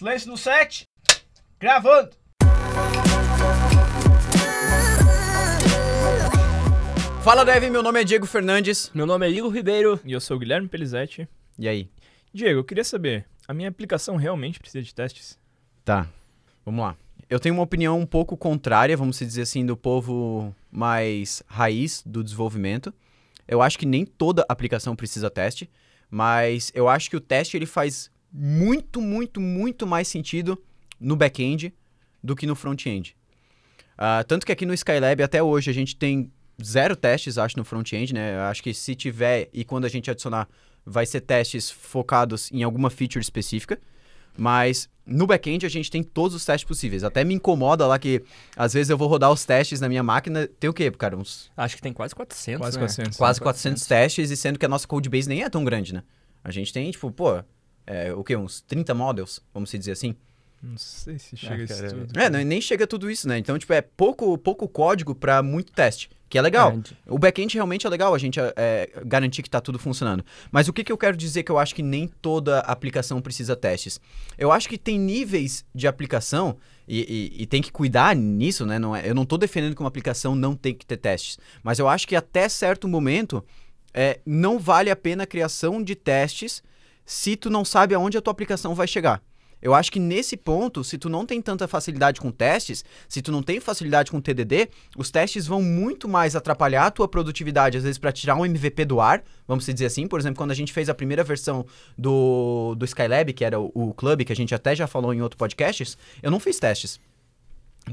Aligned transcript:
Silêncio 0.00 0.30
no 0.30 0.38
set. 0.38 0.88
Gravando. 1.58 2.08
Fala 7.22 7.44
Dev, 7.44 7.64
meu 7.64 7.82
nome 7.82 8.00
é 8.00 8.04
Diego 8.04 8.24
Fernandes. 8.24 8.90
Meu 8.94 9.04
nome 9.04 9.26
é 9.26 9.30
Igor 9.30 9.52
Ribeiro. 9.52 10.00
E 10.02 10.12
eu 10.12 10.18
sou 10.22 10.38
o 10.38 10.40
Guilherme 10.40 10.68
Pelizetti. 10.68 11.28
E 11.58 11.68
aí? 11.68 11.90
Diego, 12.32 12.60
eu 12.60 12.64
queria 12.64 12.82
saber, 12.82 13.26
a 13.46 13.52
minha 13.52 13.68
aplicação 13.68 14.16
realmente 14.16 14.58
precisa 14.58 14.82
de 14.82 14.94
testes? 14.94 15.38
Tá, 15.84 16.08
vamos 16.64 16.82
lá. 16.82 16.96
Eu 17.28 17.38
tenho 17.38 17.54
uma 17.54 17.62
opinião 17.62 18.00
um 18.00 18.06
pouco 18.06 18.38
contrária, 18.38 18.96
vamos 18.96 19.18
dizer 19.18 19.42
assim, 19.42 19.66
do 19.66 19.76
povo 19.76 20.56
mais 20.72 21.42
raiz 21.46 22.02
do 22.06 22.24
desenvolvimento. 22.24 22.90
Eu 23.46 23.60
acho 23.60 23.78
que 23.78 23.84
nem 23.84 24.06
toda 24.06 24.46
aplicação 24.48 24.96
precisa 24.96 25.28
teste, 25.28 25.68
mas 26.10 26.72
eu 26.74 26.88
acho 26.88 27.10
que 27.10 27.18
o 27.18 27.20
teste 27.20 27.54
ele 27.54 27.66
faz 27.66 28.10
muito, 28.32 29.00
muito, 29.00 29.40
muito 29.40 29.86
mais 29.86 30.08
sentido 30.08 30.60
no 30.98 31.16
back-end 31.16 31.74
do 32.22 32.36
que 32.36 32.46
no 32.46 32.54
front-end. 32.54 33.16
Uh, 33.94 34.24
tanto 34.26 34.46
que 34.46 34.52
aqui 34.52 34.64
no 34.64 34.74
Skylab 34.74 35.22
até 35.22 35.42
hoje 35.42 35.70
a 35.70 35.74
gente 35.74 35.96
tem 35.96 36.30
zero 36.62 36.96
testes, 36.96 37.38
acho, 37.38 37.56
no 37.56 37.64
front-end, 37.64 38.14
né? 38.14 38.38
Acho 38.40 38.62
que 38.62 38.72
se 38.72 38.94
tiver 38.94 39.48
e 39.52 39.64
quando 39.64 39.84
a 39.84 39.88
gente 39.88 40.10
adicionar, 40.10 40.48
vai 40.84 41.06
ser 41.06 41.20
testes 41.20 41.70
focados 41.70 42.50
em 42.52 42.62
alguma 42.62 42.90
feature 42.90 43.22
específica. 43.22 43.78
Mas 44.36 44.88
no 45.04 45.26
back-end 45.26 45.66
a 45.66 45.68
gente 45.68 45.90
tem 45.90 46.02
todos 46.02 46.34
os 46.34 46.44
testes 46.44 46.66
possíveis. 46.66 47.02
Até 47.02 47.24
me 47.24 47.34
incomoda 47.34 47.86
lá 47.86 47.98
que 47.98 48.22
às 48.56 48.72
vezes 48.72 48.88
eu 48.88 48.96
vou 48.96 49.08
rodar 49.08 49.30
os 49.30 49.44
testes 49.44 49.80
na 49.80 49.88
minha 49.88 50.02
máquina. 50.02 50.46
Tem 50.58 50.70
o 50.70 50.72
quê, 50.72 50.90
cara? 50.90 51.16
Uns... 51.16 51.50
Acho 51.56 51.76
que 51.76 51.82
tem 51.82 51.92
quase 51.92 52.14
400, 52.14 52.60
Quase 52.60 52.76
né? 52.76 52.80
400. 52.80 53.18
Quase 53.18 53.40
400 53.40 53.86
testes, 53.86 54.30
e 54.30 54.36
sendo 54.36 54.58
que 54.58 54.64
a 54.64 54.68
nossa 54.68 54.86
codebase 54.86 55.28
nem 55.28 55.42
é 55.42 55.50
tão 55.50 55.64
grande, 55.64 55.92
né? 55.92 56.02
A 56.42 56.50
gente 56.50 56.72
tem, 56.72 56.90
tipo, 56.90 57.10
pô, 57.10 57.42
é, 57.86 58.12
o 58.12 58.22
quê? 58.24 58.36
Uns 58.36 58.60
30 58.62 58.94
models, 58.94 59.40
vamos 59.52 59.70
dizer 59.70 59.92
assim. 59.92 60.14
Não 60.62 60.76
sei 60.76 61.18
se 61.18 61.36
chega 61.38 61.54
a 61.54 61.64
isso 61.64 61.88
tudo. 61.88 62.20
É, 62.20 62.28
não- 62.28 62.42
nem 62.44 62.60
chega 62.60 62.86
tudo 62.86 63.10
isso, 63.10 63.26
né? 63.26 63.38
Então, 63.38 63.58
tipo, 63.58 63.72
é 63.72 63.80
pouco, 63.80 64.36
pouco 64.36 64.68
código 64.68 65.14
para 65.14 65.42
muito 65.42 65.72
teste, 65.72 66.10
que 66.28 66.36
é 66.36 66.42
legal. 66.42 66.70
Grande. 66.72 66.94
O 67.06 67.18
back-end 67.18 67.54
realmente 67.54 67.86
é 67.86 67.90
legal 67.90 68.14
a 68.14 68.18
gente 68.18 68.38
é, 68.38 68.90
garantir 69.06 69.42
que 69.42 69.48
tá 69.48 69.58
tudo 69.58 69.78
funcionando. 69.78 70.22
Mas 70.52 70.68
o 70.68 70.72
que, 70.74 70.84
que 70.84 70.92
eu 70.92 70.98
quero 70.98 71.16
dizer 71.16 71.44
que 71.44 71.50
eu 71.50 71.58
acho 71.58 71.74
que 71.74 71.82
nem 71.82 72.06
toda 72.06 72.58
aplicação 72.60 73.22
precisa 73.22 73.56
testes? 73.56 73.98
Eu 74.36 74.52
acho 74.52 74.68
que 74.68 74.76
tem 74.76 74.98
níveis 74.98 75.64
de 75.74 75.88
aplicação 75.88 76.58
e, 76.86 77.00
e- 77.38 77.42
e 77.42 77.46
tem 77.46 77.62
que 77.62 77.72
cuidar 77.72 78.14
nisso, 78.14 78.66
né? 78.66 78.78
Não 78.78 78.94
é- 78.94 79.08
eu 79.08 79.14
não 79.14 79.24
tô 79.24 79.38
defendendo 79.38 79.74
que 79.74 79.80
uma 79.80 79.88
aplicação 79.88 80.34
não 80.34 80.54
tem 80.54 80.74
que 80.74 80.84
ter 80.84 80.98
testes. 80.98 81.38
Mas 81.62 81.78
eu 81.78 81.88
acho 81.88 82.06
que 82.06 82.14
até 82.14 82.50
certo 82.50 82.86
momento 82.86 83.42
é, 83.94 84.20
não 84.26 84.58
vale 84.58 84.90
a 84.90 84.94
pena 84.94 85.22
a 85.22 85.26
criação 85.26 85.82
de 85.82 85.94
testes 85.94 86.62
se 87.10 87.34
tu 87.34 87.50
não 87.50 87.64
sabe 87.64 87.92
aonde 87.92 88.16
a 88.16 88.20
tua 88.20 88.30
aplicação 88.30 88.72
vai 88.72 88.86
chegar. 88.86 89.20
Eu 89.60 89.74
acho 89.74 89.90
que 89.90 89.98
nesse 89.98 90.36
ponto, 90.36 90.84
se 90.84 90.96
tu 90.96 91.08
não 91.08 91.26
tem 91.26 91.42
tanta 91.42 91.66
facilidade 91.66 92.20
com 92.20 92.30
testes, 92.30 92.84
se 93.08 93.20
tu 93.20 93.32
não 93.32 93.42
tem 93.42 93.58
facilidade 93.58 94.12
com 94.12 94.20
TDD, 94.20 94.68
os 94.96 95.10
testes 95.10 95.44
vão 95.44 95.60
muito 95.60 96.08
mais 96.08 96.36
atrapalhar 96.36 96.86
a 96.86 96.90
tua 96.90 97.08
produtividade, 97.08 97.76
às 97.76 97.82
vezes 97.82 97.98
para 97.98 98.12
tirar 98.12 98.36
um 98.36 98.46
MVP 98.46 98.84
do 98.84 99.00
ar, 99.00 99.24
vamos 99.46 99.66
dizer 99.66 99.86
assim. 99.86 100.06
Por 100.06 100.20
exemplo, 100.20 100.38
quando 100.38 100.52
a 100.52 100.54
gente 100.54 100.72
fez 100.72 100.88
a 100.88 100.94
primeira 100.94 101.24
versão 101.24 101.66
do, 101.98 102.76
do 102.76 102.84
Skylab, 102.84 103.32
que 103.32 103.44
era 103.44 103.58
o, 103.58 103.72
o 103.74 103.92
Club, 103.92 104.22
que 104.22 104.32
a 104.32 104.36
gente 104.36 104.54
até 104.54 104.76
já 104.76 104.86
falou 104.86 105.12
em 105.12 105.20
outro 105.20 105.36
podcast, 105.36 105.98
eu 106.22 106.30
não 106.30 106.38
fiz 106.38 106.60
testes. 106.60 107.00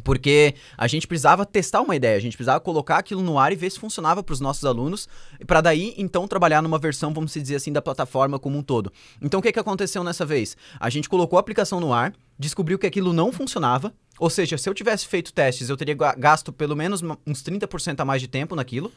Porque 0.03 0.53
a 0.77 0.87
gente 0.87 1.07
precisava 1.07 1.45
testar 1.45 1.81
uma 1.81 1.95
ideia, 1.95 2.17
a 2.17 2.19
gente 2.19 2.37
precisava 2.37 2.59
colocar 2.59 2.97
aquilo 2.97 3.21
no 3.21 3.39
ar 3.39 3.51
e 3.51 3.55
ver 3.55 3.69
se 3.71 3.79
funcionava 3.79 4.21
para 4.21 4.33
os 4.33 4.39
nossos 4.39 4.63
alunos, 4.65 5.07
para 5.45 5.61
daí 5.61 5.93
então 5.97 6.27
trabalhar 6.27 6.61
numa 6.61 6.77
versão, 6.77 7.13
vamos 7.13 7.33
dizer 7.33 7.55
assim, 7.55 7.71
da 7.71 7.81
plataforma 7.81 8.37
como 8.37 8.57
um 8.57 8.61
todo. 8.61 8.91
Então 9.21 9.39
o 9.39 9.43
que, 9.43 9.51
que 9.51 9.59
aconteceu 9.59 10.03
nessa 10.03 10.25
vez? 10.25 10.55
A 10.79 10.89
gente 10.89 11.09
colocou 11.09 11.37
a 11.37 11.39
aplicação 11.39 11.79
no 11.79 11.93
ar, 11.93 12.13
descobriu 12.37 12.77
que 12.77 12.85
aquilo 12.85 13.11
não 13.13 13.31
funcionava, 13.31 13.93
ou 14.19 14.29
seja, 14.29 14.57
se 14.57 14.69
eu 14.69 14.73
tivesse 14.73 15.07
feito 15.07 15.33
testes, 15.33 15.69
eu 15.69 15.77
teria 15.77 15.95
ga- 15.95 16.15
gasto 16.15 16.51
pelo 16.53 16.75
menos 16.75 17.01
uns 17.25 17.41
30% 17.41 17.99
a 17.99 18.05
mais 18.05 18.21
de 18.21 18.27
tempo 18.27 18.55
naquilo, 18.55 18.91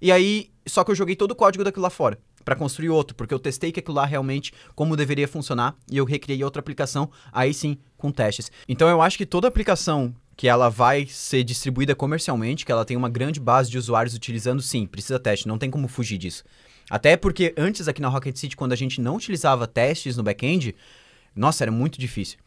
e 0.00 0.12
aí, 0.12 0.50
só 0.66 0.84
que 0.84 0.90
eu 0.90 0.94
joguei 0.94 1.16
todo 1.16 1.30
o 1.32 1.34
código 1.34 1.64
daquilo 1.64 1.82
lá 1.82 1.90
fora 1.90 2.18
para 2.44 2.54
construir 2.54 2.90
outro, 2.90 3.16
porque 3.16 3.34
eu 3.34 3.38
testei 3.38 3.72
que 3.72 3.80
aquilo 3.80 3.96
lá 3.96 4.06
realmente 4.06 4.52
como 4.74 4.94
deveria 4.94 5.26
funcionar 5.26 5.74
e 5.90 5.96
eu 5.96 6.04
recriei 6.04 6.44
outra 6.44 6.60
aplicação, 6.60 7.10
aí 7.32 7.52
sim, 7.52 7.76
com 7.96 8.12
testes. 8.12 8.52
Então 8.68 8.88
eu 8.88 9.02
acho 9.02 9.18
que 9.18 9.26
toda 9.26 9.48
aplicação 9.48 10.14
que 10.36 10.46
ela 10.48 10.68
vai 10.68 11.06
ser 11.06 11.42
distribuída 11.42 11.94
comercialmente, 11.94 12.66
que 12.66 12.70
ela 12.70 12.84
tem 12.84 12.96
uma 12.96 13.08
grande 13.08 13.40
base 13.40 13.70
de 13.70 13.78
usuários 13.78 14.14
utilizando, 14.14 14.60
sim, 14.60 14.86
precisa 14.86 15.18
teste, 15.18 15.48
não 15.48 15.58
tem 15.58 15.70
como 15.70 15.88
fugir 15.88 16.18
disso. 16.18 16.44
Até 16.90 17.16
porque 17.16 17.54
antes 17.56 17.88
aqui 17.88 18.02
na 18.02 18.08
Rocket 18.08 18.36
City, 18.36 18.54
quando 18.54 18.72
a 18.72 18.76
gente 18.76 19.00
não 19.00 19.16
utilizava 19.16 19.66
testes 19.66 20.16
no 20.16 20.22
back-end, 20.22 20.76
nossa, 21.34 21.64
era 21.64 21.72
muito 21.72 21.98
difícil. 21.98 22.38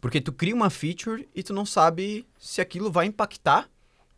Porque 0.00 0.20
tu 0.20 0.32
cria 0.32 0.54
uma 0.54 0.70
feature 0.70 1.28
e 1.34 1.42
tu 1.42 1.52
não 1.52 1.64
sabe 1.64 2.26
se 2.38 2.60
aquilo 2.60 2.90
vai 2.90 3.06
impactar 3.06 3.68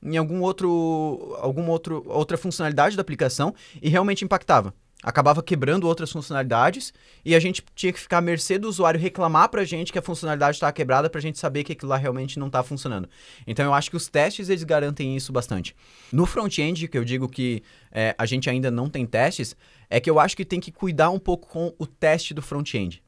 em 0.02 0.16
algum 0.16 0.40
outro, 0.40 1.36
alguma 1.40 1.70
outro, 1.70 2.04
outra 2.06 2.38
funcionalidade 2.38 2.96
da 2.96 3.02
aplicação 3.02 3.54
e 3.82 3.88
realmente 3.88 4.24
impactava. 4.24 4.72
Acabava 5.06 5.40
quebrando 5.40 5.84
outras 5.86 6.10
funcionalidades 6.10 6.92
e 7.24 7.36
a 7.36 7.38
gente 7.38 7.62
tinha 7.76 7.92
que 7.92 8.00
ficar 8.00 8.18
à 8.18 8.20
mercê 8.20 8.58
do 8.58 8.68
usuário 8.68 8.98
reclamar 8.98 9.48
pra 9.48 9.62
gente 9.62 9.92
que 9.92 9.98
a 10.00 10.02
funcionalidade 10.02 10.56
estava 10.56 10.72
quebrada 10.72 11.08
pra 11.08 11.20
gente 11.20 11.38
saber 11.38 11.62
que 11.62 11.74
aquilo 11.74 11.90
lá 11.90 11.96
realmente 11.96 12.40
não 12.40 12.50
tá 12.50 12.60
funcionando. 12.60 13.08
Então 13.46 13.64
eu 13.64 13.72
acho 13.72 13.88
que 13.88 13.96
os 13.96 14.08
testes 14.08 14.48
eles 14.48 14.64
garantem 14.64 15.16
isso 15.16 15.32
bastante. 15.32 15.76
No 16.12 16.26
front-end, 16.26 16.88
que 16.88 16.98
eu 16.98 17.04
digo 17.04 17.28
que 17.28 17.62
é, 17.92 18.16
a 18.18 18.26
gente 18.26 18.50
ainda 18.50 18.68
não 18.68 18.90
tem 18.90 19.06
testes, 19.06 19.54
é 19.88 20.00
que 20.00 20.10
eu 20.10 20.18
acho 20.18 20.36
que 20.36 20.44
tem 20.44 20.58
que 20.58 20.72
cuidar 20.72 21.10
um 21.10 21.20
pouco 21.20 21.46
com 21.46 21.72
o 21.78 21.86
teste 21.86 22.34
do 22.34 22.42
front-end. 22.42 23.00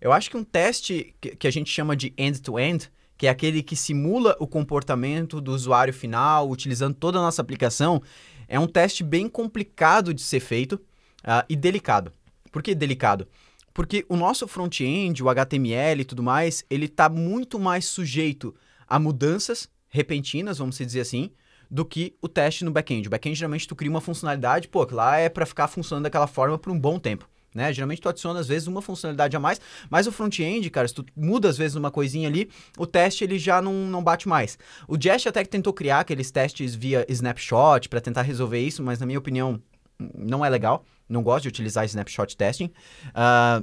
Eu 0.00 0.12
acho 0.12 0.28
que 0.28 0.36
um 0.36 0.42
teste 0.42 1.14
que, 1.20 1.36
que 1.36 1.46
a 1.46 1.52
gente 1.52 1.70
chama 1.70 1.94
de 1.94 2.12
end-to-end, 2.18 2.90
que 3.16 3.28
é 3.28 3.30
aquele 3.30 3.62
que 3.62 3.76
simula 3.76 4.36
o 4.40 4.46
comportamento 4.48 5.40
do 5.40 5.52
usuário 5.52 5.94
final, 5.94 6.50
utilizando 6.50 6.96
toda 6.96 7.18
a 7.18 7.22
nossa 7.22 7.40
aplicação, 7.40 8.02
é 8.48 8.58
um 8.58 8.66
teste 8.66 9.04
bem 9.04 9.28
complicado 9.28 10.12
de 10.12 10.22
ser 10.22 10.40
feito 10.40 10.80
ah, 11.24 11.44
e 11.48 11.56
delicado. 11.56 12.12
Por 12.50 12.62
que 12.62 12.74
delicado? 12.74 13.26
Porque 13.74 14.04
o 14.08 14.16
nosso 14.16 14.48
front-end, 14.48 15.22
o 15.22 15.28
HTML 15.28 16.00
e 16.00 16.04
tudo 16.04 16.22
mais, 16.22 16.64
ele 16.68 16.86
está 16.86 17.08
muito 17.08 17.58
mais 17.58 17.84
sujeito 17.84 18.54
a 18.88 18.98
mudanças 18.98 19.68
repentinas, 19.88 20.58
vamos 20.58 20.76
dizer 20.76 21.00
assim, 21.00 21.30
do 21.70 21.84
que 21.84 22.16
o 22.20 22.28
teste 22.28 22.64
no 22.64 22.70
back-end. 22.70 23.06
O 23.06 23.10
back-end, 23.10 23.38
geralmente, 23.38 23.68
tu 23.68 23.76
cria 23.76 23.90
uma 23.90 24.00
funcionalidade, 24.00 24.68
pô, 24.68 24.86
que 24.86 24.94
lá 24.94 25.18
é 25.18 25.28
para 25.28 25.46
ficar 25.46 25.68
funcionando 25.68 26.04
daquela 26.04 26.26
forma 26.26 26.58
por 26.58 26.72
um 26.72 26.78
bom 26.78 26.98
tempo. 26.98 27.28
Né? 27.54 27.72
Geralmente 27.72 28.00
tu 28.00 28.08
adiciona 28.08 28.40
às 28.40 28.46
vezes 28.46 28.68
uma 28.68 28.82
funcionalidade 28.82 29.36
a 29.36 29.40
mais, 29.40 29.60
mas 29.88 30.06
o 30.06 30.12
front-end, 30.12 30.68
cara, 30.70 30.86
se 30.86 30.94
tu 30.94 31.04
muda 31.16 31.48
às 31.48 31.56
vezes 31.56 31.76
uma 31.76 31.90
coisinha 31.90 32.28
ali, 32.28 32.50
o 32.76 32.86
teste 32.86 33.24
ele 33.24 33.38
já 33.38 33.62
não, 33.62 33.72
não 33.72 34.02
bate 34.02 34.28
mais. 34.28 34.58
O 34.86 35.00
Jest 35.00 35.28
até 35.28 35.42
que 35.42 35.48
tentou 35.48 35.72
criar 35.72 36.00
aqueles 36.00 36.30
testes 36.30 36.74
via 36.74 37.06
snapshot 37.08 37.88
para 37.88 38.00
tentar 38.00 38.22
resolver 38.22 38.60
isso, 38.60 38.82
mas 38.82 39.00
na 39.00 39.06
minha 39.06 39.18
opinião 39.18 39.60
não 39.98 40.44
é 40.44 40.48
legal. 40.48 40.84
Não 41.08 41.22
gosto 41.22 41.44
de 41.44 41.48
utilizar 41.48 41.84
snapshot 41.84 42.36
testing. 42.36 42.70
Ah, 43.14 43.62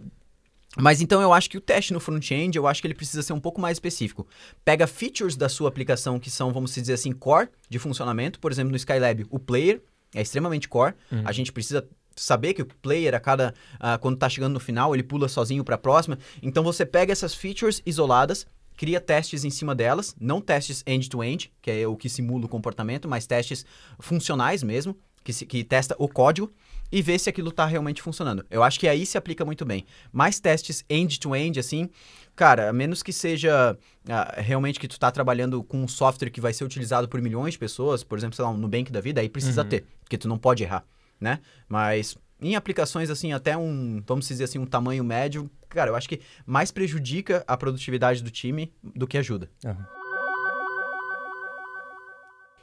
mas 0.78 1.02
então 1.02 1.22
eu 1.22 1.32
acho 1.32 1.50
que 1.50 1.58
o 1.58 1.62
teste 1.62 1.94
no 1.94 2.00
front-end, 2.00 2.58
eu 2.58 2.68
acho 2.68 2.82
que 2.82 2.88
ele 2.88 2.94
precisa 2.94 3.22
ser 3.22 3.34
um 3.34 3.40
pouco 3.40 3.62
mais 3.62 3.76
específico. 3.78 4.28
Pega 4.64 4.86
features 4.86 5.36
da 5.36 5.48
sua 5.48 5.70
aplicação 5.70 6.20
que 6.20 6.30
são, 6.30 6.52
vamos 6.52 6.74
dizer 6.74 6.94
assim, 6.94 7.12
core 7.14 7.50
de 7.70 7.80
funcionamento. 7.80 8.40
Por 8.40 8.52
exemplo, 8.52 8.72
no 8.72 8.78
Skylab, 8.78 9.26
o 9.30 9.40
player 9.40 9.82
é 10.14 10.22
extremamente 10.22 10.68
core. 10.68 10.94
A 11.24 11.32
gente 11.32 11.52
precisa 11.52 11.88
saber 12.16 12.54
que 12.54 12.62
o 12.62 12.66
player, 12.66 13.14
a 13.14 13.20
cada 13.20 13.54
ah, 13.80 13.98
quando 13.98 14.18
tá 14.18 14.28
chegando 14.28 14.54
no 14.54 14.60
final, 14.60 14.94
ele 14.94 15.04
pula 15.04 15.28
sozinho 15.28 15.64
para 15.64 15.76
a 15.76 15.78
próxima. 15.78 16.18
Então 16.42 16.64
você 16.64 16.86
pega 16.86 17.12
essas 17.12 17.34
features 17.34 17.82
isoladas, 17.86 18.46
cria 18.76 19.00
testes 19.00 19.46
em 19.46 19.50
cima 19.50 19.74
delas, 19.74 20.16
não 20.20 20.42
testes 20.42 20.84
end-to-end, 20.86 21.54
que 21.62 21.72
é 21.72 21.88
o 21.88 21.96
que 21.96 22.10
simula 22.10 22.46
o 22.46 22.50
comportamento, 22.50 23.08
mas 23.08 23.26
testes 23.26 23.66
funcionais 24.00 24.64
mesmo, 24.64 24.98
que, 25.26 25.34
se- 25.34 25.46
que 25.46 25.62
testa 25.66 25.94
o 26.00 26.08
código 26.08 26.50
e 26.92 27.02
vê 27.02 27.18
se 27.20 27.28
aquilo 27.30 27.52
tá 27.52 27.66
realmente 27.66 28.02
funcionando. 28.02 28.46
Eu 28.50 28.62
acho 28.64 28.80
que 28.80 28.88
aí 28.88 29.06
se 29.06 29.18
aplica 29.18 29.44
muito 29.44 29.66
bem. 29.66 29.86
Mais 30.14 30.40
testes 30.40 30.86
end-to-end, 30.90 31.60
assim, 31.60 31.90
cara, 32.36 32.70
a 32.70 32.74
menos 32.74 33.02
que 33.04 33.12
seja 33.12 33.78
ah, 34.08 34.36
realmente 34.38 34.80
que 34.80 34.88
tu 34.88 34.98
tá 35.00 35.12
trabalhando 35.12 35.64
com 35.64 35.84
um 35.84 35.88
software 35.88 36.30
que 36.30 36.40
vai 36.40 36.54
ser 36.54 36.64
utilizado 36.64 37.10
por 37.10 37.20
milhões 37.22 37.54
de 37.56 37.60
pessoas, 37.60 38.04
por 38.04 38.18
exemplo, 38.18 38.36
sei 38.36 38.46
lá, 38.46 38.52
um 38.52 38.58
Nubank 38.58 38.92
da 38.92 39.02
vida, 39.02 39.20
aí 39.20 39.28
precisa 39.28 39.64
ter, 39.66 39.86
porque 40.04 40.18
tu 40.18 40.28
não 40.28 40.38
pode 40.38 40.64
errar, 40.64 40.86
né? 41.20 41.40
Mas 41.68 42.16
em 42.40 42.56
aplicações, 42.56 43.10
assim, 43.10 43.34
até 43.34 43.58
um, 43.58 44.04
vamos 44.06 44.28
dizer 44.28 44.44
assim, 44.44 44.60
um 44.60 44.66
tamanho 44.68 45.04
médio, 45.04 45.50
cara, 45.70 45.90
eu 45.90 45.96
acho 45.96 46.08
que 46.08 46.22
mais 46.46 46.70
prejudica 46.70 47.44
a 47.48 47.58
produtividade 47.58 48.22
do 48.22 48.30
time 48.30 48.72
do 48.84 49.08
que 49.08 49.18
ajuda. 49.18 49.50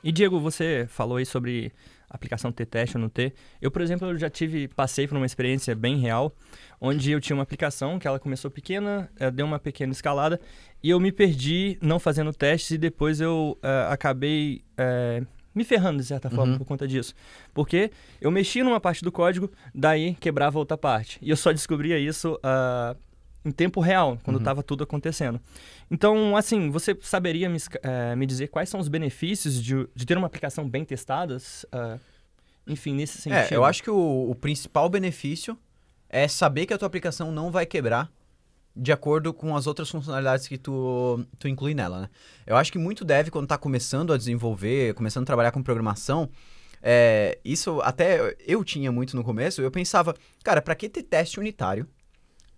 E 0.04 0.10
Diego, 0.10 0.40
você 0.40 0.86
falou 0.88 1.16
aí 1.18 1.24
sobre 1.26 1.72
aplicação 2.14 2.52
ter 2.52 2.66
teste 2.66 2.96
ou 2.96 3.00
não 3.00 3.08
ter. 3.08 3.34
Eu, 3.60 3.70
por 3.70 3.80
exemplo, 3.82 4.08
eu 4.08 4.16
já 4.18 4.28
tive, 4.30 4.68
passei 4.68 5.06
por 5.08 5.16
uma 5.16 5.26
experiência 5.26 5.74
bem 5.74 5.96
real, 5.98 6.34
onde 6.80 7.10
eu 7.10 7.20
tinha 7.20 7.34
uma 7.36 7.42
aplicação 7.42 7.98
que 7.98 8.06
ela 8.06 8.18
começou 8.18 8.50
pequena, 8.50 9.10
eh, 9.18 9.30
deu 9.30 9.46
uma 9.46 9.58
pequena 9.58 9.92
escalada, 9.92 10.40
e 10.82 10.90
eu 10.90 11.00
me 11.00 11.10
perdi 11.12 11.78
não 11.80 11.98
fazendo 11.98 12.32
testes 12.32 12.72
e 12.72 12.78
depois 12.78 13.20
eu 13.20 13.58
eh, 13.62 13.86
acabei 13.90 14.62
eh, 14.76 15.22
me 15.54 15.64
ferrando 15.64 15.98
de 15.98 16.04
certa 16.06 16.28
forma 16.30 16.52
Uhum. 16.52 16.58
por 16.58 16.64
conta 16.66 16.88
disso. 16.88 17.14
Porque 17.52 17.90
eu 18.20 18.30
mexi 18.30 18.62
numa 18.62 18.80
parte 18.80 19.02
do 19.04 19.12
código, 19.12 19.50
daí 19.74 20.14
quebrava 20.14 20.58
outra 20.58 20.76
parte. 20.78 21.18
E 21.22 21.28
eu 21.30 21.36
só 21.36 21.52
descobria 21.52 21.98
isso 21.98 22.38
ah, 22.42 22.96
em 23.44 23.50
tempo 23.50 23.80
real, 23.80 24.18
quando 24.22 24.36
Uhum. 24.36 24.42
estava 24.42 24.62
tudo 24.62 24.84
acontecendo. 24.84 25.40
Então, 25.90 26.36
assim, 26.36 26.70
você 26.70 26.96
saberia 27.02 27.48
me, 27.48 27.58
eh, 27.82 28.16
me 28.16 28.24
dizer 28.26 28.48
quais 28.48 28.68
são 28.68 28.78
os 28.78 28.88
benefícios 28.88 29.62
de, 29.62 29.86
de 29.94 30.06
ter 30.06 30.16
uma 30.16 30.26
aplicação 30.26 30.68
bem 30.68 30.84
testada? 30.84 31.36
Ah, 31.72 31.98
enfim, 32.66 32.94
nesse 32.94 33.18
sentido. 33.18 33.52
É, 33.52 33.56
eu 33.56 33.64
acho 33.64 33.82
que 33.82 33.90
o, 33.90 34.30
o 34.30 34.34
principal 34.34 34.88
benefício 34.88 35.58
é 36.08 36.28
saber 36.28 36.66
que 36.66 36.72
a 36.74 36.78
tua 36.78 36.86
aplicação 36.86 37.32
não 37.32 37.50
vai 37.50 37.66
quebrar 37.66 38.10
de 38.74 38.92
acordo 38.92 39.34
com 39.34 39.54
as 39.56 39.66
outras 39.66 39.90
funcionalidades 39.90 40.48
que 40.48 40.56
tu, 40.56 41.24
tu 41.38 41.46
inclui 41.48 41.74
nela, 41.74 42.02
né? 42.02 42.10
Eu 42.46 42.56
acho 42.56 42.72
que 42.72 42.78
muito 42.78 43.04
deve, 43.04 43.30
quando 43.30 43.46
tá 43.46 43.58
começando 43.58 44.12
a 44.12 44.16
desenvolver, 44.16 44.94
começando 44.94 45.24
a 45.24 45.26
trabalhar 45.26 45.50
com 45.50 45.62
programação, 45.62 46.30
é, 46.82 47.38
isso 47.44 47.80
até 47.82 48.34
eu 48.46 48.64
tinha 48.64 48.90
muito 48.90 49.14
no 49.14 49.22
começo, 49.22 49.60
eu 49.60 49.70
pensava, 49.70 50.14
cara, 50.42 50.62
pra 50.62 50.74
que 50.74 50.88
ter 50.88 51.02
teste 51.02 51.38
unitário, 51.38 51.86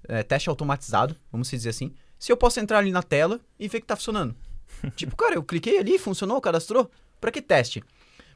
é, 0.08 0.22
teste 0.22 0.48
automatizado, 0.48 1.16
vamos 1.30 1.48
dizer 1.48 1.70
assim, 1.70 1.94
se 2.18 2.30
eu 2.30 2.36
posso 2.36 2.60
entrar 2.60 2.78
ali 2.78 2.90
na 2.90 3.02
tela 3.02 3.40
e 3.58 3.68
ver 3.68 3.80
que 3.80 3.86
tá 3.86 3.96
funcionando? 3.96 4.34
tipo, 4.96 5.16
cara, 5.16 5.34
eu 5.34 5.42
cliquei 5.42 5.78
ali, 5.78 5.98
funcionou, 5.98 6.40
cadastrou, 6.40 6.90
pra 7.20 7.30
que 7.30 7.42
teste? 7.42 7.82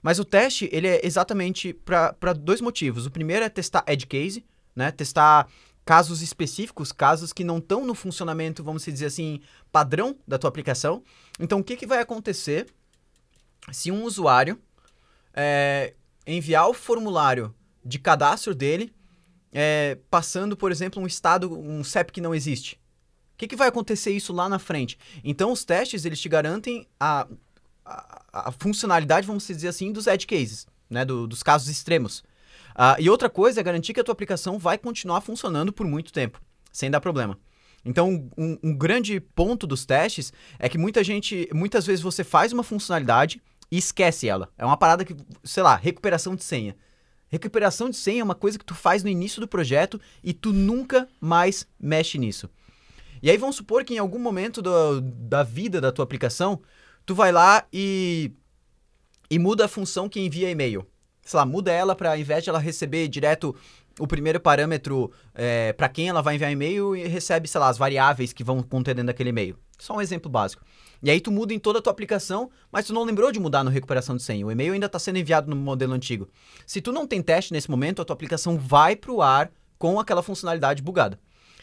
Mas 0.02 0.18
o 0.18 0.24
teste, 0.24 0.68
ele 0.72 0.86
é 0.86 1.04
exatamente 1.04 1.72
para 1.72 2.32
dois 2.32 2.60
motivos. 2.60 3.06
O 3.06 3.10
primeiro 3.10 3.44
é 3.44 3.48
testar 3.48 3.84
edge 3.86 4.06
case, 4.06 4.44
né? 4.74 4.92
Testar 4.92 5.48
casos 5.84 6.22
específicos, 6.22 6.92
casos 6.92 7.32
que 7.32 7.42
não 7.42 7.58
estão 7.58 7.84
no 7.84 7.94
funcionamento, 7.94 8.62
vamos 8.62 8.84
dizer 8.84 9.06
assim, 9.06 9.40
padrão 9.72 10.16
da 10.26 10.38
tua 10.38 10.48
aplicação. 10.48 11.02
Então, 11.40 11.60
o 11.60 11.64
que, 11.64 11.76
que 11.76 11.86
vai 11.86 12.00
acontecer 12.00 12.66
se 13.72 13.90
um 13.90 14.04
usuário 14.04 14.58
é, 15.34 15.94
enviar 16.26 16.68
o 16.68 16.74
formulário 16.74 17.54
de 17.84 17.98
cadastro 17.98 18.54
dele, 18.54 18.92
é, 19.52 19.98
passando, 20.10 20.56
por 20.56 20.70
exemplo, 20.70 21.02
um 21.02 21.06
estado, 21.06 21.52
um 21.58 21.82
CEP 21.82 22.12
que 22.12 22.20
não 22.20 22.34
existe? 22.34 22.74
O 23.34 23.38
que, 23.38 23.48
que 23.48 23.56
vai 23.56 23.68
acontecer 23.68 24.10
isso 24.10 24.32
lá 24.32 24.48
na 24.48 24.58
frente? 24.58 24.98
Então, 25.22 25.52
os 25.52 25.64
testes, 25.64 26.04
eles 26.04 26.20
te 26.20 26.28
garantem 26.28 26.86
a, 26.98 27.26
a, 27.84 28.20
a 28.48 28.52
funcionalidade, 28.52 29.26
vamos 29.26 29.46
dizer 29.46 29.68
assim, 29.68 29.92
dos 29.92 30.06
edge 30.06 30.26
cases, 30.26 30.66
né? 30.90 31.04
Do- 31.04 31.26
dos 31.26 31.42
casos 31.42 31.68
extremos. 31.68 32.24
Ah, 32.74 32.96
e 32.98 33.08
outra 33.08 33.30
coisa 33.30 33.60
é 33.60 33.62
garantir 33.62 33.92
que 33.94 34.00
a 34.00 34.04
tua 34.04 34.12
aplicação 34.12 34.58
vai 34.58 34.76
continuar 34.76 35.20
funcionando 35.20 35.72
por 35.72 35.86
muito 35.86 36.12
tempo, 36.12 36.40
sem 36.72 36.90
dar 36.90 37.00
problema. 37.00 37.38
Então, 37.84 38.28
um, 38.36 38.58
um 38.62 38.76
grande 38.76 39.20
ponto 39.20 39.66
dos 39.66 39.86
testes 39.86 40.32
é 40.58 40.68
que 40.68 40.76
muita 40.76 41.02
gente, 41.02 41.48
muitas 41.54 41.86
vezes 41.86 42.02
você 42.02 42.24
faz 42.24 42.52
uma 42.52 42.62
funcionalidade 42.62 43.40
e 43.70 43.78
esquece 43.78 44.28
ela. 44.28 44.48
É 44.58 44.64
uma 44.64 44.76
parada 44.76 45.04
que, 45.04 45.16
sei 45.44 45.62
lá, 45.62 45.76
recuperação 45.76 46.34
de 46.34 46.42
senha. 46.42 46.76
Recuperação 47.30 47.90
de 47.90 47.96
senha 47.96 48.20
é 48.20 48.24
uma 48.24 48.34
coisa 48.34 48.58
que 48.58 48.64
tu 48.64 48.74
faz 48.74 49.02
no 49.02 49.08
início 49.08 49.40
do 49.40 49.46
projeto 49.48 50.00
e 50.24 50.32
tu 50.32 50.52
nunca 50.52 51.08
mais 51.20 51.66
mexe 51.78 52.16
nisso. 52.18 52.48
E 53.22 53.30
aí 53.30 53.36
vamos 53.36 53.56
supor 53.56 53.84
que 53.84 53.94
em 53.94 53.98
algum 53.98 54.18
momento 54.18 54.62
do- 54.62 55.00
da 55.00 55.42
vida 55.42 55.80
da 55.80 55.92
tua 55.92 56.04
aplicação, 56.04 56.60
tu 57.04 57.14
vai 57.14 57.32
lá 57.32 57.66
e, 57.72 58.32
e 59.30 59.38
muda 59.38 59.64
a 59.64 59.68
função 59.68 60.08
que 60.08 60.20
envia 60.20 60.50
e-mail. 60.50 60.86
Sei 61.22 61.36
lá, 61.36 61.44
muda 61.44 61.70
ela 61.70 61.94
para, 61.94 62.10
ao 62.12 62.16
invés 62.18 62.42
de 62.44 62.48
ela 62.48 62.58
receber 62.58 63.06
direto 63.08 63.54
o 63.98 64.06
primeiro 64.06 64.40
parâmetro 64.40 65.10
é, 65.34 65.72
para 65.72 65.88
quem 65.88 66.08
ela 66.08 66.22
vai 66.22 66.36
enviar 66.36 66.50
e-mail 66.50 66.94
e 66.96 67.06
recebe, 67.06 67.48
sei 67.48 67.60
lá, 67.60 67.68
as 67.68 67.78
variáveis 67.78 68.32
que 68.32 68.44
vão 68.44 68.62
conter 68.62 68.94
dentro 68.94 69.08
daquele 69.08 69.30
e-mail. 69.30 69.56
Só 69.78 69.96
um 69.96 70.00
exemplo 70.00 70.30
básico. 70.30 70.62
E 71.02 71.10
aí 71.10 71.20
tu 71.20 71.30
muda 71.30 71.54
em 71.54 71.58
toda 71.58 71.78
a 71.78 71.82
tua 71.82 71.92
aplicação, 71.92 72.50
mas 72.72 72.86
tu 72.86 72.92
não 72.92 73.04
lembrou 73.04 73.30
de 73.30 73.38
mudar 73.38 73.62
no 73.62 73.70
recuperação 73.70 74.16
de 74.16 74.22
senha. 74.22 74.44
O 74.44 74.50
e-mail 74.50 74.72
ainda 74.72 74.86
está 74.86 74.98
sendo 74.98 75.18
enviado 75.18 75.48
no 75.48 75.54
modelo 75.54 75.92
antigo. 75.92 76.28
Se 76.66 76.80
tu 76.80 76.92
não 76.92 77.06
tem 77.06 77.22
teste 77.22 77.52
nesse 77.52 77.70
momento, 77.70 78.02
a 78.02 78.04
tua 78.04 78.14
aplicação 78.14 78.58
vai 78.58 78.96
pro 78.96 79.22
ar 79.22 79.50
com 79.78 80.00
aquela 80.00 80.22
funcionalidade 80.22 80.82
bugada. 80.82 81.18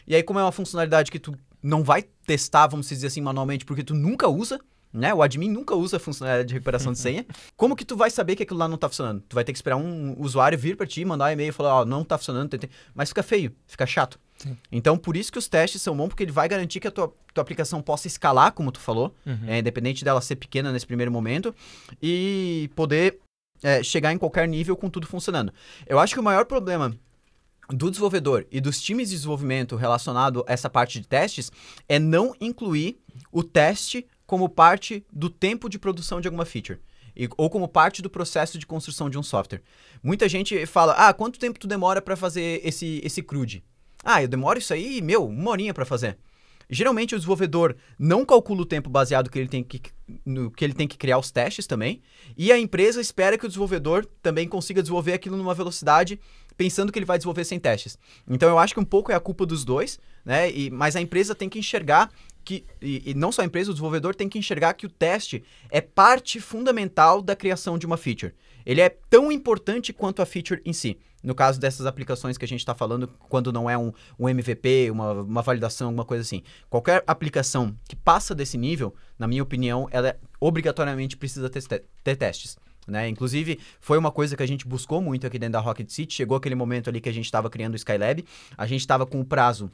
E 0.06 0.14
aí, 0.14 0.22
como 0.22 0.38
é 0.38 0.42
uma 0.42 0.52
funcionalidade 0.52 1.10
que 1.10 1.18
tu 1.18 1.36
não 1.62 1.82
vai 1.82 2.02
testar, 2.26 2.66
vamos 2.68 2.88
dizer 2.88 3.08
assim, 3.08 3.20
manualmente, 3.20 3.64
porque 3.64 3.82
tu 3.82 3.94
nunca 3.94 4.28
usa, 4.28 4.58
né? 4.96 5.12
O 5.14 5.22
admin 5.22 5.48
nunca 5.50 5.74
usa 5.74 5.96
a 5.98 6.00
funcionalidade 6.00 6.48
de 6.48 6.54
recuperação 6.54 6.92
de 6.92 6.98
senha. 6.98 7.26
Como 7.56 7.76
que 7.76 7.84
tu 7.84 7.96
vai 7.96 8.10
saber 8.10 8.34
que 8.36 8.42
aquilo 8.42 8.58
lá 8.58 8.66
não 8.66 8.76
tá 8.78 8.88
funcionando? 8.88 9.22
Tu 9.28 9.34
vai 9.34 9.44
ter 9.44 9.52
que 9.52 9.58
esperar 9.58 9.76
um 9.76 10.16
usuário 10.20 10.58
vir 10.58 10.76
pra 10.76 10.86
ti, 10.86 11.04
mandar 11.04 11.26
um 11.26 11.32
e-mail 11.32 11.50
e 11.50 11.52
falar, 11.52 11.80
ó, 11.80 11.84
não 11.84 12.02
tá 12.04 12.16
funcionando, 12.18 12.48
tentei. 12.50 12.70
mas 12.94 13.08
fica 13.10 13.22
feio, 13.22 13.54
fica 13.66 13.86
chato. 13.86 14.18
Sim. 14.38 14.56
Então, 14.70 14.98
por 14.98 15.16
isso 15.16 15.30
que 15.32 15.38
os 15.38 15.48
testes 15.48 15.80
são 15.80 15.96
bons, 15.96 16.08
porque 16.08 16.22
ele 16.22 16.32
vai 16.32 16.48
garantir 16.48 16.80
que 16.80 16.88
a 16.88 16.90
tua, 16.90 17.12
tua 17.32 17.42
aplicação 17.42 17.80
possa 17.80 18.06
escalar, 18.06 18.52
como 18.52 18.70
tu 18.72 18.80
falou, 18.80 19.14
Uhum. 19.24 19.38
é, 19.46 19.58
independente 19.58 20.04
dela 20.04 20.20
ser 20.20 20.36
pequena 20.36 20.70
nesse 20.72 20.86
primeiro 20.86 21.10
momento, 21.12 21.54
e 22.02 22.70
poder 22.74 23.18
é, 23.62 23.82
chegar 23.82 24.12
em 24.12 24.18
qualquer 24.18 24.46
nível 24.46 24.76
com 24.76 24.90
tudo 24.90 25.06
funcionando. 25.06 25.52
Eu 25.86 25.98
acho 25.98 26.12
que 26.14 26.20
o 26.20 26.22
maior 26.22 26.44
problema 26.44 26.94
do 27.68 27.90
desenvolvedor 27.90 28.46
e 28.52 28.60
dos 28.60 28.80
times 28.80 29.08
de 29.08 29.16
desenvolvimento 29.16 29.74
relacionado 29.74 30.44
a 30.46 30.52
essa 30.52 30.70
parte 30.70 31.00
de 31.00 31.08
testes 31.08 31.50
é 31.88 31.98
não 31.98 32.32
incluir 32.40 32.96
o 33.32 33.42
teste 33.42 34.06
como 34.26 34.48
parte 34.48 35.04
do 35.12 35.30
tempo 35.30 35.68
de 35.68 35.78
produção 35.78 36.20
de 36.20 36.28
alguma 36.28 36.44
feature. 36.44 36.80
E- 37.16 37.28
ou 37.36 37.48
como 37.48 37.66
parte 37.68 38.02
do 38.02 38.10
processo 38.10 38.58
de 38.58 38.66
construção 38.66 39.08
de 39.08 39.18
um 39.18 39.22
software. 39.22 39.62
Muita 40.02 40.28
gente 40.28 40.66
fala, 40.66 40.92
ah, 40.92 41.14
quanto 41.14 41.38
tempo 41.38 41.58
tu 41.58 41.66
demora 41.66 42.02
para 42.02 42.16
fazer 42.16 42.60
esse, 42.62 43.00
esse 43.02 43.22
CRUD? 43.22 43.64
Ah, 44.04 44.22
eu 44.22 44.28
demoro 44.28 44.58
isso 44.58 44.74
aí, 44.74 45.00
meu, 45.00 45.26
uma 45.26 45.50
horinha 45.50 45.72
para 45.72 45.84
fazer. 45.84 46.18
Geralmente 46.68 47.14
o 47.14 47.18
desenvolvedor 47.18 47.76
não 47.98 48.24
calcula 48.24 48.62
o 48.62 48.66
tempo 48.66 48.90
baseado 48.90 49.30
que 49.30 49.38
ele 49.38 49.48
tem 49.48 49.62
que, 49.62 49.80
no 50.24 50.50
que 50.50 50.64
ele 50.64 50.74
tem 50.74 50.88
que 50.88 50.98
criar 50.98 51.16
os 51.16 51.30
testes 51.30 51.66
também, 51.66 52.02
e 52.36 52.50
a 52.50 52.58
empresa 52.58 53.00
espera 53.00 53.38
que 53.38 53.46
o 53.46 53.48
desenvolvedor 53.48 54.04
também 54.20 54.48
consiga 54.48 54.82
desenvolver 54.82 55.12
aquilo 55.12 55.36
numa 55.36 55.54
velocidade 55.54 56.18
pensando 56.56 56.90
que 56.90 56.98
ele 56.98 57.06
vai 57.06 57.18
desenvolver 57.18 57.44
sem 57.44 57.60
testes. 57.60 57.98
Então 58.28 58.48
eu 58.48 58.58
acho 58.58 58.74
que 58.74 58.80
um 58.80 58.84
pouco 58.84 59.12
é 59.12 59.14
a 59.14 59.20
culpa 59.20 59.46
dos 59.46 59.64
dois, 59.64 60.00
né? 60.24 60.50
E, 60.50 60.70
mas 60.70 60.96
a 60.96 61.00
empresa 61.00 61.34
tem 61.34 61.48
que 61.48 61.58
enxergar 61.58 62.10
que 62.46 62.64
e, 62.80 63.10
e 63.10 63.14
não 63.14 63.32
só 63.32 63.42
a 63.42 63.44
empresa, 63.44 63.70
o 63.70 63.74
desenvolvedor 63.74 64.14
tem 64.14 64.28
que 64.28 64.38
enxergar 64.38 64.72
que 64.74 64.86
o 64.86 64.88
teste 64.88 65.42
é 65.68 65.80
parte 65.80 66.40
fundamental 66.40 67.20
da 67.20 67.34
criação 67.34 67.76
de 67.76 67.84
uma 67.84 67.96
feature. 67.96 68.32
Ele 68.64 68.80
é 68.80 68.88
tão 68.88 69.30
importante 69.32 69.92
quanto 69.92 70.22
a 70.22 70.26
feature 70.26 70.62
em 70.64 70.72
si. 70.72 70.96
No 71.22 71.34
caso 71.34 71.58
dessas 71.58 71.86
aplicações 71.86 72.38
que 72.38 72.44
a 72.44 72.48
gente 72.48 72.60
está 72.60 72.72
falando, 72.74 73.08
quando 73.28 73.52
não 73.52 73.68
é 73.68 73.76
um, 73.76 73.92
um 74.18 74.28
MVP, 74.28 74.90
uma, 74.92 75.12
uma 75.12 75.42
validação, 75.42 75.88
alguma 75.88 76.04
coisa 76.04 76.22
assim. 76.22 76.42
Qualquer 76.70 77.02
aplicação 77.06 77.76
que 77.88 77.96
passa 77.96 78.32
desse 78.32 78.56
nível, 78.56 78.94
na 79.18 79.26
minha 79.26 79.42
opinião, 79.42 79.88
ela 79.90 80.08
é- 80.10 80.16
obrigatoriamente 80.40 81.16
precisa 81.16 81.50
ter, 81.50 81.62
te- 81.62 81.82
ter 82.04 82.16
testes. 82.16 82.56
Né? 82.86 83.08
Inclusive, 83.08 83.58
foi 83.80 83.98
uma 83.98 84.12
coisa 84.12 84.36
que 84.36 84.42
a 84.42 84.46
gente 84.46 84.66
buscou 84.68 85.00
muito 85.02 85.26
aqui 85.26 85.36
dentro 85.38 85.54
da 85.54 85.60
Rocket 85.60 85.90
City. 85.90 86.14
Chegou 86.14 86.36
aquele 86.36 86.54
momento 86.54 86.88
ali 86.88 87.00
que 87.00 87.08
a 87.08 87.12
gente 87.12 87.24
estava 87.24 87.50
criando 87.50 87.72
o 87.72 87.76
Skylab. 87.76 88.24
A 88.56 88.66
gente 88.66 88.80
estava 88.82 89.04
com 89.04 89.20
o 89.20 89.24
prazo 89.24 89.68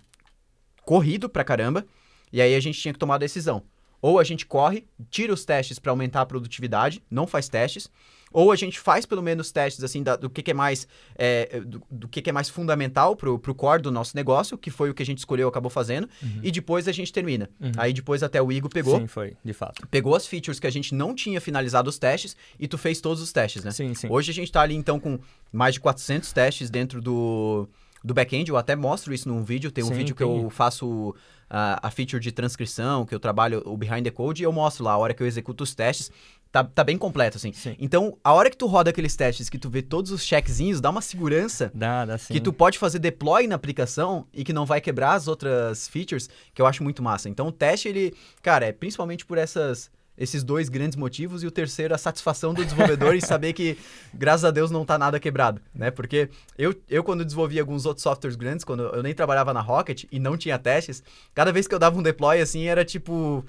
corrido 0.84 1.28
pra 1.28 1.44
caramba. 1.44 1.84
E 2.32 2.40
aí 2.40 2.54
a 2.54 2.60
gente 2.60 2.80
tinha 2.80 2.92
que 2.92 2.98
tomar 2.98 3.16
a 3.16 3.18
decisão. 3.18 3.62
Ou 4.00 4.18
a 4.18 4.24
gente 4.24 4.44
corre, 4.44 4.84
tira 5.10 5.32
os 5.32 5.44
testes 5.44 5.78
para 5.78 5.92
aumentar 5.92 6.22
a 6.22 6.26
produtividade, 6.26 7.00
não 7.08 7.24
faz 7.24 7.48
testes, 7.48 7.88
ou 8.32 8.50
a 8.50 8.56
gente 8.56 8.80
faz 8.80 9.06
pelo 9.06 9.22
menos 9.22 9.52
testes 9.52 9.84
assim 9.84 10.02
da- 10.02 10.16
do 10.16 10.28
que, 10.28 10.42
que 10.42 10.50
é 10.50 10.54
mais 10.54 10.88
é, 11.14 11.60
do, 11.60 11.80
do 11.88 12.08
que, 12.08 12.20
que 12.20 12.28
é 12.30 12.32
mais 12.32 12.48
fundamental 12.48 13.14
pro, 13.14 13.38
pro 13.38 13.54
core 13.54 13.80
do 13.82 13.92
nosso 13.92 14.16
negócio, 14.16 14.58
que 14.58 14.70
foi 14.70 14.90
o 14.90 14.94
que 14.94 15.04
a 15.04 15.06
gente 15.06 15.18
escolheu, 15.18 15.46
acabou 15.46 15.70
fazendo, 15.70 16.08
e 16.42 16.50
depois 16.50 16.88
a 16.88 16.92
gente 16.92 17.12
termina. 17.12 17.48
Uhum. 17.60 17.70
Aí 17.76 17.92
depois 17.92 18.24
até 18.24 18.42
o 18.42 18.50
Igor 18.50 18.70
pegou, 18.70 18.98
Sim, 18.98 19.06
foi, 19.06 19.36
de 19.44 19.52
fato. 19.52 19.86
pegou 19.88 20.16
as 20.16 20.26
features 20.26 20.58
que 20.58 20.66
a 20.66 20.70
gente 20.70 20.94
não 20.96 21.14
tinha 21.14 21.40
finalizado 21.40 21.88
os 21.88 21.96
testes 21.98 22.34
e 22.58 22.66
tu 22.66 22.76
fez 22.78 23.00
todos 23.00 23.22
os 23.22 23.30
testes, 23.32 23.62
né? 23.62 23.70
Sim, 23.70 23.94
sim. 23.94 24.08
Hoje 24.10 24.32
a 24.32 24.34
gente 24.34 24.50
tá 24.50 24.62
ali 24.62 24.74
então 24.74 24.98
com 24.98 25.20
mais 25.52 25.74
de 25.74 25.80
400 25.80 26.32
testes 26.32 26.70
dentro 26.70 27.00
do, 27.00 27.68
do 28.02 28.14
back-end. 28.14 28.50
Eu 28.50 28.56
até 28.56 28.74
mostro 28.74 29.12
isso 29.14 29.28
num 29.28 29.44
vídeo. 29.44 29.70
Tem 29.70 29.84
um 29.84 29.88
Sim, 29.88 29.94
vídeo 29.94 30.14
que 30.16 30.22
eu 30.22 30.48
faço 30.50 31.14
a, 31.54 31.86
a 31.86 31.90
feature 31.90 32.18
de 32.18 32.32
transcrição, 32.32 33.04
que 33.04 33.14
eu 33.14 33.20
trabalho 33.20 33.62
o 33.66 33.76
behind 33.76 34.02
the 34.02 34.10
code 34.10 34.42
e 34.42 34.46
eu 34.46 34.52
mostro 34.52 34.82
lá 34.82 34.92
a 34.92 34.96
hora 34.96 35.12
que 35.12 35.22
eu 35.22 35.26
executo 35.26 35.62
os 35.62 35.74
testes. 35.74 36.10
Tá, 36.50 36.64
tá 36.64 36.82
bem 36.82 36.98
completo, 36.98 37.36
assim. 37.36 37.52
Sim. 37.52 37.76
Então, 37.78 38.18
a 38.22 38.32
hora 38.32 38.50
que 38.50 38.56
tu 38.56 38.66
roda 38.66 38.90
aqueles 38.90 39.16
testes, 39.16 39.48
que 39.48 39.58
tu 39.58 39.70
vê 39.70 39.80
todos 39.80 40.10
os 40.10 40.22
checkzinhos, 40.22 40.80
dá 40.82 40.90
uma 40.90 41.00
segurança 41.00 41.70
Dá, 41.74 42.04
dá 42.04 42.18
sim. 42.18 42.34
que 42.34 42.40
tu 42.40 42.52
pode 42.52 42.78
fazer 42.78 42.98
deploy 42.98 43.46
na 43.46 43.54
aplicação 43.54 44.26
e 44.32 44.44
que 44.44 44.52
não 44.52 44.66
vai 44.66 44.80
quebrar 44.80 45.14
as 45.14 45.28
outras 45.28 45.88
features, 45.88 46.28
que 46.54 46.60
eu 46.60 46.66
acho 46.66 46.82
muito 46.82 47.02
massa. 47.02 47.28
Então 47.28 47.48
o 47.48 47.52
teste, 47.52 47.88
ele, 47.88 48.14
cara, 48.42 48.66
é 48.66 48.72
principalmente 48.72 49.24
por 49.24 49.38
essas, 49.38 49.90
esses 50.16 50.42
dois 50.42 50.68
grandes 50.68 50.96
motivos 50.96 51.42
e 51.42 51.46
o 51.46 51.50
terceiro, 51.50 51.94
a 51.94 51.98
satisfação 51.98 52.52
do 52.52 52.64
desenvolvedor 52.64 53.14
em 53.14 53.20
saber 53.20 53.52
que, 53.52 53.78
graças 54.12 54.44
a 54.44 54.50
Deus, 54.50 54.70
não 54.70 54.84
tá 54.84 54.98
nada 54.98 55.18
quebrado, 55.18 55.60
né? 55.74 55.90
Porque 55.90 56.28
eu, 56.56 56.74
eu 56.88 57.02
quando 57.02 57.24
desenvolvi 57.24 57.58
alguns 57.58 57.86
outros 57.86 58.02
softwares 58.02 58.36
grandes, 58.36 58.64
quando 58.64 58.82
eu 58.82 59.02
nem 59.02 59.14
trabalhava 59.14 59.52
na 59.52 59.60
Rocket 59.60 60.04
e 60.12 60.18
não 60.18 60.36
tinha 60.36 60.58
testes, 60.58 61.02
cada 61.34 61.52
vez 61.52 61.66
que 61.66 61.74
eu 61.74 61.78
dava 61.78 61.98
um 61.98 62.02
deploy, 62.02 62.40
assim, 62.40 62.66
era 62.66 62.84
tipo... 62.84 63.44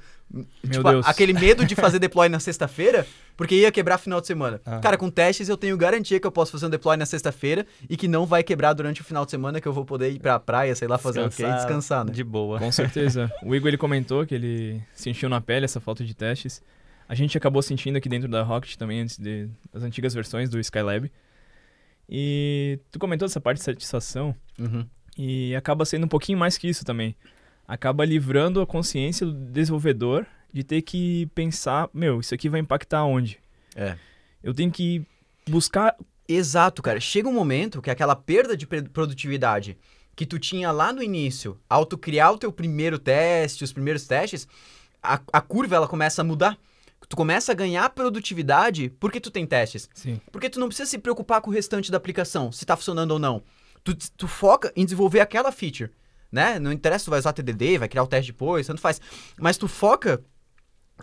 tipo, 0.70 0.84
Deus. 0.84 1.06
aquele 1.08 1.34
medo 1.34 1.66
de 1.66 1.75
fazer 1.75 2.00
deploy 2.00 2.28
na 2.28 2.40
sexta-feira, 2.40 3.06
porque 3.38 3.56
ia 3.56 3.72
quebrar 3.72 3.98
final 3.98 4.20
de 4.20 4.28
semana. 4.28 4.60
Ah. 4.66 4.80
Cara, 4.80 4.98
com 4.98 5.10
testes 5.10 5.50
eu 5.50 5.58
tenho 5.58 5.78
garantia 5.78 6.20
que 6.20 6.25
eu 6.25 6.32
posso 6.32 6.52
fazer 6.52 6.66
um 6.66 6.70
deploy 6.70 6.98
na 6.98 7.06
sexta-feira 7.06 7.66
e 7.90 7.96
que 7.96 8.08
não 8.08 8.25
vai 8.25 8.44
quebrar 8.44 8.74
durante 8.74 9.02
o 9.02 9.04
final 9.04 9.25
de 9.25 9.32
semana, 9.32 9.62
que 9.62 9.68
eu 9.68 9.74
vou 9.74 9.86
poder 9.86 10.10
ir 10.12 10.20
pra 10.20 10.40
praia, 10.40 10.75
sei 10.75 10.88
lá, 10.88 10.98
fazer 10.98 11.22
o 11.22 11.30
quê 11.30 11.44
e 11.44 11.54
descansar, 11.54 12.04
né? 12.06 12.12
De 12.12 12.24
boa. 12.24 12.58
Com 12.60 12.72
certeza. 12.72 13.32
o 13.44 13.54
Igor 13.56 13.68
ele 13.68 13.78
comentou 13.78 14.25
que 14.25 14.34
ele 14.34 14.82
sentiu 14.94 15.30
na 15.30 15.40
pele 15.40 15.66
essa 15.66 15.80
falta 15.80 16.04
de 16.04 16.13
testes. 16.13 16.62
A 17.08 17.16
gente 17.16 17.38
acabou 17.38 17.62
sentindo 17.62 17.98
aqui 17.98 18.08
dentro 18.10 18.28
da 18.30 18.42
Rocket 18.44 18.75
também, 18.75 19.02
antes 19.02 19.18
de, 19.20 19.50
das 19.72 19.84
antigas 19.84 20.13
versões 20.13 20.50
do 20.50 20.60
Skylab. 20.60 21.12
E 22.10 22.80
tu 22.92 23.00
comentou 23.00 23.25
essa 23.25 23.40
parte 23.40 23.58
de 23.60 23.63
satisfação 23.63 24.36
Uhum. 24.60 24.86
e 25.18 25.56
acaba 25.56 25.84
sendo 25.86 26.06
um 26.06 26.08
pouquinho 26.08 26.38
mais 26.38 26.58
que 26.58 26.68
isso 26.68 26.84
também. 26.86 27.16
Acaba 27.67 28.05
livrando 28.05 28.62
a 28.62 28.67
consciência 28.67 29.25
do 29.25 29.34
desenvolvedor 29.34 30.25
de 30.51 30.63
ter 30.63 30.82
que 30.82 31.25
pensar, 31.34 31.89
meu, 31.93 32.20
isso 32.20 32.34
aqui 32.34 32.50
vai 32.50 32.60
impactar 32.60 33.03
onde? 33.05 33.39
É. 33.75 33.98
Eu 34.43 34.53
tenho 34.53 34.72
que 34.72 35.05
buscar 35.48 35.96
Exato, 36.27 36.82
cara. 36.82 37.00
Chega 37.00 37.27
um 37.27 37.34
momento 37.34 37.82
que 37.82 37.91
aquela 37.91 38.15
perda 38.15 38.55
de 38.55 38.65
produtividade 38.65 39.77
que 40.15 40.25
tu 40.25 40.39
tinha 40.39 40.72
lá 40.72 40.93
no 40.93 41.01
início, 41.01 41.60
ao 41.70 41.86
tu 41.86 41.98
criar 41.98 42.32
o 42.32 42.38
teu 42.38 42.51
primeiro 42.51 43.00
teste, 43.00 43.63
os 43.63 43.74
primeiros 43.74 44.05
testes, 44.05 44.48
a, 45.01 45.20
a 45.32 45.41
curva 45.41 45.75
ela 45.75 45.88
começa 45.88 46.22
a 46.22 46.25
mudar. 46.25 46.58
Tu 47.10 47.15
começa 47.17 47.51
a 47.51 47.55
ganhar 47.55 47.89
produtividade 47.89 48.89
porque 49.00 49.20
tu 49.20 49.29
tem 49.29 49.46
testes. 49.46 49.89
Sim. 49.93 50.22
Porque 50.32 50.50
tu 50.50 50.60
não 50.60 50.67
precisa 50.67 50.89
se 50.89 50.98
preocupar 50.98 51.41
com 51.41 51.51
o 51.51 51.53
restante 51.53 51.91
da 51.91 51.98
aplicação, 51.98 52.51
se 52.51 52.65
tá 52.65 52.77
funcionando 52.77 53.12
ou 53.12 53.20
não. 53.20 53.43
Tu, 53.84 53.93
tu 54.15 54.27
foca 54.27 54.72
em 54.75 54.86
desenvolver 54.86 55.20
aquela 55.20 55.51
feature, 55.51 55.91
né? 56.34 56.60
Não 56.60 56.72
interessa 56.72 57.00
se 57.00 57.06
tu 57.06 57.12
vai 57.12 57.20
usar 57.20 57.32
TDD, 57.32 57.78
vai 57.78 57.88
criar 57.88 58.04
o 58.04 58.08
teste 58.08 58.32
depois, 58.34 58.68
tanto 58.68 58.82
faz. 58.82 59.00
Mas 59.40 59.56
tu 59.56 59.68
foca 59.68 60.22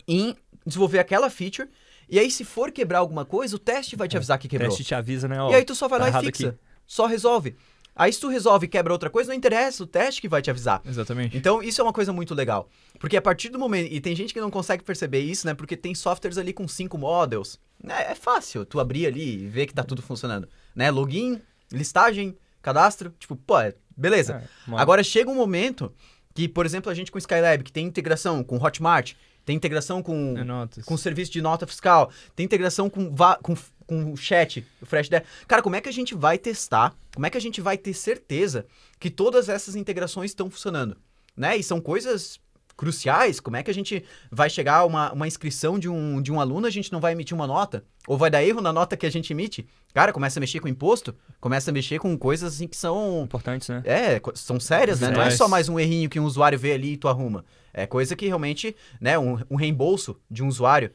em 0.06 0.34
desenvolver 0.66 0.98
aquela 0.98 1.30
feature, 1.30 1.68
e 2.08 2.18
aí 2.18 2.30
se 2.30 2.44
for 2.44 2.70
quebrar 2.70 2.98
alguma 2.98 3.24
coisa, 3.24 3.56
o 3.56 3.58
teste 3.58 3.96
vai 3.96 4.08
te 4.08 4.16
avisar 4.16 4.38
que 4.38 4.46
O 4.46 4.50
quebrou. 4.50 4.68
teste 4.68 4.84
te 4.84 4.94
avisa, 4.94 5.28
né? 5.28 5.40
Ó, 5.40 5.50
E 5.50 5.54
aí 5.54 5.64
tu 5.64 5.74
só 5.74 5.88
vai 5.88 5.98
tá 6.00 6.10
lá 6.10 6.22
e 6.22 6.26
fixa. 6.26 6.48
aqui. 6.48 6.58
Só 6.86 7.06
resolve. 7.06 7.56
Aí 7.94 8.12
se 8.12 8.20
tu 8.20 8.28
resolve 8.28 8.66
e 8.66 8.68
quebra 8.68 8.92
outra 8.92 9.10
coisa, 9.10 9.28
não 9.30 9.36
interessa, 9.36 9.82
o 9.82 9.86
teste 9.86 10.20
que 10.20 10.28
vai 10.28 10.40
te 10.40 10.50
avisar. 10.50 10.80
Exatamente. 10.86 11.36
Então, 11.36 11.62
isso 11.62 11.80
é 11.80 11.84
uma 11.84 11.92
coisa 11.92 12.12
muito 12.12 12.34
legal. 12.34 12.68
Porque 12.98 13.16
a 13.16 13.22
partir 13.22 13.48
do 13.50 13.58
momento. 13.58 13.92
E 13.92 14.00
tem 14.00 14.14
gente 14.16 14.32
que 14.32 14.40
não 14.40 14.50
consegue 14.50 14.82
perceber 14.82 15.20
isso, 15.20 15.46
né? 15.46 15.54
Porque 15.54 15.76
tem 15.76 15.94
softwares 15.94 16.38
ali 16.38 16.52
com 16.52 16.66
cinco 16.66 16.96
models. 16.96 17.58
É, 17.86 18.12
é 18.12 18.14
fácil 18.14 18.64
tu 18.64 18.80
abrir 18.80 19.06
ali 19.06 19.42
e 19.42 19.46
ver 19.48 19.66
que 19.66 19.74
tá 19.74 19.82
tudo 19.82 20.00
funcionando. 20.02 20.48
Né? 20.74 20.90
Login, 20.90 21.40
listagem, 21.70 22.36
cadastro. 22.62 23.12
Tipo, 23.18 23.36
pô, 23.36 23.58
é- 23.60 23.74
beleza. 24.00 24.42
É, 24.68 24.72
Agora 24.76 25.02
chega 25.04 25.30
um 25.30 25.34
momento 25.34 25.92
que, 26.34 26.48
por 26.48 26.64
exemplo, 26.66 26.90
a 26.90 26.94
gente 26.94 27.10
com 27.10 27.18
o 27.18 27.20
Skylab, 27.20 27.62
que 27.62 27.72
tem 27.72 27.86
integração 27.86 28.42
com 28.42 28.56
Hotmart, 28.56 29.14
tem 29.44 29.56
integração 29.56 30.02
com 30.02 30.34
É 30.38 30.44
notas. 30.44 30.84
com 30.84 30.96
serviço 30.96 31.32
de 31.32 31.42
nota 31.42 31.66
fiscal, 31.66 32.10
tem 32.36 32.44
integração 32.46 32.88
com, 32.88 33.14
com, 33.42 33.56
com 33.86 34.12
o 34.12 34.16
chat, 34.16 34.64
o 34.80 34.86
Fresh 34.86 35.08
Dev. 35.08 35.24
Cara, 35.48 35.62
como 35.62 35.76
é 35.76 35.80
que 35.80 35.88
a 35.88 35.92
gente 35.92 36.14
vai 36.14 36.38
testar? 36.38 36.94
Como 37.14 37.26
é 37.26 37.30
que 37.30 37.36
a 37.36 37.40
gente 37.40 37.60
vai 37.60 37.76
ter 37.76 37.92
certeza 37.94 38.66
que 38.98 39.10
todas 39.10 39.48
essas 39.48 39.74
integrações 39.76 40.30
estão 40.30 40.48
funcionando? 40.50 40.96
Né? 41.36 41.56
E 41.56 41.62
são 41.62 41.80
coisas 41.80 42.38
cruciais. 42.80 43.40
Como 43.40 43.58
é 43.58 43.62
que 43.62 43.70
a 43.70 43.74
gente 43.74 44.02
vai 44.30 44.48
chegar 44.48 44.76
a 44.76 44.84
uma, 44.86 45.12
uma 45.12 45.28
inscrição 45.28 45.78
de 45.78 45.86
um, 45.86 46.22
de 46.22 46.32
um 46.32 46.40
aluno, 46.40 46.66
a 46.66 46.70
gente 46.70 46.90
não 46.90 46.98
vai 46.98 47.12
emitir 47.12 47.34
uma 47.34 47.46
nota? 47.46 47.84
Ou 48.08 48.16
vai 48.16 48.30
dar 48.30 48.42
erro 48.42 48.62
na 48.62 48.72
nota 48.72 48.96
que 48.96 49.04
a 49.04 49.10
gente 49.10 49.34
emite? 49.34 49.68
Cara, 49.92 50.14
começa 50.14 50.38
a 50.38 50.40
mexer 50.40 50.60
com 50.60 50.66
imposto, 50.66 51.14
começa 51.38 51.70
a 51.70 51.74
mexer 51.74 51.98
com 51.98 52.16
coisas 52.16 52.54
assim 52.54 52.66
que 52.66 52.78
são 52.78 53.24
Importantes, 53.24 53.68
né? 53.68 53.82
é, 53.84 54.18
são 54.34 54.58
sérias, 54.58 54.98
né? 54.98 55.10
Não 55.10 55.20
é 55.20 55.30
só 55.30 55.46
mais 55.46 55.68
um 55.68 55.78
errinho 55.78 56.08
que 56.08 56.18
um 56.18 56.24
usuário 56.24 56.58
vê 56.58 56.72
ali 56.72 56.94
e 56.94 56.96
tu 56.96 57.06
arruma. 57.06 57.44
É 57.74 57.86
coisa 57.86 58.16
que 58.16 58.26
realmente, 58.26 58.74
né, 58.98 59.18
um, 59.18 59.38
um 59.50 59.56
reembolso 59.56 60.18
de 60.30 60.42
um 60.42 60.48
usuário 60.48 60.90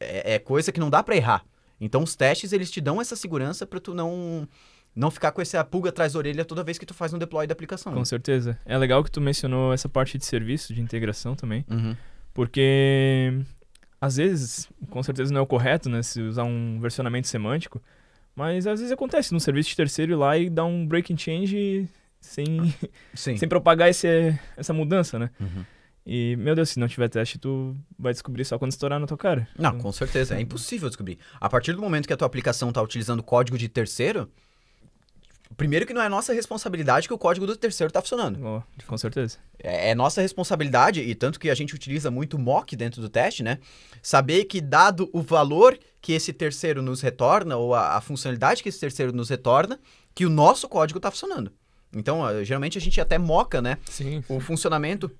é, 0.00 0.36
é 0.36 0.38
coisa 0.38 0.72
que 0.72 0.80
não 0.80 0.88
dá 0.88 1.02
pra 1.02 1.16
errar. 1.16 1.44
Então 1.78 2.02
os 2.02 2.16
testes, 2.16 2.54
eles 2.54 2.70
te 2.70 2.80
dão 2.80 2.98
essa 2.98 3.14
segurança 3.14 3.66
pra 3.66 3.78
tu 3.78 3.92
não 3.92 4.48
não 4.94 5.10
ficar 5.10 5.32
com 5.32 5.42
essa 5.42 5.62
pulga 5.64 5.88
atrás 5.90 6.12
da 6.12 6.18
orelha 6.18 6.44
toda 6.44 6.62
vez 6.62 6.78
que 6.78 6.86
tu 6.86 6.94
faz 6.94 7.12
um 7.12 7.18
deploy 7.18 7.46
da 7.46 7.52
aplicação. 7.52 7.92
Com 7.92 8.04
certeza. 8.04 8.58
É 8.64 8.76
legal 8.78 9.02
que 9.02 9.10
tu 9.10 9.20
mencionou 9.20 9.72
essa 9.72 9.88
parte 9.88 10.16
de 10.18 10.24
serviço, 10.24 10.72
de 10.74 10.80
integração 10.80 11.34
também, 11.34 11.64
Uhum. 11.70 11.96
porque 12.32 13.32
às 14.00 14.16
vezes, 14.16 14.68
com 14.90 15.02
certeza 15.02 15.32
não 15.32 15.40
é 15.40 15.42
o 15.42 15.46
correto, 15.46 15.88
né, 15.88 16.02
se 16.02 16.20
usar 16.20 16.44
um 16.44 16.78
versionamento 16.80 17.26
semântico, 17.26 17.82
mas 18.36 18.66
às 18.66 18.80
vezes 18.80 18.92
acontece 18.92 19.32
num 19.32 19.40
serviço 19.40 19.70
de 19.70 19.76
terceiro 19.76 20.12
ir 20.12 20.16
lá 20.16 20.36
e 20.36 20.50
dar 20.50 20.64
um 20.64 20.86
breaking 20.86 21.16
change 21.16 21.88
sem, 22.20 22.46
Sim. 23.14 23.36
sem 23.36 23.48
propagar 23.48 23.88
esse, 23.88 24.38
essa 24.56 24.72
mudança, 24.72 25.18
né? 25.18 25.30
Uhum. 25.40 25.64
E, 26.06 26.36
meu 26.36 26.54
Deus, 26.54 26.68
se 26.68 26.78
não 26.78 26.86
tiver 26.86 27.08
teste, 27.08 27.38
tu 27.38 27.74
vai 27.98 28.12
descobrir 28.12 28.44
só 28.44 28.58
quando 28.58 28.72
estourar 28.72 29.00
na 29.00 29.06
tua 29.06 29.16
cara. 29.16 29.48
Não, 29.58 29.70
Então, 29.70 29.80
com 29.80 29.92
certeza. 29.92 30.36
É 30.36 30.40
impossível 30.40 30.86
descobrir. 30.90 31.18
A 31.40 31.48
partir 31.48 31.72
do 31.72 31.80
momento 31.80 32.06
que 32.06 32.12
a 32.12 32.16
tua 32.16 32.26
aplicação 32.26 32.68
está 32.68 32.82
utilizando 32.82 33.22
código 33.22 33.56
de 33.56 33.70
terceiro, 33.70 34.28
primeiro 35.56 35.86
que 35.86 35.94
não 35.94 36.02
é 36.02 36.08
nossa 36.08 36.32
responsabilidade 36.32 37.08
que 37.08 37.14
o 37.14 37.18
código 37.18 37.46
do 37.46 37.56
terceiro 37.56 37.88
está 37.88 38.00
funcionando. 38.00 38.44
ó, 38.44 38.62
com 38.86 38.98
certeza. 38.98 39.38
É, 39.58 39.90
é 39.90 39.94
nossa 39.94 40.20
responsabilidade, 40.20 41.00
e 41.00 41.14
tanto 41.14 41.38
que 41.38 41.50
a 41.50 41.54
gente 41.54 41.74
utiliza 41.74 42.10
muito 42.10 42.38
mock 42.38 42.74
dentro 42.76 43.00
do 43.00 43.08
teste, 43.08 43.42
né? 43.42 43.58
Saber 44.02 44.44
que, 44.44 44.60
dado 44.60 45.08
o 45.12 45.22
valor 45.22 45.78
que 46.00 46.12
esse 46.12 46.32
terceiro 46.32 46.82
nos 46.82 47.00
retorna, 47.00 47.56
ou 47.56 47.74
a, 47.74 47.96
a 47.96 48.00
funcionalidade 48.00 48.62
que 48.62 48.68
esse 48.68 48.80
terceiro 48.80 49.12
nos 49.12 49.28
retorna, 49.28 49.78
que 50.14 50.26
o 50.26 50.30
nosso 50.30 50.68
código 50.68 50.98
está 50.98 51.10
funcionando. 51.10 51.52
Então, 51.94 52.28
eh, 52.28 52.44
geralmente 52.44 52.76
a 52.76 52.80
gente 52.80 53.00
até 53.00 53.18
moca, 53.18 53.62
né? 53.62 53.78
Sim. 53.86 54.22
o 54.28 54.40
funcionamento. 54.40 55.10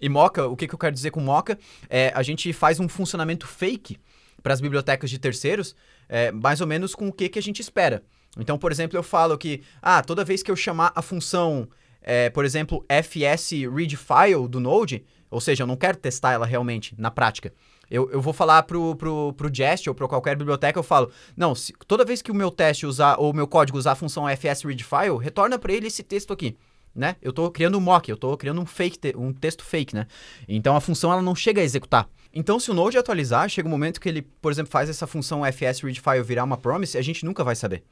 E 0.00 0.08
moca, 0.08 0.46
o 0.46 0.56
que, 0.56 0.66
que 0.66 0.74
eu 0.74 0.78
quero 0.78 0.94
dizer 0.94 1.10
com 1.10 1.20
moca? 1.20 1.58
É, 1.88 2.12
a 2.14 2.22
gente 2.22 2.52
faz 2.52 2.80
um 2.80 2.88
funcionamento 2.88 3.46
fake 3.46 3.98
para 4.42 4.52
as 4.52 4.60
bibliotecas 4.60 5.08
de 5.08 5.18
terceiros, 5.18 5.74
é, 6.08 6.30
mais 6.30 6.60
ou 6.60 6.66
menos 6.66 6.94
com 6.94 7.08
o 7.08 7.12
que, 7.12 7.28
que 7.28 7.38
a 7.38 7.42
gente 7.42 7.60
espera. 7.60 8.02
Então, 8.38 8.58
por 8.58 8.72
exemplo, 8.72 8.98
eu 8.98 9.02
falo 9.02 9.38
que, 9.38 9.62
ah, 9.80 10.02
toda 10.02 10.24
vez 10.24 10.42
que 10.42 10.50
eu 10.50 10.56
chamar 10.56 10.92
a 10.94 11.02
função, 11.02 11.68
é, 12.02 12.30
por 12.30 12.44
exemplo, 12.44 12.84
fs 12.88 13.50
read 13.74 13.96
file 13.96 14.48
do 14.48 14.58
Node, 14.60 15.04
ou 15.30 15.40
seja, 15.40 15.62
eu 15.62 15.66
não 15.66 15.76
quero 15.76 15.96
testar 15.98 16.32
ela 16.32 16.46
realmente 16.46 16.94
na 16.98 17.10
prática. 17.10 17.52
Eu, 17.90 18.10
eu 18.10 18.20
vou 18.20 18.32
falar 18.32 18.62
pro, 18.64 18.96
pro, 18.96 19.32
pro 19.34 19.54
Jest 19.54 19.88
ou 19.88 19.94
para 19.94 20.08
qualquer 20.08 20.36
biblioteca, 20.36 20.78
eu 20.78 20.82
falo, 20.82 21.10
não, 21.36 21.54
se- 21.54 21.72
toda 21.86 22.04
vez 22.04 22.22
que 22.22 22.30
o 22.30 22.34
meu 22.34 22.50
teste 22.50 22.86
usar, 22.86 23.16
ou 23.18 23.30
o 23.30 23.34
meu 23.34 23.46
código 23.46 23.78
usar 23.78 23.92
a 23.92 23.96
função 23.96 24.24
fs 24.28 24.62
read 24.62 24.82
file, 24.82 25.18
retorna 25.20 25.58
para 25.58 25.72
ele 25.72 25.86
esse 25.86 26.02
texto 26.02 26.32
aqui 26.32 26.56
né? 26.96 27.16
Eu 27.20 27.32
tô 27.32 27.50
criando 27.50 27.76
um 27.76 27.80
mock, 27.80 28.08
eu 28.08 28.16
tô 28.16 28.36
criando 28.36 28.60
um 28.60 28.64
fake, 28.66 28.96
te- 28.96 29.16
um 29.16 29.32
texto 29.32 29.64
fake, 29.64 29.96
né? 29.96 30.06
Então 30.46 30.76
a 30.76 30.80
função 30.80 31.12
ela 31.12 31.20
não 31.20 31.34
chega 31.34 31.60
a 31.60 31.64
executar. 31.64 32.08
Então 32.32 32.60
se 32.60 32.70
o 32.70 32.74
Node 32.74 32.96
atualizar, 32.96 33.48
chega 33.48 33.66
um 33.66 33.70
momento 33.70 34.00
que 34.00 34.08
ele, 34.08 34.22
por 34.22 34.52
exemplo, 34.52 34.70
faz 34.70 34.88
essa 34.88 35.04
função 35.04 35.42
fs 35.44 35.80
read 35.80 36.00
file 36.00 36.22
virar 36.22 36.44
uma 36.44 36.56
promise, 36.56 36.96
a 36.96 37.02
gente 37.02 37.24
nunca 37.24 37.42
vai 37.42 37.56
saber. 37.56 37.82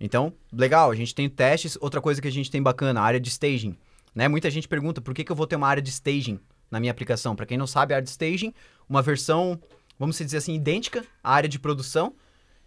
Então, 0.00 0.32
legal, 0.52 0.90
a 0.90 0.94
gente 0.94 1.14
tem 1.14 1.28
testes, 1.28 1.76
outra 1.80 2.00
coisa 2.00 2.20
que 2.22 2.28
a 2.28 2.32
gente 2.32 2.50
tem 2.50 2.62
bacana, 2.62 3.00
a 3.00 3.04
área 3.04 3.18
de 3.20 3.28
staging, 3.28 3.76
né? 4.14 4.28
Muita 4.28 4.50
gente 4.50 4.68
pergunta, 4.68 5.00
por 5.00 5.12
que, 5.14 5.24
que 5.24 5.32
eu 5.32 5.36
vou 5.36 5.46
ter 5.46 5.56
uma 5.56 5.66
área 5.68 5.82
de 5.82 5.90
staging 5.90 6.38
na 6.70 6.78
minha 6.78 6.92
aplicação? 6.92 7.34
Para 7.34 7.46
quem 7.46 7.58
não 7.58 7.66
sabe, 7.66 7.92
a 7.94 7.96
área 7.96 8.04
de 8.04 8.10
staging, 8.10 8.54
uma 8.88 9.02
versão, 9.02 9.58
vamos 9.98 10.16
dizer 10.18 10.36
assim, 10.38 10.54
idêntica 10.54 11.04
à 11.22 11.32
área 11.34 11.48
de 11.48 11.58
produção, 11.58 12.14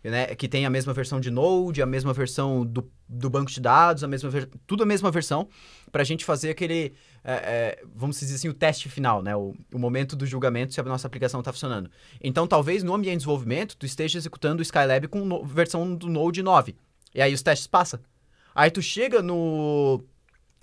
né, 0.04 0.34
que 0.36 0.48
tem 0.48 0.66
a 0.66 0.70
mesma 0.70 0.94
versão 0.94 1.20
de 1.20 1.30
Node, 1.30 1.82
a 1.82 1.86
mesma 1.86 2.12
versão 2.12 2.66
do, 2.66 2.90
do 3.08 3.30
banco 3.30 3.52
de 3.52 3.62
dados, 3.62 4.04
a 4.04 4.08
mesma 4.08 4.30
ver- 4.32 4.50
tudo 4.66 4.82
a 4.82 4.86
mesma 4.86 5.12
versão, 5.12 5.48
para 5.92 6.02
a 6.02 6.06
gente 6.06 6.26
fazer 6.26 6.50
aquele, 6.50 6.94
é, 7.24 7.34
é, 7.34 7.84
vamos 7.96 8.20
dizer 8.20 8.34
assim, 8.36 8.50
o 8.50 8.54
teste 8.54 8.90
final, 8.90 9.22
né, 9.22 9.36
o, 9.36 9.54
o 9.72 9.78
momento 9.78 10.16
do 10.16 10.26
julgamento 10.26 10.74
se 10.74 10.82
a 10.82 10.84
nossa 10.84 11.06
aplicação 11.06 11.40
está 11.40 11.54
funcionando. 11.54 11.90
Então, 12.20 12.48
talvez 12.48 12.82
no 12.82 12.96
ambiente 12.96 13.14
de 13.14 13.18
desenvolvimento, 13.20 13.78
tu 13.78 13.86
esteja 13.86 14.18
executando 14.18 14.60
o 14.60 14.64
Skylab 14.64 15.08
com 15.08 15.24
no- 15.24 15.46
versão 15.46 15.94
do 15.96 16.10
Node 16.10 16.42
9, 16.42 16.76
e 17.14 17.22
aí 17.22 17.34
os 17.34 17.42
testes 17.42 17.68
passam. 17.68 18.00
Aí 18.54 18.70
tu 18.70 18.82
chega 18.82 19.22
no, 19.22 20.04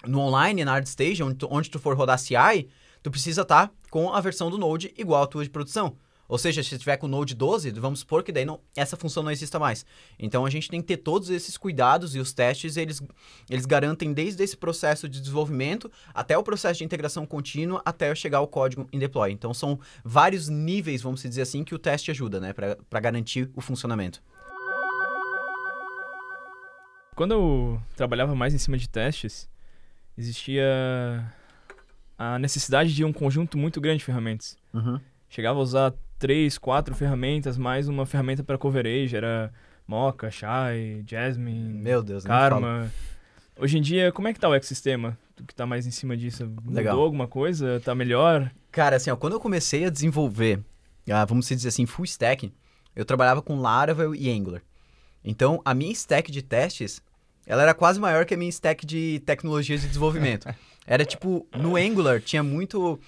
no 0.07 0.21
online, 0.21 0.64
na 0.64 0.75
ArtStage, 0.75 1.23
onde 1.23 1.37
tu, 1.37 1.49
onde 1.50 1.71
tu 1.71 1.78
for 1.78 1.97
rodar 1.97 2.19
CI, 2.19 2.69
tu 3.02 3.11
precisa 3.11 3.43
estar 3.43 3.73
com 3.90 4.12
a 4.12 4.21
versão 4.21 4.50
do 4.50 4.59
Node 4.59 4.93
igual 4.97 5.23
à 5.23 5.26
tua 5.26 5.45
de 5.45 5.50
produção. 5.50 5.97
Ou 6.28 6.37
seja, 6.37 6.62
se 6.62 6.78
tiver 6.78 6.99
com 6.99 7.07
o 7.07 7.09
Node 7.09 7.35
12, 7.35 7.71
vamos 7.71 8.00
supor 8.00 8.23
que 8.23 8.31
daí 8.31 8.45
não, 8.45 8.61
essa 8.76 8.99
função 8.99 9.23
não 9.23 9.31
exista 9.31 9.59
mais. 9.59 9.87
Então 10.19 10.45
a 10.45 10.50
gente 10.50 10.69
tem 10.69 10.81
que 10.83 10.87
ter 10.87 10.99
todos 10.99 11.31
esses 11.31 11.57
cuidados 11.57 12.14
e 12.14 12.19
os 12.19 12.35
testes, 12.35 12.76
eles, 12.76 13.02
eles 13.49 13.64
garantem 13.64 14.12
desde 14.12 14.45
esse 14.45 14.55
processo 14.55 15.09
de 15.09 15.21
desenvolvimento 15.21 15.90
até 16.12 16.37
o 16.37 16.43
processo 16.43 16.78
de 16.78 16.85
integração 16.85 17.25
contínua, 17.25 17.81
até 17.83 18.14
chegar 18.14 18.38
ao 18.38 18.47
código 18.47 18.87
em 18.93 18.99
deploy. 18.99 19.33
Então 19.33 19.55
são 19.55 19.81
vários 20.05 20.50
níveis, 20.50 21.00
vamos 21.00 21.23
dizer 21.23 21.43
assim, 21.43 21.64
que 21.64 21.75
o 21.75 21.78
teste 21.78 22.11
ajuda, 22.11 22.38
né, 22.38 22.52
para 22.52 23.00
garantir 23.00 23.50
o 23.57 23.62
funcionamento. 23.62 24.23
Quando 27.19 27.33
eu 27.33 27.83
trabalhava 27.97 28.33
mais 28.33 28.55
em 28.55 28.59
cima 28.59 28.79
de 28.79 28.89
testes, 28.89 29.49
existia 30.17 30.65
a 32.17 32.39
necessidade 32.39 32.95
de 32.95 33.05
um 33.05 33.13
conjunto 33.13 33.59
muito 33.59 33.81
grande 33.81 33.99
de 33.99 34.05
ferramentas. 34.05 34.57
Chegava 35.29 35.59
a 35.59 35.63
usar 35.63 35.95
três, 36.17 36.59
quatro 36.59 36.95
ferramentas, 36.95 37.59
mais 37.59 37.89
uma 37.89 38.07
ferramenta 38.07 38.45
para 38.45 38.57
coverage, 38.57 39.17
era 39.17 39.53
Mocha, 39.85 40.31
Shai, 40.31 41.03
Jasmine, 41.05 41.83
Meu 41.83 42.05
Deus. 42.05 42.23
Karma. 42.23 42.89
Hoje 43.59 43.79
em 43.79 43.83
dia, 43.83 44.13
como 44.13 44.29
é 44.29 44.33
que 44.33 44.39
tá 44.39 44.49
o 44.49 44.55
ecossistema? 44.55 45.19
Tu 45.35 45.43
que 45.43 45.53
tá 45.57 45.67
mais 45.67 45.89
em 45.89 45.91
cima 45.91 46.17
disso, 46.17 46.47
mudou 46.47 46.73
Legal. 46.73 47.01
alguma 47.01 47.27
coisa? 47.27 47.81
Tá 47.81 47.97
melhor? 47.97 48.49
Cara, 48.71 48.95
assim, 48.95 49.11
ó, 49.11 49.17
quando 49.17 49.33
eu 49.33 49.41
comecei 49.41 49.85
a 49.85 49.91
desenvolver, 49.91 50.61
ah, 51.11 51.25
vamos 51.25 51.49
dizer 51.49 51.67
assim, 51.67 51.85
full 51.85 52.05
stack, 52.05 52.53
eu 52.95 53.05
trabalhava 53.05 53.43
com 53.43 53.59
Laravel 53.59 54.15
e 54.15 54.31
Angular. 54.31 54.63
Então, 55.25 55.61
a 55.65 55.75
minha 55.75 55.91
stack 55.91 56.31
de 56.31 56.43
testes, 56.43 57.03
ela 57.49 57.62
era 57.62 57.75
quase 57.75 57.99
maior 57.99 58.25
que 58.25 58.35
a 58.35 58.37
minha 58.37 58.50
stack 58.50 58.87
de 58.87 59.21
tecnologias 59.26 59.81
de 59.81 59.88
desenvolvimento. 59.88 60.47
Era 60.87 61.05
tipo, 61.05 61.47
no 61.55 61.76
Angular 61.76 62.19
tinha 62.19 62.43
muito. 62.43 62.99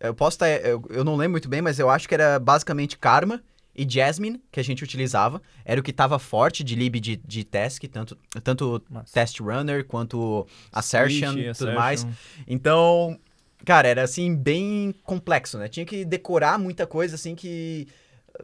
Eu 0.00 0.14
posso 0.14 0.36
estar. 0.36 0.48
eu, 0.48 0.82
eu 0.88 1.04
não 1.04 1.16
lembro 1.16 1.32
muito 1.32 1.50
bem, 1.50 1.60
mas 1.60 1.78
eu 1.78 1.90
acho 1.90 2.08
que 2.08 2.14
era 2.14 2.38
basicamente 2.38 2.96
Karma 2.96 3.42
e 3.74 3.86
Jasmine 3.86 4.40
que 4.50 4.58
a 4.58 4.62
gente 4.64 4.82
utilizava. 4.82 5.42
Era 5.62 5.78
o 5.78 5.82
que 5.82 5.90
estava 5.90 6.18
forte 6.18 6.64
de 6.64 6.74
lib 6.74 6.98
de, 6.98 7.16
de 7.16 7.44
task, 7.44 7.84
tanto, 7.92 8.16
tanto. 8.42 8.82
Test 9.12 9.38
Runner 9.40 9.84
quanto 9.84 10.46
Assertion 10.72 11.36
e 11.36 11.52
tudo 11.52 11.74
mais. 11.74 12.06
Então, 12.48 13.20
Cara, 13.64 13.88
era 13.88 14.02
assim, 14.02 14.34
bem 14.34 14.94
complexo, 15.02 15.58
né? 15.58 15.66
Tinha 15.66 15.86
que 15.86 16.04
decorar 16.04 16.58
muita 16.58 16.86
coisa, 16.86 17.14
assim, 17.14 17.34
que. 17.34 17.88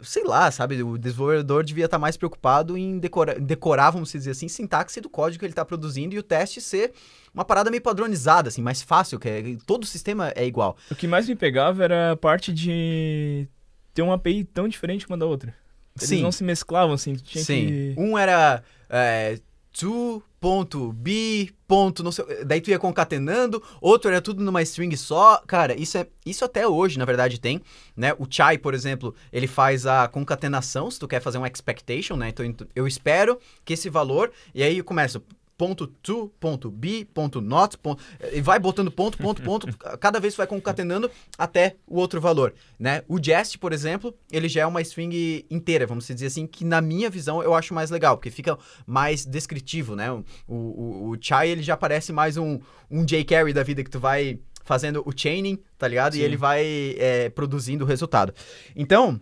Sei 0.02 0.24
lá, 0.24 0.50
sabe? 0.50 0.82
O 0.82 0.96
desenvolvedor 0.96 1.64
devia 1.64 1.84
estar 1.84 1.98
mais 1.98 2.16
preocupado 2.16 2.76
em 2.76 2.98
decorar, 2.98 3.38
decorar, 3.38 3.90
vamos 3.90 4.10
dizer 4.12 4.30
assim, 4.30 4.48
sintaxe 4.48 5.00
do 5.00 5.10
código 5.10 5.40
que 5.40 5.44
ele 5.44 5.52
está 5.52 5.64
produzindo 5.64 6.14
e 6.14 6.18
o 6.18 6.22
teste 6.22 6.60
ser 6.60 6.92
uma 7.34 7.44
parada 7.44 7.70
meio 7.70 7.82
padronizada, 7.82 8.48
assim, 8.48 8.62
mais 8.62 8.82
fácil, 8.82 9.18
que 9.18 9.28
é- 9.28 9.56
todo 9.66 9.82
o 9.84 9.86
sistema 9.86 10.32
é 10.36 10.46
igual. 10.46 10.76
O 10.90 10.94
que 10.94 11.06
mais 11.06 11.28
me 11.28 11.34
pegava 11.34 11.84
era 11.84 12.12
a 12.12 12.16
parte 12.16 12.52
de 12.52 13.46
ter 13.94 14.02
uma 14.02 14.14
API 14.14 14.44
tão 14.44 14.66
diferente 14.68 15.06
uma 15.06 15.16
da 15.18 15.26
outra. 15.26 15.54
Eles 15.96 16.08
Sim. 16.08 16.22
não 16.22 16.32
se 16.32 16.42
mesclavam, 16.42 16.94
assim. 16.94 17.14
tu 17.14 17.22
Tinha 17.22 17.44
Sim. 17.44 17.66
que... 17.66 17.94
Um 17.98 18.16
era 18.16 18.62
é, 18.88 19.38
to.b. 19.72 21.52
Ponto, 21.66 22.02
não 22.02 22.12
sei, 22.12 22.44
daí 22.44 22.60
tu 22.60 22.70
ia 22.70 22.78
concatenando, 22.78 23.62
outro 23.80 24.10
era 24.10 24.20
tudo 24.20 24.44
numa 24.44 24.60
string 24.62 24.94
só. 24.96 25.42
Cara, 25.46 25.74
isso 25.74 25.96
é 25.96 26.06
isso 26.26 26.44
até 26.44 26.68
hoje, 26.68 26.98
na 26.98 27.04
verdade, 27.04 27.40
tem, 27.40 27.60
né? 27.96 28.12
O 28.18 28.26
Chai, 28.28 28.58
por 28.58 28.74
exemplo, 28.74 29.14
ele 29.32 29.46
faz 29.46 29.86
a 29.86 30.06
concatenação, 30.06 30.90
se 30.90 30.98
tu 30.98 31.08
quer 31.08 31.20
fazer 31.20 31.38
um 31.38 31.46
expectation, 31.46 32.16
né? 32.16 32.28
Então 32.28 32.44
eu 32.76 32.86
espero 32.86 33.38
que 33.64 33.72
esse 33.72 33.88
valor, 33.88 34.30
e 34.54 34.62
aí 34.62 34.78
eu 34.78 34.84
começo 34.84 35.22
ponto 35.62 35.86
to, 35.86 36.28
ponto 36.40 36.68
b, 36.72 37.04
ponto 37.14 37.40
not, 37.40 37.78
ponto, 37.78 38.02
e 38.32 38.40
vai 38.40 38.58
botando 38.58 38.90
ponto, 38.90 39.16
ponto, 39.16 39.40
ponto, 39.42 39.68
cada 40.00 40.18
vez 40.18 40.34
vai 40.34 40.44
concatenando 40.44 41.08
até 41.38 41.76
o 41.86 42.00
outro 42.00 42.20
valor, 42.20 42.52
né? 42.76 43.04
O 43.06 43.16
jest, 43.24 43.56
por 43.60 43.72
exemplo, 43.72 44.12
ele 44.32 44.48
já 44.48 44.62
é 44.62 44.66
uma 44.66 44.80
string 44.80 45.46
inteira, 45.48 45.86
vamos 45.86 46.04
dizer 46.08 46.26
assim, 46.26 46.48
que 46.48 46.64
na 46.64 46.80
minha 46.80 47.08
visão 47.08 47.40
eu 47.44 47.54
acho 47.54 47.72
mais 47.72 47.90
legal, 47.92 48.16
porque 48.16 48.28
fica 48.28 48.58
mais 48.84 49.24
descritivo, 49.24 49.94
né? 49.94 50.10
O, 50.10 50.24
o, 50.48 51.10
o 51.10 51.16
chai, 51.20 51.50
ele 51.50 51.62
já 51.62 51.76
parece 51.76 52.12
mais 52.12 52.36
um, 52.36 52.58
um 52.90 53.04
jQuery 53.04 53.52
da 53.52 53.62
vida 53.62 53.84
que 53.84 53.90
tu 53.90 54.00
vai 54.00 54.40
fazendo 54.64 55.00
o 55.06 55.12
chaining, 55.16 55.60
tá 55.78 55.86
ligado? 55.86 56.14
E 56.14 56.18
Sim. 56.18 56.24
ele 56.24 56.36
vai 56.36 56.96
é, 56.98 57.28
produzindo 57.28 57.84
o 57.84 57.86
resultado. 57.86 58.34
Então, 58.74 59.20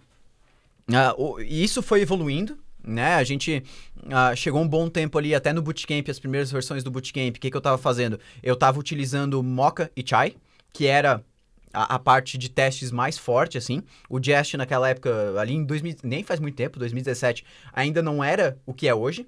ah, 0.90 1.14
o- 1.18 1.38
e 1.38 1.62
isso 1.62 1.82
foi 1.82 2.00
evoluindo, 2.00 2.56
né? 2.90 3.14
A 3.14 3.25
gente 3.25 3.62
ah, 4.11 4.35
chegou 4.35 4.61
um 4.61 4.68
bom 4.68 4.88
tempo 4.88 5.16
ali, 5.16 5.35
até 5.35 5.52
no 5.52 5.62
Bootcamp, 5.62 6.09
as 6.09 6.18
primeiras 6.18 6.50
versões 6.50 6.82
do 6.82 6.90
Bootcamp, 6.90 7.37
o 7.37 7.40
que, 7.40 7.50
que 7.50 7.56
eu 7.56 7.61
tava 7.61 7.78
fazendo? 7.78 8.18
Eu 8.42 8.56
tava 8.56 8.78
utilizando 8.78 9.42
Mocha 9.42 9.90
e 9.97 10.04
Chai, 10.06 10.35
que 10.73 10.87
era 10.87 11.25
a, 11.73 11.94
a 11.94 11.99
parte 11.99 12.37
de 12.37 12.49
testes 12.49 12.90
mais 12.90 13.16
forte, 13.16 13.56
assim. 13.56 13.82
O 14.09 14.23
Jest 14.23 14.56
naquela 14.56 14.88
época, 14.88 15.38
ali 15.38 15.54
em 15.54 15.64
2000, 15.64 15.97
nem 16.02 16.23
faz 16.25 16.40
muito 16.40 16.56
tempo, 16.56 16.78
2017, 16.78 17.44
ainda 17.73 18.02
não 18.02 18.23
era 18.23 18.59
o 18.66 18.75
que 18.75 18.88
é 18.88 18.94
hoje. 18.94 19.26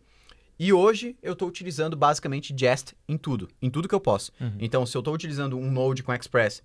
E 0.58 0.72
hoje 0.72 1.16
eu 1.22 1.32
estou 1.32 1.48
utilizando 1.48 1.96
basicamente 1.96 2.54
Jest 2.56 2.94
em 3.08 3.16
tudo, 3.16 3.48
em 3.60 3.70
tudo 3.70 3.88
que 3.88 3.94
eu 3.94 4.00
posso. 4.00 4.32
Então, 4.60 4.86
se 4.86 4.96
eu 4.96 5.00
estou 5.00 5.14
utilizando 5.14 5.58
um 5.58 5.70
Node 5.70 6.02
com 6.02 6.12
Express, 6.12 6.62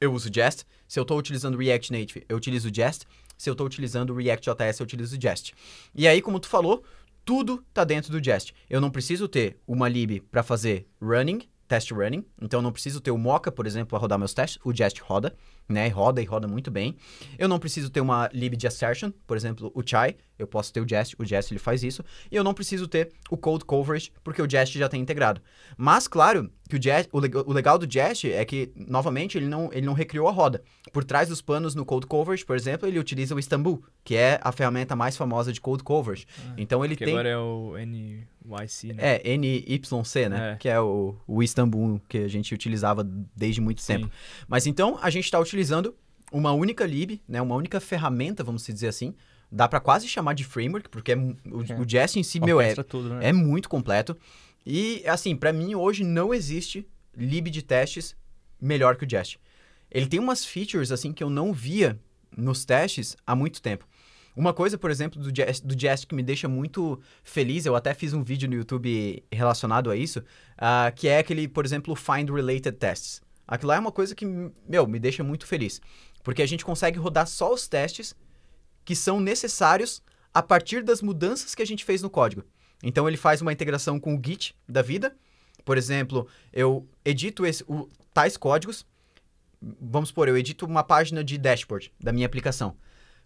eu 0.00 0.12
uso 0.12 0.28
Jest. 0.32 0.66
Se 0.86 0.98
eu 0.98 1.02
estou 1.02 1.18
utilizando 1.18 1.56
React 1.56 1.92
Native, 1.92 2.24
eu 2.28 2.36
utilizo 2.36 2.70
Jest. 2.74 3.06
Se 3.36 3.48
eu 3.48 3.52
estou 3.52 3.66
utilizando 3.66 4.14
React.js, 4.14 4.80
eu 4.80 4.84
utilizo 4.84 5.20
Jest. 5.20 5.52
E 5.94 6.06
aí, 6.06 6.22
como 6.22 6.40
tu 6.40 6.48
falou, 6.48 6.84
tudo 7.24 7.64
tá 7.72 7.84
dentro 7.84 8.10
do 8.10 8.22
Jest. 8.22 8.54
Eu 8.68 8.80
não 8.80 8.90
preciso 8.90 9.26
ter 9.28 9.58
uma 9.66 9.88
lib 9.88 10.20
para 10.30 10.42
fazer 10.42 10.86
running, 11.00 11.48
test 11.66 11.90
running. 11.90 12.24
Então, 12.40 12.58
eu 12.58 12.62
não 12.62 12.72
preciso 12.72 13.00
ter 13.00 13.10
o 13.10 13.18
Mocha, 13.18 13.50
por 13.50 13.66
exemplo, 13.66 13.88
para 13.88 13.98
rodar 13.98 14.18
meus 14.18 14.34
testes. 14.34 14.58
O 14.64 14.74
Jest 14.74 15.00
roda, 15.00 15.34
né? 15.68 15.88
Roda 15.88 16.20
e 16.20 16.24
roda 16.24 16.46
muito 16.46 16.70
bem. 16.70 16.96
Eu 17.38 17.48
não 17.48 17.58
preciso 17.58 17.90
ter 17.90 18.00
uma 18.00 18.28
lib 18.32 18.56
de 18.56 18.66
assertion, 18.66 19.10
por 19.26 19.36
exemplo, 19.36 19.72
o 19.74 19.82
Chai. 19.84 20.16
Eu 20.38 20.46
posso 20.46 20.72
ter 20.72 20.80
o 20.80 20.88
Jest, 20.88 21.14
o 21.18 21.24
Jest 21.24 21.52
ele 21.52 21.60
faz 21.60 21.82
isso. 21.82 22.04
E 22.30 22.36
eu 22.36 22.42
não 22.42 22.52
preciso 22.52 22.88
ter 22.88 23.12
o 23.30 23.36
code 23.36 23.64
coverage, 23.64 24.12
porque 24.22 24.42
o 24.42 24.50
Jest 24.50 24.76
já 24.76 24.88
tem 24.88 25.00
integrado. 25.00 25.40
Mas, 25.76 26.08
claro, 26.08 26.50
que 26.68 26.76
o, 26.76 26.82
Jest, 26.82 27.08
o, 27.12 27.18
o 27.18 27.52
legal 27.52 27.78
do 27.78 27.90
Jest 27.90 28.24
é 28.24 28.44
que, 28.44 28.72
novamente, 28.74 29.38
ele 29.38 29.46
não, 29.46 29.70
ele 29.72 29.86
não 29.86 29.92
recriou 29.92 30.26
a 30.28 30.32
roda. 30.32 30.62
Por 30.92 31.04
trás 31.04 31.28
dos 31.28 31.40
panos 31.40 31.74
no 31.74 31.84
code 31.84 32.06
coverage, 32.06 32.44
por 32.44 32.56
exemplo, 32.56 32.88
ele 32.88 32.98
utiliza 32.98 33.34
o 33.34 33.38
Istanbul, 33.38 33.82
que 34.02 34.16
é 34.16 34.40
a 34.42 34.50
ferramenta 34.50 34.96
mais 34.96 35.16
famosa 35.16 35.52
de 35.52 35.60
code 35.60 35.84
coverage. 35.84 36.26
então, 36.58 36.84
ele 36.84 36.96
tem... 36.96 37.10
agora 37.10 37.28
é 37.28 37.38
o 37.38 37.74
NYC, 38.44 38.92
né? 38.92 39.16
É, 39.16 39.36
NYC, 39.36 40.28
né? 40.28 40.52
É. 40.52 40.56
Que 40.56 40.68
é 40.68 40.80
o, 40.80 41.16
o 41.26 41.42
Istanbul 41.42 42.00
que 42.08 42.18
a 42.18 42.28
gente 42.28 42.54
utilizava 42.54 43.02
desde 43.34 43.60
muito 43.60 43.80
Sim. 43.80 43.94
tempo. 43.94 44.10
Mas 44.46 44.66
então, 44.66 44.98
a 45.00 45.10
gente 45.10 45.24
está 45.24 45.38
utilizando 45.38 45.94
uma 46.30 46.52
única 46.52 46.84
lib, 46.84 47.20
né? 47.28 47.40
Uma 47.40 47.54
única 47.54 47.80
ferramenta, 47.80 48.44
vamos 48.44 48.64
dizer 48.66 48.88
assim. 48.88 49.14
Dá 49.50 49.68
para 49.68 49.78
quase 49.80 50.08
chamar 50.08 50.34
de 50.34 50.44
framework, 50.44 50.88
porque 50.88 51.12
é 51.12 51.16
o, 51.16 51.36
É. 51.68 51.80
o 51.80 51.88
Jest 51.88 52.18
em 52.18 52.22
si, 52.22 52.40
meu, 52.40 52.60
é, 52.60 52.74
tudo, 52.74 53.10
né? 53.14 53.28
é 53.28 53.32
muito 53.32 53.68
completo. 53.68 54.16
E, 54.66 55.02
assim, 55.06 55.36
para 55.36 55.52
mim, 55.52 55.74
hoje 55.74 56.02
não 56.02 56.34
existe 56.34 56.86
lib 57.16 57.50
de 57.50 57.62
testes 57.62 58.16
melhor 58.60 58.96
que 58.96 59.04
o 59.04 59.08
Jest. 59.08 59.38
Ele 59.90 60.06
tem 60.06 60.18
umas 60.18 60.44
features, 60.44 60.90
assim, 60.90 61.12
que 61.12 61.22
eu 61.22 61.30
não 61.30 61.52
via 61.52 61.98
nos 62.36 62.64
testes 62.64 63.16
há 63.24 63.36
muito 63.36 63.62
tempo. 63.62 63.86
Uma 64.36 64.52
coisa, 64.52 64.76
por 64.76 64.90
exemplo, 64.90 65.20
do 65.22 65.30
Jest, 65.34 65.64
do 65.64 65.78
Jest 65.78 66.06
que 66.06 66.14
me 66.14 66.22
deixa 66.22 66.48
muito 66.48 67.00
feliz, 67.22 67.66
eu 67.66 67.76
até 67.76 67.94
fiz 67.94 68.12
um 68.12 68.22
vídeo 68.24 68.48
no 68.48 68.54
YouTube 68.56 69.22
relacionado 69.30 69.90
a 69.90 69.96
isso, 69.96 70.22
ah, 70.58 70.92
que 70.94 71.06
é 71.06 71.18
aquele, 71.18 71.46
por 71.46 71.64
exemplo, 71.64 71.94
Find 71.94 72.28
Related 72.30 72.72
Tests. 72.72 73.22
Aquilo 73.46 73.68
lá 73.68 73.76
é 73.76 73.78
uma 73.78 73.92
coisa 73.92 74.14
que, 74.14 74.24
meu, 74.68 74.86
me 74.88 74.98
deixa 74.98 75.22
muito 75.22 75.46
feliz. 75.46 75.80
Porque 76.22 76.42
a 76.42 76.46
gente 76.46 76.64
consegue 76.64 76.98
rodar 76.98 77.26
só 77.26 77.52
os 77.52 77.68
testes 77.68 78.16
que 78.84 78.96
são 78.96 79.20
necessários 79.20 80.02
a 80.32 80.42
partir 80.42 80.82
das 80.82 81.00
mudanças 81.00 81.54
que 81.54 81.62
a 81.62 81.66
gente 81.66 81.84
fez 81.84 82.02
no 82.02 82.10
código. 82.10 82.42
Então 82.82 83.06
ele 83.06 83.16
faz 83.16 83.40
uma 83.40 83.52
integração 83.52 84.00
com 84.00 84.14
o 84.16 84.20
Git 84.24 84.54
da 84.68 84.82
vida. 84.82 85.14
Por 85.64 85.78
exemplo, 85.78 86.26
eu 86.52 86.88
edito 87.04 87.46
esse- 87.46 87.64
o- 87.68 87.88
tais 88.12 88.36
códigos. 88.36 88.84
Vamos 89.80 90.08
supor, 90.08 90.28
eu 90.28 90.36
edito 90.36 90.66
uma 90.66 90.82
página 90.82 91.22
de 91.22 91.38
dashboard 91.38 91.92
da 92.00 92.12
minha 92.12 92.26
aplicação. 92.26 92.76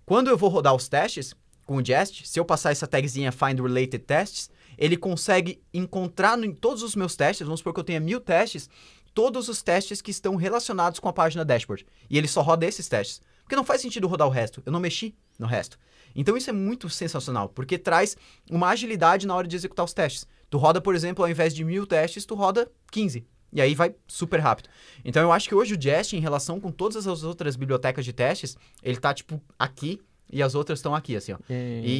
Quando 0.09 0.29
eu 0.29 0.39
vou 0.39 0.49
rodar 0.49 0.75
os 0.75 0.89
testes 0.89 1.35
com 1.67 1.77
o 1.77 1.85
Jest, 1.85 2.27
se 2.27 2.41
eu 2.41 2.45
passar 2.47 2.71
essa 2.71 2.87
tagzinha 2.87 3.31
Find 3.31 3.61
Related 3.61 3.99
Tests, 3.99 4.49
ele 4.79 4.97
consegue 4.97 5.63
encontrar 5.73 6.43
em 6.43 6.51
todos 6.51 6.83
os 6.83 6.97
meus 6.97 7.15
testes, 7.15 7.47
vamos 7.47 7.61
supor 7.61 7.75
que 7.75 7.81
eu 7.81 7.85
tenha 7.85 8.01
mil 8.01 8.19
testes, 8.19 8.71
todos 9.13 9.51
os 9.51 9.63
testes 9.63 10.01
que 10.01 10.11
estão 10.11 10.35
relacionados 10.35 10.99
com 10.99 11.11
a 11.11 11.13
página 11.13 11.45
dashboard. 11.45 11.85
E 12.09 12.17
ele 12.17 12.27
só 12.27 12.41
roda 12.41 12.65
esses 12.65 12.89
testes. 12.89 13.21
Porque 13.43 13.55
não 13.55 13.67
faz 13.67 13.83
sentido 13.83 14.09
rodar 14.09 14.27
o 14.27 14.31
resto. 14.31 14.63
Eu 14.65 14.73
não 14.73 14.81
mexi 14.81 15.15
no 15.39 15.47
resto. 15.47 15.79
Então 16.17 16.39
isso 16.39 16.49
é 16.49 16.55
muito 16.55 16.89
sensacional, 16.89 17.51
porque 17.51 17.77
traz 17.77 18.17
uma 18.51 18.71
agilidade 18.71 19.27
na 19.27 19.35
hora 19.35 19.47
de 19.47 19.57
executar 19.57 19.85
os 19.85 19.93
testes. 19.93 20.27
Tu 20.49 20.57
roda, 20.57 20.81
por 20.81 20.95
exemplo, 20.95 21.23
ao 21.23 21.31
invés 21.31 21.55
de 21.55 21.63
mil 21.63 21.87
testes, 21.87 22.25
tu 22.25 22.35
roda 22.35 22.67
15. 22.91 23.27
E 23.53 23.61
aí 23.61 23.75
vai 23.75 23.95
super 24.07 24.41
rápido. 24.41 24.69
Então 25.05 25.23
eu 25.23 25.33
acho 25.33 25.49
que 25.49 25.55
hoje 25.55 25.75
o 25.75 25.81
Jest, 25.81 26.15
em 26.15 26.21
relação 26.21 26.61
com 26.61 26.71
todas 26.71 27.07
as 27.07 27.23
outras 27.23 27.57
bibliotecas 27.57 28.05
de 28.05 28.13
testes, 28.13 28.57
ele 28.83 28.99
tá 28.99 29.15
tipo 29.15 29.41
aqui 29.59 30.01
e 30.31 30.43
as 30.43 30.55
outras 30.55 30.79
estão 30.79 30.95
aqui, 30.95 31.17
assim, 31.17 31.33
ó. 31.33 31.39
E- 31.49 31.55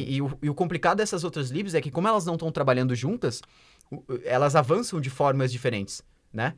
E, 0.09 0.15
e 0.15 0.21
o, 0.21 0.37
e 0.43 0.49
o 0.49 0.53
complicado 0.53 0.97
dessas 0.97 1.23
outras 1.23 1.49
libs 1.49 1.73
é 1.73 1.81
que, 1.81 1.89
como 1.89 2.07
elas 2.07 2.25
não 2.25 2.35
estão 2.35 2.51
trabalhando 2.51 2.93
juntas, 2.93 3.41
elas 4.23 4.55
avançam 4.55 5.01
de 5.01 5.09
formas 5.09 5.51
diferentes, 5.51 6.03
né? 6.31 6.53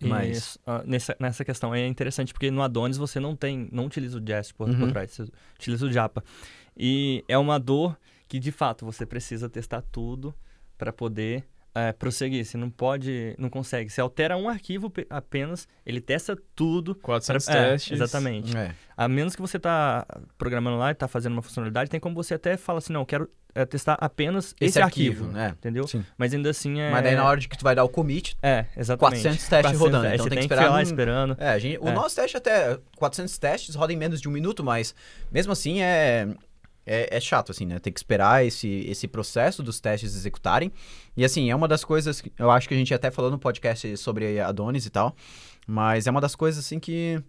Mas. 0.00 0.58
Ah, 0.66 0.82
nessa, 0.84 1.16
nessa 1.18 1.44
questão 1.44 1.74
é 1.74 1.86
interessante 1.86 2.32
porque 2.32 2.50
no 2.50 2.62
Adonis 2.62 2.96
você 2.96 3.18
não 3.20 3.34
tem, 3.36 3.68
não 3.72 3.86
utiliza 3.86 4.18
o 4.18 4.24
Jest 4.26 4.54
por, 4.54 4.68
por 4.68 4.82
Uhum. 4.82 4.90
trás, 4.90 5.12
você 5.12 5.26
utiliza 5.54 5.86
o 5.86 5.92
Japa. 5.92 6.22
E 6.76 7.24
é 7.28 7.38
uma 7.38 7.58
dor 7.58 7.96
que 8.28 8.38
de 8.38 8.52
fato 8.52 8.84
você 8.84 9.06
precisa 9.06 9.48
testar 9.48 9.82
tudo 9.82 10.34
para 10.76 10.92
poder 10.92 11.44
eh, 11.74 11.92
prosseguir. 11.92 12.44
Você 12.44 12.56
não 12.56 12.70
pode, 12.70 13.34
não 13.38 13.48
consegue. 13.48 13.90
Você 13.90 14.00
altera 14.00 14.36
um 14.36 14.48
arquivo 14.48 14.90
pe- 14.90 15.06
apenas, 15.10 15.66
ele 15.86 16.00
testa 16.00 16.36
tudo. 16.54 16.94
400 16.94 17.48
É, 17.48 17.52
testes. 17.70 17.92
Exatamente. 17.92 18.56
É. 18.56 18.74
A 18.96 19.06
menos 19.08 19.34
que 19.36 19.40
você 19.42 19.58
tá 19.58 20.06
programando 20.36 20.76
lá 20.78 20.90
e 20.90 20.94
tá 20.94 21.06
fazendo 21.08 21.32
uma 21.34 21.42
funcionalidade, 21.42 21.90
tem 21.90 22.00
como 22.00 22.14
você 22.14 22.34
até 22.34 22.56
falar 22.56 22.78
assim, 22.78 22.92
não, 22.92 23.02
eu 23.02 23.06
quero 23.06 23.30
eh, 23.54 23.64
testar 23.64 23.96
apenas 24.00 24.54
esse, 24.60 24.80
arquivo, 24.80 25.26
né? 25.28 25.54
entendeu? 25.58 25.86
Sim. 25.86 26.04
Mas 26.16 26.34
ainda 26.34 26.50
assim 26.50 26.80
é... 26.80 26.90
Mas 26.90 27.02
daí 27.02 27.14
na 27.16 27.24
hora 27.24 27.40
de 27.40 27.48
que 27.48 27.56
tu 27.56 27.62
vai 27.62 27.74
dar 27.74 27.84
o 27.84 27.88
commit, 27.88 28.36
É, 28.42 28.66
exatamente. 28.76 29.22
400 29.22 29.48
testes 29.48 29.78
rodando, 29.78 30.06
então 30.06 30.18
Você 30.18 30.28
tem 30.30 30.30
que 30.30 30.36
que 30.36 30.40
esperar 30.44 30.62
ficar 30.62 30.72
lá 30.74 30.78
um- 30.78 30.82
esperando. 30.82 31.36
É, 31.38 31.48
a 31.50 31.58
gente, 31.58 31.78
o 31.78 31.88
É. 31.88 31.92
nosso 31.92 32.14
teste 32.16 32.36
até 32.36 32.78
400 32.96 33.38
testes 33.38 33.74
roda 33.74 33.92
em 33.92 33.96
menos 33.96 34.20
de 34.20 34.28
um 34.28 34.32
minuto, 34.32 34.62
mas 34.62 34.94
mesmo 35.32 35.52
assim 35.52 35.80
é, 35.80 36.28
é, 36.88 37.16
é 37.16 37.20
chato, 37.20 37.52
assim, 37.52 37.66
né? 37.66 37.78
Tem 37.78 37.92
que 37.92 37.98
esperar 37.98 38.44
esse, 38.44 38.66
esse 38.88 39.06
processo 39.06 39.62
dos 39.62 39.78
testes 39.78 40.16
executarem. 40.16 40.72
E 41.14 41.24
assim, 41.24 41.50
é 41.50 41.54
uma 41.54 41.68
das 41.68 41.84
coisas, 41.84 42.20
que 42.20 42.32
eu 42.38 42.50
acho 42.50 42.66
que 42.66 42.74
a 42.74 42.76
gente 42.76 42.94
até 42.94 43.10
falou 43.10 43.30
no 43.30 43.38
podcast 43.38 43.96
sobre 43.98 44.40
Adonis 44.40 44.86
e 44.86 44.90
tal, 44.90 45.14
mas 45.66 46.06
é 46.06 46.10
uma 46.10 46.20
das 46.20 46.34
coisas 46.34 46.64
assim 46.64 46.80
que 46.80 47.22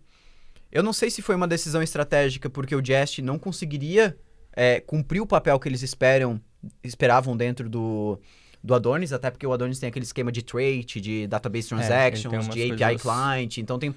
eu 0.72 0.82
não 0.82 0.94
sei 0.94 1.12
se 1.12 1.22
foi 1.22 1.36
uma 1.36 1.48
decisão 1.48 1.82
estratégica 1.82 2.50
porque 2.50 2.76
o 2.76 2.84
Jest 2.84 3.22
não 3.22 3.38
conseguiria 3.38 4.18
é, 4.54 4.80
cumprir 4.80 5.20
o 5.20 5.28
papel 5.28 5.60
que 5.60 5.68
eles 5.68 5.82
esperam, 5.82 6.40
esperavam 6.84 7.36
dentro 7.36 7.70
do, 7.70 8.20
do 8.64 8.74
Adonis, 8.76 9.14
até 9.14 9.32
porque 9.32 9.48
o 9.48 9.54
Adonis 9.54 9.80
tem 9.80 9.88
aquele 9.90 10.04
esquema 10.06 10.32
de 10.32 10.42
trait, 10.42 11.00
de 11.00 11.28
database 11.28 11.68
É, 11.68 11.70
transactions, 11.70 12.34
umas 12.46 12.56
de 12.56 12.84
API 12.84 12.98
client, 13.00 13.58
então 13.58 13.80
tem 13.80 13.96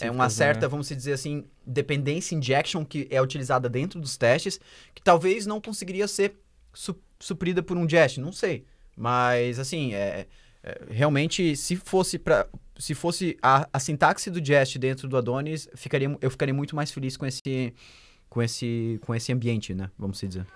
é 0.00 0.10
uma 0.10 0.30
certa, 0.30 0.60
né? 0.62 0.68
vamos 0.68 0.88
dizer 0.88 1.12
assim, 1.12 1.44
dependência 1.66 2.34
injection 2.34 2.84
que 2.84 3.08
é 3.10 3.20
utilizada 3.20 3.68
dentro 3.68 4.00
dos 4.00 4.16
testes, 4.16 4.60
que 4.94 5.02
talvez 5.02 5.44
não 5.46 5.60
conseguiria 5.60 6.06
ser 6.06 6.36
su- 6.72 6.96
suprida 7.18 7.62
por 7.62 7.76
um 7.76 7.88
Jest, 7.88 8.18
não 8.20 8.30
sei. 8.32 8.64
Mas, 8.96 9.58
assim, 9.58 9.92
é, 9.92 10.26
é, 10.62 10.80
realmente, 10.88 11.56
se 11.56 11.76
fosse 11.76 12.18
para 12.18 12.46
se 12.78 12.94
fosse 12.94 13.38
a, 13.42 13.66
a 13.72 13.80
sintaxe 13.80 14.30
do 14.30 14.44
Jest 14.44 14.78
dentro 14.78 15.08
do 15.08 15.16
Adonis, 15.16 15.66
ficaria, 15.74 16.14
eu 16.20 16.30
ficaria 16.30 16.52
muito 16.52 16.76
mais 16.76 16.90
feliz 16.90 17.16
com 17.16 17.24
esse, 17.24 17.72
com 18.28 18.42
esse, 18.42 19.00
com 19.04 19.14
esse 19.14 19.32
ambiente, 19.32 19.74
né? 19.74 19.90
Vamos 19.98 20.20
dizer. 20.20 20.46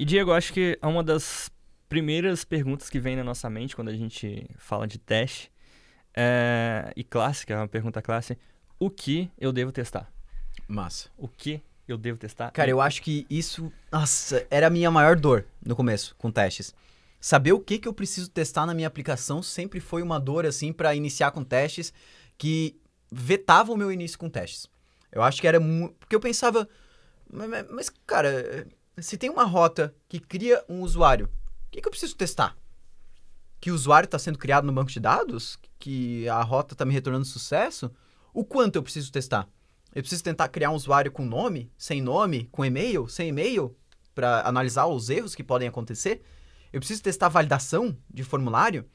E 0.00 0.04
Diego, 0.04 0.30
acho 0.30 0.52
que 0.52 0.78
é 0.80 0.86
uma 0.86 1.02
das 1.02 1.50
primeiras 1.88 2.44
perguntas 2.44 2.88
que 2.88 3.00
vem 3.00 3.16
na 3.16 3.24
nossa 3.24 3.50
mente 3.50 3.74
quando 3.74 3.88
a 3.88 3.96
gente 3.96 4.48
fala 4.56 4.86
de 4.86 4.96
teste, 4.96 5.50
é, 6.14 6.92
e 6.94 7.02
clássica, 7.02 7.54
é 7.54 7.56
uma 7.56 7.66
pergunta 7.66 8.00
clássica, 8.00 8.40
o 8.78 8.88
que 8.88 9.28
eu 9.36 9.50
devo 9.50 9.72
testar? 9.72 10.08
Massa. 10.68 11.10
O 11.18 11.26
que 11.26 11.60
eu 11.88 11.98
devo 11.98 12.16
testar? 12.16 12.52
Cara, 12.52 12.70
eu 12.70 12.80
acho 12.80 13.02
que 13.02 13.26
isso, 13.28 13.72
nossa, 13.90 14.46
era 14.52 14.68
a 14.68 14.70
minha 14.70 14.88
maior 14.88 15.16
dor 15.16 15.44
no 15.66 15.74
começo 15.74 16.14
com 16.16 16.30
testes. 16.30 16.72
Saber 17.20 17.52
o 17.52 17.58
que, 17.58 17.76
que 17.76 17.88
eu 17.88 17.92
preciso 17.92 18.30
testar 18.30 18.66
na 18.66 18.74
minha 18.74 18.86
aplicação 18.86 19.42
sempre 19.42 19.80
foi 19.80 20.00
uma 20.00 20.20
dor, 20.20 20.46
assim, 20.46 20.72
para 20.72 20.94
iniciar 20.94 21.32
com 21.32 21.42
testes 21.42 21.92
que 22.38 22.80
vetava 23.10 23.72
o 23.72 23.76
meu 23.76 23.90
início 23.90 24.16
com 24.16 24.30
testes. 24.30 24.68
Eu 25.10 25.24
acho 25.24 25.40
que 25.40 25.48
era 25.48 25.58
muito. 25.58 25.96
Porque 25.96 26.14
eu 26.14 26.20
pensava, 26.20 26.68
mas, 27.28 27.66
mas, 27.68 27.88
cara, 28.06 28.64
se 29.00 29.16
tem 29.16 29.30
uma 29.30 29.44
rota 29.44 29.94
que 30.08 30.18
cria 30.18 30.64
um 30.68 30.82
usuário, 30.82 31.26
o 31.26 31.70
que, 31.70 31.80
que 31.80 31.86
eu 31.88 31.90
preciso 31.90 32.16
testar? 32.16 32.56
Que 33.60 33.70
o 33.70 33.74
usuário 33.74 34.06
está 34.06 34.18
sendo 34.18 34.38
criado 34.38 34.64
no 34.64 34.72
banco 34.72 34.90
de 34.90 35.00
dados? 35.00 35.58
Que 35.78 36.28
a 36.28 36.42
rota 36.42 36.74
está 36.74 36.84
me 36.84 36.92
retornando 36.92 37.24
sucesso? 37.24 37.90
O 38.32 38.44
quanto 38.44 38.76
eu 38.76 38.82
preciso 38.82 39.10
testar? 39.12 39.48
Eu 39.94 40.02
preciso 40.02 40.22
tentar 40.22 40.48
criar 40.48 40.70
um 40.70 40.74
usuário 40.74 41.10
com 41.10 41.24
nome, 41.24 41.70
sem 41.76 42.00
nome, 42.00 42.48
com 42.52 42.64
e-mail, 42.64 43.08
sem 43.08 43.28
e-mail, 43.28 43.76
para 44.14 44.46
analisar 44.46 44.86
os 44.86 45.10
erros 45.10 45.34
que 45.34 45.42
podem 45.42 45.68
acontecer? 45.68 46.22
Eu 46.72 46.80
preciso 46.80 47.02
testar 47.02 47.28
validação 47.28 47.96
de 48.12 48.22
formulário? 48.22 48.86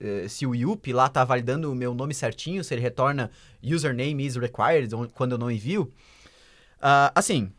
Uh, 0.00 0.28
se 0.28 0.46
o 0.46 0.54
IUP 0.54 0.92
lá 0.92 1.06
está 1.06 1.24
validando 1.24 1.72
o 1.72 1.74
meu 1.74 1.94
nome 1.94 2.12
certinho, 2.12 2.62
se 2.62 2.74
ele 2.74 2.82
retorna 2.82 3.30
username 3.62 4.26
is 4.26 4.36
required 4.36 4.90
quando 5.14 5.32
eu 5.32 5.38
não 5.38 5.50
envio. 5.50 5.92
Uh, 6.78 7.10
assim, 7.14 7.50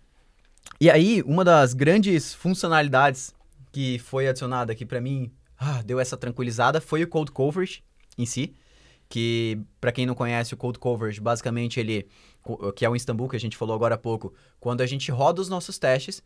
e 0.79 0.89
aí 0.89 1.23
uma 1.25 1.43
das 1.43 1.73
grandes 1.73 2.33
funcionalidades 2.33 3.33
que 3.71 3.99
foi 3.99 4.27
adicionada 4.27 4.71
aqui 4.71 4.85
para 4.85 5.01
mim, 5.01 5.31
ah, 5.57 5.81
deu 5.81 5.99
essa 5.99 6.15
tranquilizada, 6.15 6.79
foi 6.79 7.03
o 7.03 7.07
Code 7.07 7.31
Coverage 7.31 7.83
em 8.17 8.25
si, 8.25 8.53
que 9.09 9.59
para 9.79 9.91
quem 9.91 10.05
não 10.05 10.15
conhece 10.15 10.53
o 10.53 10.57
Code 10.57 10.79
Coverage, 10.79 11.19
basicamente 11.19 11.79
ele, 11.79 12.07
que 12.75 12.85
é 12.85 12.89
o 12.89 12.95
Istanbul 12.95 13.29
que 13.29 13.35
a 13.35 13.39
gente 13.39 13.57
falou 13.57 13.75
agora 13.75 13.95
há 13.95 13.97
pouco, 13.97 14.33
quando 14.59 14.81
a 14.81 14.85
gente 14.85 15.11
roda 15.11 15.41
os 15.41 15.49
nossos 15.49 15.77
testes, 15.77 16.21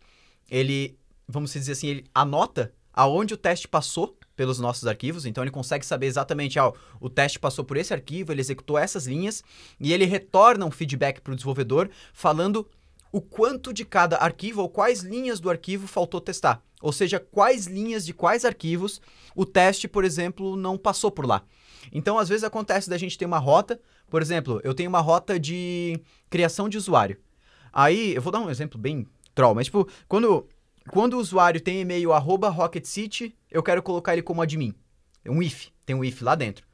ele, 0.49 0.97
vamos 1.27 1.53
dizer 1.53 1.73
assim, 1.73 1.87
ele 1.87 2.05
anota 2.13 2.73
aonde 2.93 3.33
o 3.33 3.37
teste 3.37 3.67
passou 3.67 4.17
pelos 4.35 4.59
nossos 4.59 4.87
arquivos, 4.87 5.25
então 5.25 5.43
ele 5.43 5.51
consegue 5.51 5.85
saber 5.85 6.07
exatamente, 6.07 6.57
ah, 6.57 6.73
o 6.99 7.09
teste 7.09 7.39
passou 7.39 7.63
por 7.63 7.77
esse 7.77 7.93
arquivo, 7.93 8.31
ele 8.31 8.41
executou 8.41 8.77
essas 8.77 9.07
linhas 9.07 9.43
e 9.79 9.93
ele 9.93 10.05
retorna 10.05 10.65
um 10.65 10.71
feedback 10.71 11.21
para 11.21 11.33
o 11.33 11.35
desenvolvedor 11.35 11.89
falando 12.13 12.67
o 13.11 13.21
quanto 13.21 13.73
de 13.73 13.83
cada 13.83 14.17
arquivo 14.17 14.61
ou 14.61 14.69
quais 14.69 15.01
linhas 15.01 15.39
do 15.39 15.49
arquivo 15.49 15.87
faltou 15.87 16.21
testar. 16.21 16.63
Ou 16.81 16.91
seja, 16.91 17.19
quais 17.19 17.67
linhas 17.67 18.05
de 18.05 18.13
quais 18.13 18.45
arquivos 18.45 19.01
o 19.35 19.45
teste, 19.45 19.87
por 19.87 20.03
exemplo, 20.03 20.55
não 20.55 20.77
passou 20.77 21.11
por 21.11 21.25
lá. 21.25 21.43
Então, 21.91 22.17
às 22.17 22.29
vezes 22.29 22.43
acontece 22.43 22.89
da 22.89 22.97
gente 22.97 23.17
ter 23.17 23.25
uma 23.25 23.37
rota, 23.37 23.79
por 24.09 24.21
exemplo, 24.21 24.59
eu 24.63 24.73
tenho 24.73 24.89
uma 24.89 24.99
rota 24.99 25.39
de 25.39 25.99
criação 26.29 26.67
de 26.67 26.77
usuário. 26.77 27.17
Aí, 27.71 28.15
eu 28.15 28.21
vou 28.21 28.31
dar 28.31 28.39
um 28.39 28.49
exemplo 28.49 28.79
bem 28.79 29.05
troll, 29.33 29.55
mas 29.55 29.65
tipo, 29.65 29.87
quando 30.07 30.47
quando 30.89 31.13
o 31.13 31.19
usuário 31.19 31.61
tem 31.61 31.81
e-mail 31.81 32.11
arroba 32.11 32.49
Rocket 32.49 32.85
City, 32.85 33.35
eu 33.49 33.61
quero 33.61 33.83
colocar 33.83 34.13
ele 34.13 34.23
como 34.23 34.41
admin. 34.41 34.73
Um 35.25 35.41
if, 35.41 35.67
tem 35.85 35.95
um 35.95 36.03
if 36.03 36.21
lá 36.21 36.33
dentro. 36.33 36.65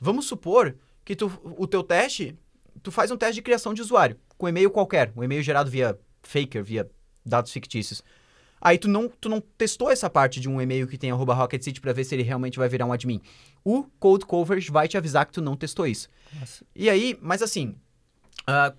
Vamos 0.00 0.26
supor 0.26 0.76
que 1.04 1.14
tu, 1.14 1.30
o 1.56 1.66
teu 1.66 1.82
teste, 1.82 2.36
tu 2.82 2.90
faz 2.90 3.10
um 3.10 3.16
teste 3.16 3.36
de 3.36 3.42
criação 3.42 3.72
de 3.72 3.80
usuário, 3.80 4.18
com 4.42 4.48
e-mail 4.48 4.72
qualquer, 4.72 5.12
um 5.16 5.22
e-mail 5.22 5.40
gerado 5.40 5.70
via 5.70 5.96
Faker, 6.20 6.64
via 6.64 6.90
dados 7.24 7.52
fictícios. 7.52 8.02
Aí 8.60 8.76
tu 8.76 8.88
não, 8.88 9.08
tu 9.08 9.28
não 9.28 9.40
testou 9.40 9.88
essa 9.88 10.10
parte 10.10 10.40
de 10.40 10.48
um 10.48 10.60
e-mail 10.60 10.88
que 10.88 10.98
tem 10.98 11.12
arroba 11.12 11.32
Rocket 11.32 11.62
City 11.62 11.80
para 11.80 11.92
ver 11.92 12.02
se 12.02 12.12
ele 12.12 12.24
realmente 12.24 12.58
vai 12.58 12.68
virar 12.68 12.84
um 12.84 12.92
admin. 12.92 13.20
O 13.64 13.84
Code 14.00 14.26
Coverage 14.26 14.68
vai 14.68 14.88
te 14.88 14.96
avisar 14.96 15.26
que 15.26 15.32
tu 15.32 15.40
não 15.40 15.54
testou 15.54 15.86
isso. 15.86 16.08
Nossa. 16.40 16.64
E 16.74 16.90
aí, 16.90 17.16
mas 17.22 17.40
assim, 17.40 17.76
uh, 18.40 18.76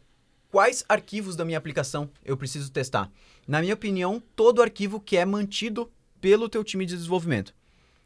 quais 0.51 0.83
arquivos 0.89 1.37
da 1.37 1.45
minha 1.45 1.57
aplicação 1.57 2.09
eu 2.25 2.35
preciso 2.35 2.69
testar? 2.69 3.09
Na 3.47 3.61
minha 3.61 3.73
opinião, 3.73 4.21
todo 4.35 4.61
arquivo 4.61 4.99
que 4.99 5.15
é 5.15 5.23
mantido 5.23 5.89
pelo 6.19 6.49
teu 6.49 6.61
time 6.61 6.85
de 6.85 6.93
desenvolvimento, 6.93 7.55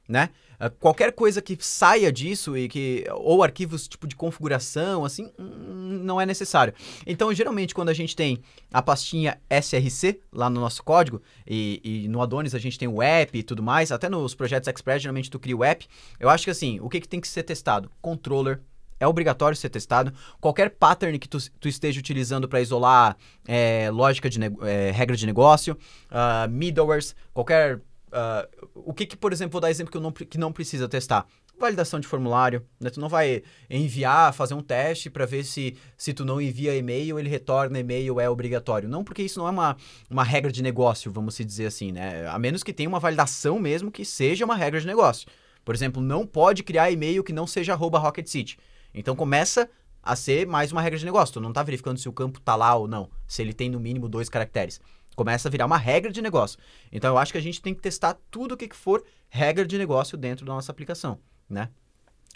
né? 0.08 0.30
Uh, 0.60 0.72
qualquer 0.80 1.12
coisa 1.12 1.42
que 1.42 1.58
saia 1.60 2.12
disso 2.12 2.58
e 2.58 2.68
que 2.68 3.06
ou 3.12 3.44
arquivos 3.44 3.88
tipo 3.88 4.08
de 4.08 4.16
configuração 4.16 5.06
assim 5.06 5.32
hum, 5.38 6.02
não 6.04 6.20
é 6.20 6.26
necessário. 6.26 6.74
Então 7.06 7.34
geralmente 7.34 7.76
quando 7.76 7.90
a 7.90 7.94
gente 7.94 8.16
tem 8.16 8.40
a 8.72 8.82
pastinha 8.82 9.40
src 9.50 10.20
lá 10.32 10.50
no 10.50 10.60
nosso 10.60 10.84
código 10.84 11.22
e, 11.46 11.82
e, 11.84 12.08
no 12.08 12.22
Adonis 12.22 12.56
a 12.56 12.60
gente 12.60 12.80
tem 12.80 12.88
o 12.88 13.02
app 13.02 13.38
e 13.38 13.44
tudo 13.44 13.62
mais, 13.62 13.92
até 13.92 14.10
nos 14.10 14.34
projetos 14.34 14.68
Express 14.68 15.02
geralmente 15.02 15.30
tu 15.30 15.40
cria 15.40 15.56
o 15.56 15.64
app. 15.64 15.86
Eu 16.20 16.30
acho 16.30 16.46
que 16.46 16.52
assim 16.52 16.80
o 16.80 16.90
que, 16.90 17.02
que 17.02 17.08
tem 17.08 17.22
que 17.22 17.28
ser 17.28 17.44
testado? 17.44 17.92
Controller, 18.02 18.62
é 19.00 19.08
obrigatório 19.08 19.56
ser 19.56 19.70
testado. 19.70 20.14
Qualquer 20.40 20.72
pattern 20.72 21.18
que 21.20 21.28
tu, 21.28 21.38
tu 21.60 21.68
esteja 21.68 22.00
utilizando 22.00 22.48
para 22.48 22.62
isolar 22.62 23.16
é, 23.48 23.90
lógica 23.92 24.30
de 24.30 24.40
é, 24.62 24.92
regra 24.92 25.16
de 25.16 25.26
negócio, 25.26 25.78
uh, 26.12 26.50
middlewares, 26.50 27.16
qualquer. 27.34 27.80
Uh, 28.18 28.70
o 28.74 28.94
que, 28.94 29.06
que, 29.06 29.16
por 29.16 29.32
exemplo, 29.32 29.52
vou 29.52 29.62
dar 29.62 29.70
exemplo 29.70 29.92
que, 29.92 30.00
não, 30.00 30.12
que 30.12 30.38
não 30.38 30.52
precisa 30.52 30.90
testar? 30.90 31.28
Validação 31.60 32.00
de 32.00 32.08
formulário, 32.08 32.66
né? 32.80 32.90
Tu 32.90 33.00
não 33.00 33.10
vai 33.10 33.44
enviar, 33.70 34.34
fazer 34.34 34.56
um 34.56 34.62
teste 34.62 35.10
para 35.10 35.26
ver 35.26 35.44
se, 35.44 35.78
se 35.96 36.14
tu 36.14 36.26
não 36.26 36.42
envia 36.42 36.76
e-mail, 36.76 37.20
ele 37.20 37.30
retorna 37.30 37.80
e-mail, 37.80 38.20
é 38.20 38.30
obrigatório. 38.30 38.90
Não, 38.90 39.04
porque 39.04 39.22
isso 39.22 39.40
não 39.40 39.48
é 39.48 39.52
uma, 39.52 39.78
uma 40.10 40.24
regra 40.24 40.52
de 40.52 40.64
negócio, 40.64 41.12
vamos 41.12 41.36
dizer 41.38 41.68
assim, 41.68 41.92
né? 41.92 42.28
A 42.28 42.40
menos 42.40 42.64
que 42.64 42.74
tenha 42.74 42.90
uma 42.90 43.00
validação 43.00 43.60
mesmo 43.60 43.92
que 43.92 44.04
seja 44.04 44.46
uma 44.46 44.56
regra 44.56 44.80
de 44.80 44.88
negócio. 44.88 45.28
Por 45.64 45.76
exemplo, 45.76 46.02
não 46.02 46.26
pode 46.26 46.64
criar 46.64 46.90
e-mail 46.90 47.24
que 47.24 47.34
não 47.34 47.46
seja 47.46 47.74
arroba 47.74 48.00
Rocket 48.00 48.28
City. 48.28 48.58
Então 48.94 49.16
começa 49.16 49.70
a 50.02 50.16
ser 50.16 50.48
mais 50.48 50.72
uma 50.72 50.82
regra 50.82 50.98
de 50.98 51.06
negócio. 51.06 51.34
Tu 51.34 51.42
não 51.42 51.50
está 51.50 51.62
verificando 51.62 51.98
se 51.98 52.08
o 52.08 52.14
campo 52.14 52.40
está 52.40 52.56
lá 52.56 52.74
ou 52.76 52.88
não, 52.88 53.10
se 53.28 53.42
ele 53.42 53.54
tem 53.54 53.70
no 53.70 53.80
mínimo 53.80 54.08
dois 54.08 54.30
caracteres. 54.30 54.80
Começa 55.18 55.48
a 55.48 55.52
virar 55.52 55.66
uma 55.66 55.80
regra 55.80 56.12
de 56.12 56.22
negócio. 56.22 56.60
Então 56.92 57.10
eu 57.10 57.18
acho 57.18 57.32
que 57.32 57.40
a 57.40 57.42
gente 57.42 57.60
tem 57.60 57.74
que 57.74 57.82
testar 57.82 58.16
tudo 58.30 58.52
o 58.52 58.58
que 58.58 58.70
for 58.72 59.04
regra 59.30 59.66
de 59.66 59.76
negócio 59.76 60.16
dentro 60.16 60.46
da 60.46 60.54
nossa 60.54 60.72
aplicação, 60.72 61.18
né? 61.50 61.70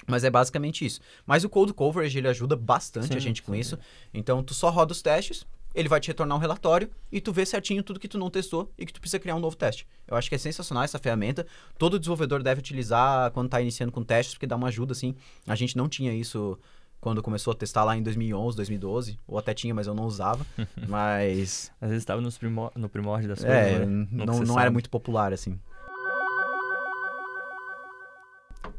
Mas 0.08 0.24
é 0.24 0.32
basicamente 0.32 0.84
isso. 0.84 1.00
Mas 1.24 1.44
o 1.44 1.50
Code 1.50 1.76
Coverage 1.76 2.18
ele 2.18 2.28
ajuda 2.28 2.56
bastante 2.56 3.10
sim, 3.10 3.16
a 3.16 3.20
gente 3.20 3.44
com 3.44 3.54
sim. 3.54 3.60
isso. 3.60 3.78
Então 4.12 4.44
tu 4.44 4.56
só 4.56 4.72
roda 4.72 4.94
os 4.94 5.02
testes, 5.04 5.46
ele 5.76 5.88
vai 5.88 6.00
te 6.00 6.08
retornar 6.08 6.36
um 6.36 6.42
relatório 6.42 6.90
e 7.12 7.22
tu 7.22 7.32
vê 7.32 7.46
certinho 7.46 7.84
tudo 7.84 8.00
que 8.00 8.08
tu 8.08 8.18
não 8.18 8.32
testou 8.32 8.74
e 8.80 8.84
que 8.84 8.92
tu 8.92 9.00
precisa 9.00 9.20
criar 9.20 9.36
um 9.36 9.40
novo 9.40 9.56
teste. 9.56 9.86
Eu 10.08 10.18
acho 10.18 10.28
que 10.28 10.34
é 10.34 10.40
sensacional 10.40 10.84
essa 10.84 10.98
ferramenta. 10.98 11.46
Todo 11.78 12.00
desenvolvedor 12.00 12.42
deve 12.42 12.62
utilizar 12.62 13.30
quando 13.30 13.46
está 13.46 13.62
iniciando 13.62 13.92
com 13.92 14.04
testes, 14.04 14.34
porque 14.34 14.48
dá 14.48 14.56
uma 14.56 14.70
ajuda, 14.70 14.94
assim. 14.94 15.14
A 15.46 15.54
gente 15.54 15.78
não 15.78 15.88
tinha 15.88 16.12
isso 16.12 16.58
quando 17.02 17.22
começou 17.22 17.52
a 17.52 17.56
testar 17.56 17.84
lá 17.84 17.98
em 17.98 18.04
2011, 18.04 18.56
2012, 18.56 19.20
ou 19.28 19.38
até 19.38 19.54
tinha, 19.54 19.74
mas 19.74 19.88
eu 19.88 19.94
não 19.94 20.06
usava. 20.06 20.46
mas... 20.88 21.72
Às 21.82 21.90
vezes 21.90 22.04
estava 22.04 22.22
primor 22.40 22.72
no 22.76 22.88
primórdio 22.88 23.28
das 23.28 23.40
coisas, 23.40 23.58
É, 23.58 23.86
né? 23.86 24.08
não, 24.12 24.40
não 24.40 24.60
era 24.60 24.70
muito 24.70 24.90
popular, 24.90 25.34
assim. 25.34 25.60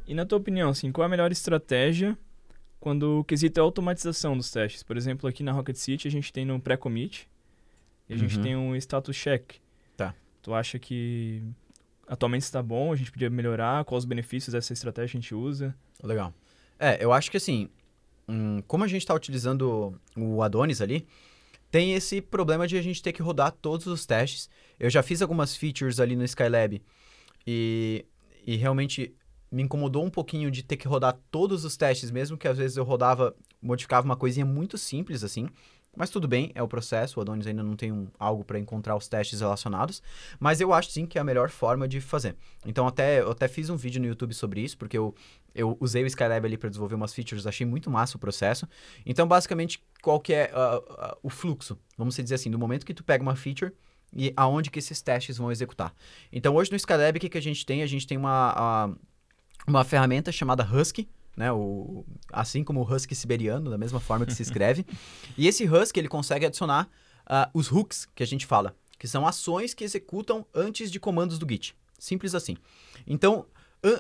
E 0.07 0.15
na 0.15 0.25
tua 0.25 0.39
opinião, 0.39 0.71
assim, 0.71 0.93
qual 0.93 1.05
é 1.05 1.07
a 1.07 1.11
melhor 1.11 1.33
estratégia 1.33 2.17
quando 2.83 3.21
o 3.21 3.25
quesito 3.25 3.61
é 3.61 3.63
automatização 3.63 4.37
dos 4.37 4.51
testes. 4.51 4.83
Por 4.83 4.97
exemplo, 4.97 5.29
aqui 5.29 5.45
na 5.45 5.53
Rocket 5.53 5.77
City 5.77 6.09
a 6.09 6.11
gente 6.11 6.33
tem 6.33 6.45
no 6.45 6.61
pré-commit 6.61 7.29
e 8.09 8.13
a 8.13 8.17
gente 8.17 8.37
uhum. 8.37 8.43
tem 8.43 8.57
um 8.57 8.75
status 8.75 9.17
check. 9.17 9.53
Tá. 9.97 10.13
Tu 10.43 10.53
acha 10.53 10.81
que 10.81 11.45
atualmente 12.09 12.43
está 12.43 12.61
bom, 12.61 12.93
a 12.93 12.97
gente 12.97 13.13
podia 13.13 13.31
melhorar? 13.31 13.85
Quais 13.85 14.03
os 14.03 14.05
benefícios 14.05 14.53
dessa 14.53 14.73
estratégia 14.73 15.17
a 15.17 15.21
gente 15.21 15.33
usa? 15.33 15.73
Legal. 16.03 16.35
É, 16.77 17.03
eu 17.03 17.13
acho 17.13 17.31
que 17.31 17.37
assim, 17.37 17.69
hum, 18.29 18.63
como 18.67 18.85
a 18.85 18.89
gente 18.89 19.03
está 19.03 19.15
utilizando 19.15 19.99
o 20.17 20.43
Adonis 20.43 20.81
ali, 20.81 21.07
tem 21.71 21.95
esse 21.95 22.21
problema 22.21 22.69
de 22.69 22.77
a 22.77 22.83
gente 22.83 23.03
ter 23.03 23.13
que 23.13 23.23
rodar 23.23 23.51
todos 23.51 23.87
os 23.87 24.05
testes. 24.05 24.51
Eu 24.79 24.91
já 24.91 25.03
fiz 25.03 25.23
algumas 25.23 25.57
features 25.57 26.01
ali 26.01 26.15
no 26.15 26.25
Skylab 26.25 26.83
e, 27.47 28.05
e 28.47 28.57
realmente 28.57 29.15
me 29.51 29.63
incomodou 29.63 30.05
um 30.05 30.11
pouquinho 30.11 30.51
de 30.51 30.63
ter 30.63 30.77
que 30.77 30.89
rodar 30.89 31.19
todos 31.31 31.65
os 31.65 31.77
testes, 31.77 32.11
mesmo 32.11 32.37
que 32.37 32.49
às 32.49 32.59
vezes 32.59 32.77
eu 32.77 32.85
rodava, 32.85 33.35
modificava 33.61 34.05
uma 34.05 34.17
coisinha 34.17 34.47
muito 34.47 34.77
simples 34.79 35.25
assim. 35.25 35.49
Mas 35.95 36.09
tudo 36.09 36.27
bem, 36.27 36.51
é 36.55 36.63
o 36.63 36.69
processo, 36.69 37.19
o 37.19 37.23
Adonis 37.23 37.47
ainda 37.47 37.63
não 37.63 37.77
tem 37.77 37.93
um, 37.93 38.09
algo 38.19 38.43
para 38.45 38.59
encontrar 38.59 38.97
os 38.97 39.09
testes 39.09 39.41
relacionados, 39.41 40.03
mas 40.41 40.59
eu 40.59 40.73
acho 40.73 40.91
sim 40.91 41.05
que 41.05 41.19
é 41.19 41.21
a 41.21 41.25
melhor 41.25 41.51
forma 41.51 41.87
de 41.87 42.01
fazer. 42.01 42.35
Então 42.65 42.87
até 42.87 43.21
eu 43.21 43.31
até 43.31 43.47
fiz 43.47 43.69
um 43.69 43.77
vídeo 43.77 44.01
no 44.01 44.07
YouTube 44.07 44.33
sobre 44.33 44.63
isso, 44.63 44.79
porque 44.79 44.97
eu, 44.97 45.15
eu 45.55 45.77
usei 45.81 46.03
o 46.03 46.07
Skylab 46.07 46.47
ali 46.47 46.57
para 46.57 46.71
desenvolver 46.71 46.95
umas 46.95 47.13
features, 47.13 47.47
achei 47.47 47.67
muito 47.67 47.91
massa 47.91 48.17
o 48.17 48.21
processo. 48.21 48.67
Então 49.05 49.29
basicamente, 49.29 49.83
qual 50.03 50.19
que 50.19 50.33
é 50.33 50.51
uh, 50.55 50.79
uh, 50.79 51.17
o 51.23 51.29
fluxo? 51.29 51.79
Vamos 51.99 52.17
dizer 52.17 52.37
assim, 52.37 52.49
no 52.49 52.59
momento 52.59 52.87
que 52.87 52.95
tu 52.95 53.05
pega 53.05 53.23
uma 53.23 53.37
feature, 53.37 53.73
e 54.15 54.33
aonde 54.37 54.71
que 54.71 54.79
esses 54.79 55.01
testes 55.01 55.39
vão 55.39 55.51
executar. 55.51 55.95
Então, 56.31 56.55
hoje 56.55 56.71
no 56.71 56.77
Skylab, 56.77 57.17
o 57.17 57.21
que, 57.21 57.29
que 57.31 57.39
a 57.39 57.43
gente 57.43 57.65
tem? 57.65 57.83
A 57.83 57.87
gente 57.87 58.07
tem 58.07 58.19
uma, 58.19 58.53
a, 58.55 58.91
uma 59.67 59.85
ferramenta 59.85 60.31
chamada 60.31 60.63
Husky, 60.63 61.09
né, 61.37 61.53
o, 61.53 62.05
assim 62.33 62.63
como 62.63 62.81
o 62.81 62.95
Husky 62.95 63.15
siberiano, 63.15 63.71
da 63.71 63.79
mesma 63.79 64.01
forma 64.01 64.27
que 64.27 64.35
se 64.35 64.43
escreve. 64.43 64.87
e 65.37 65.47
esse 65.47 65.67
Husky, 65.67 66.01
ele 66.01 66.09
consegue 66.09 66.47
adicionar 66.47 66.89
uh, 67.27 67.51
os 67.55 67.71
hooks 67.71 68.07
que 68.15 68.23
a 68.23 68.27
gente 68.27 68.47
fala, 68.47 68.77
que 68.99 69.09
são 69.09 69.27
ações 69.27 69.75
que 69.75 69.85
executam 69.85 70.47
antes 70.55 70.91
de 70.91 71.01
comandos 71.01 71.39
do 71.39 71.49
Git. 71.49 71.75
Simples 71.99 72.35
assim. 72.35 72.57
Então, 73.07 73.47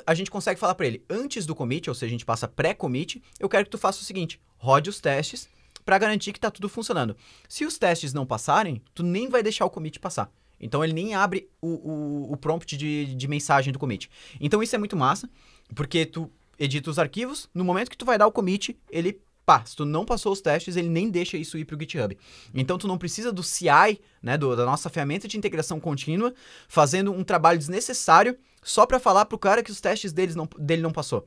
a 0.07 0.15
gente 0.15 0.31
consegue 0.31 0.61
falar 0.61 0.75
para 0.75 0.87
ele, 0.87 1.05
antes 1.11 1.45
do 1.45 1.55
commit, 1.55 1.89
ou 1.89 1.95
seja, 1.95 2.07
a 2.07 2.11
gente 2.11 2.25
passa 2.25 2.47
pré-commit, 2.47 3.23
eu 3.41 3.49
quero 3.49 3.65
que 3.65 3.71
tu 3.71 3.79
faça 3.79 4.01
o 4.01 4.05
seguinte, 4.05 4.41
rode 4.57 4.89
os 4.89 5.01
testes 5.01 5.49
para 5.85 5.99
garantir 5.99 6.33
que 6.33 6.39
está 6.39 6.51
tudo 6.51 6.69
funcionando. 6.69 7.17
Se 7.49 7.65
os 7.65 7.79
testes 7.79 8.13
não 8.13 8.25
passarem, 8.25 8.81
tu 8.95 9.03
nem 9.03 9.29
vai 9.29 9.43
deixar 9.43 9.65
o 9.65 9.71
commit 9.71 9.99
passar. 9.99 10.33
Então 10.61 10.85
ele 10.85 10.93
nem 10.93 11.15
abre 11.15 11.51
o, 11.61 11.69
o, 11.69 12.33
o 12.33 12.37
prompt 12.37 12.77
de, 12.77 13.17
de 13.17 13.29
mensagem 13.29 13.73
do 13.73 13.79
commit. 13.81 14.09
Então 14.41 14.63
isso 14.63 14.77
é 14.77 14.79
muito 14.79 14.97
massa, 14.97 15.29
porque 15.75 16.07
tu 16.07 16.31
edita 16.59 16.91
os 16.91 16.99
arquivos, 16.99 17.49
no 17.55 17.65
momento 17.65 17.91
que 17.91 17.97
tu 17.97 18.05
vai 18.05 18.19
dar 18.19 18.27
o 18.27 18.33
commit, 18.33 18.79
ele 18.91 19.21
pá, 19.45 19.65
se 19.65 19.75
tu 19.75 19.85
não 19.85 20.05
passou 20.05 20.33
os 20.33 20.41
testes, 20.41 20.77
ele 20.77 20.89
nem 20.89 21.11
deixa 21.11 21.37
isso 21.37 21.59
ir 21.59 21.65
para 21.65 21.77
o 21.77 21.81
GitHub. 21.81 22.17
Então 22.55 22.79
tu 22.79 22.87
não 22.87 22.97
precisa 22.97 23.33
do 23.33 23.43
CI, 23.43 24.01
né, 24.23 24.39
do, 24.39 24.55
da 24.55 24.65
nossa 24.65 24.89
ferramenta 24.89 25.27
de 25.27 25.37
integração 25.37 25.81
contínua, 25.81 26.33
fazendo 26.69 27.13
um 27.13 27.25
trabalho 27.25 27.59
desnecessário 27.59 28.39
só 28.63 28.87
para 28.87 29.01
falar 29.01 29.27
pro 29.27 29.39
cara 29.39 29.63
que 29.63 29.73
os 29.73 29.81
testes 29.81 30.13
deles 30.13 30.37
não, 30.37 30.49
dele 30.59 30.83
não 30.83 30.93
passou. 30.93 31.27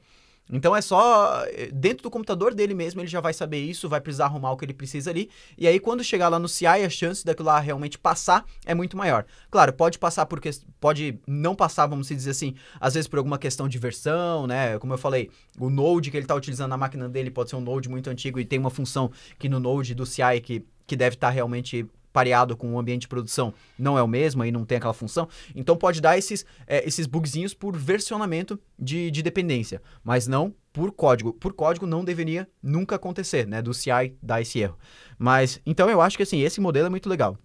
Então 0.52 0.76
é 0.76 0.82
só 0.82 1.44
eh, 1.48 1.70
dentro 1.72 2.04
do 2.04 2.12
computador 2.12 2.54
dele 2.54 2.74
mesmo, 2.74 3.02
ele 3.02 3.08
já 3.08 3.20
vai 3.20 3.34
saber 3.34 3.60
isso, 3.60 3.90
vai 3.90 4.00
precisar 4.00 4.26
arrumar 4.26 4.52
o 4.52 4.58
que 4.58 4.66
ele 4.66 4.74
precisa 4.74 5.10
ali. 5.10 5.30
E 5.58 5.68
aí 5.68 5.80
quando 5.80 6.04
chegar 6.04 6.30
lá 6.30 6.38
no 6.38 6.48
CI, 6.48 6.68
a 6.68 6.90
chance 6.90 7.26
daquilo 7.26 7.48
lá 7.48 7.60
realmente 7.60 7.98
passar 7.98 8.46
é 8.66 8.76
muito 8.76 8.96
maior. 8.96 9.26
Claro, 9.50 9.74
pode 9.74 9.98
passar 9.98 10.26
porque 10.26 10.52
pode 10.80 11.20
não 11.28 11.56
passar, 11.56 11.88
vamos 11.88 12.08
dizer 12.08 12.32
assim, 12.32 12.56
às 12.80 12.94
vezes 12.94 13.08
por 13.08 13.18
alguma 13.18 13.38
questão 13.38 13.68
de 13.68 13.78
versão, 13.78 14.46
né? 14.48 14.78
Como 14.80 14.94
eu 14.94 14.98
falei, 14.98 15.32
o 15.60 15.70
Node 15.70 16.12
que 16.12 16.18
ele 16.18 16.26
está 16.26 16.36
utilizando 16.36 16.70
na 16.70 16.78
máquina 16.78 17.10
dele 17.10 17.32
pode 17.32 17.50
ser 17.50 17.56
um 17.56 17.62
Node 17.62 17.90
muito 17.90 18.10
antigo 18.10 18.40
e 18.40 18.46
tem 18.46 18.60
uma 18.60 18.70
função 18.70 19.12
que 19.40 19.50
no 19.50 19.60
Node 19.60 19.96
do 19.96 20.06
CI 20.06 20.42
que 20.44 20.66
que 20.88 20.96
deve 20.96 21.16
estar 21.16 21.28
tá 21.28 21.34
realmente 21.34 21.88
pareado 22.16 22.56
com 22.56 22.74
o 22.74 22.80
ambiente 22.80 23.02
de 23.02 23.08
produção 23.10 23.54
não 23.78 23.98
é 23.98 24.02
o 24.02 24.08
mesmo, 24.08 24.42
aí 24.42 24.50
não 24.50 24.64
tem 24.64 24.78
aquela 24.78 24.94
função. 24.94 25.28
Então 25.54 25.76
pode 25.76 26.00
dar 26.00 26.18
esses, 26.18 26.46
é, 26.66 26.88
esses 26.88 27.06
bugzinhos 27.06 27.54
por 27.54 27.76
versionamento 27.76 28.58
de, 28.80 29.12
de 29.12 29.22
dependência, 29.22 29.82
mas 30.02 30.26
não 30.26 30.56
por 30.72 30.94
código. 30.94 31.34
Por 31.34 31.52
código 31.52 31.86
não 31.86 32.06
deveria 32.06 32.48
nunca 32.64 32.96
acontecer, 32.96 33.46
né? 33.46 33.62
Do 33.62 33.74
CI 33.74 34.16
dar 34.24 34.42
esse 34.42 34.60
erro. 34.60 34.78
Mas, 35.20 35.60
então 35.66 35.90
eu 35.90 36.00
acho 36.00 36.16
que 36.16 36.24
assim, 36.24 36.40
esse 36.40 36.62
modelo 36.62 36.88
é 36.88 36.90
muito 36.90 37.10
legal. 37.10 37.38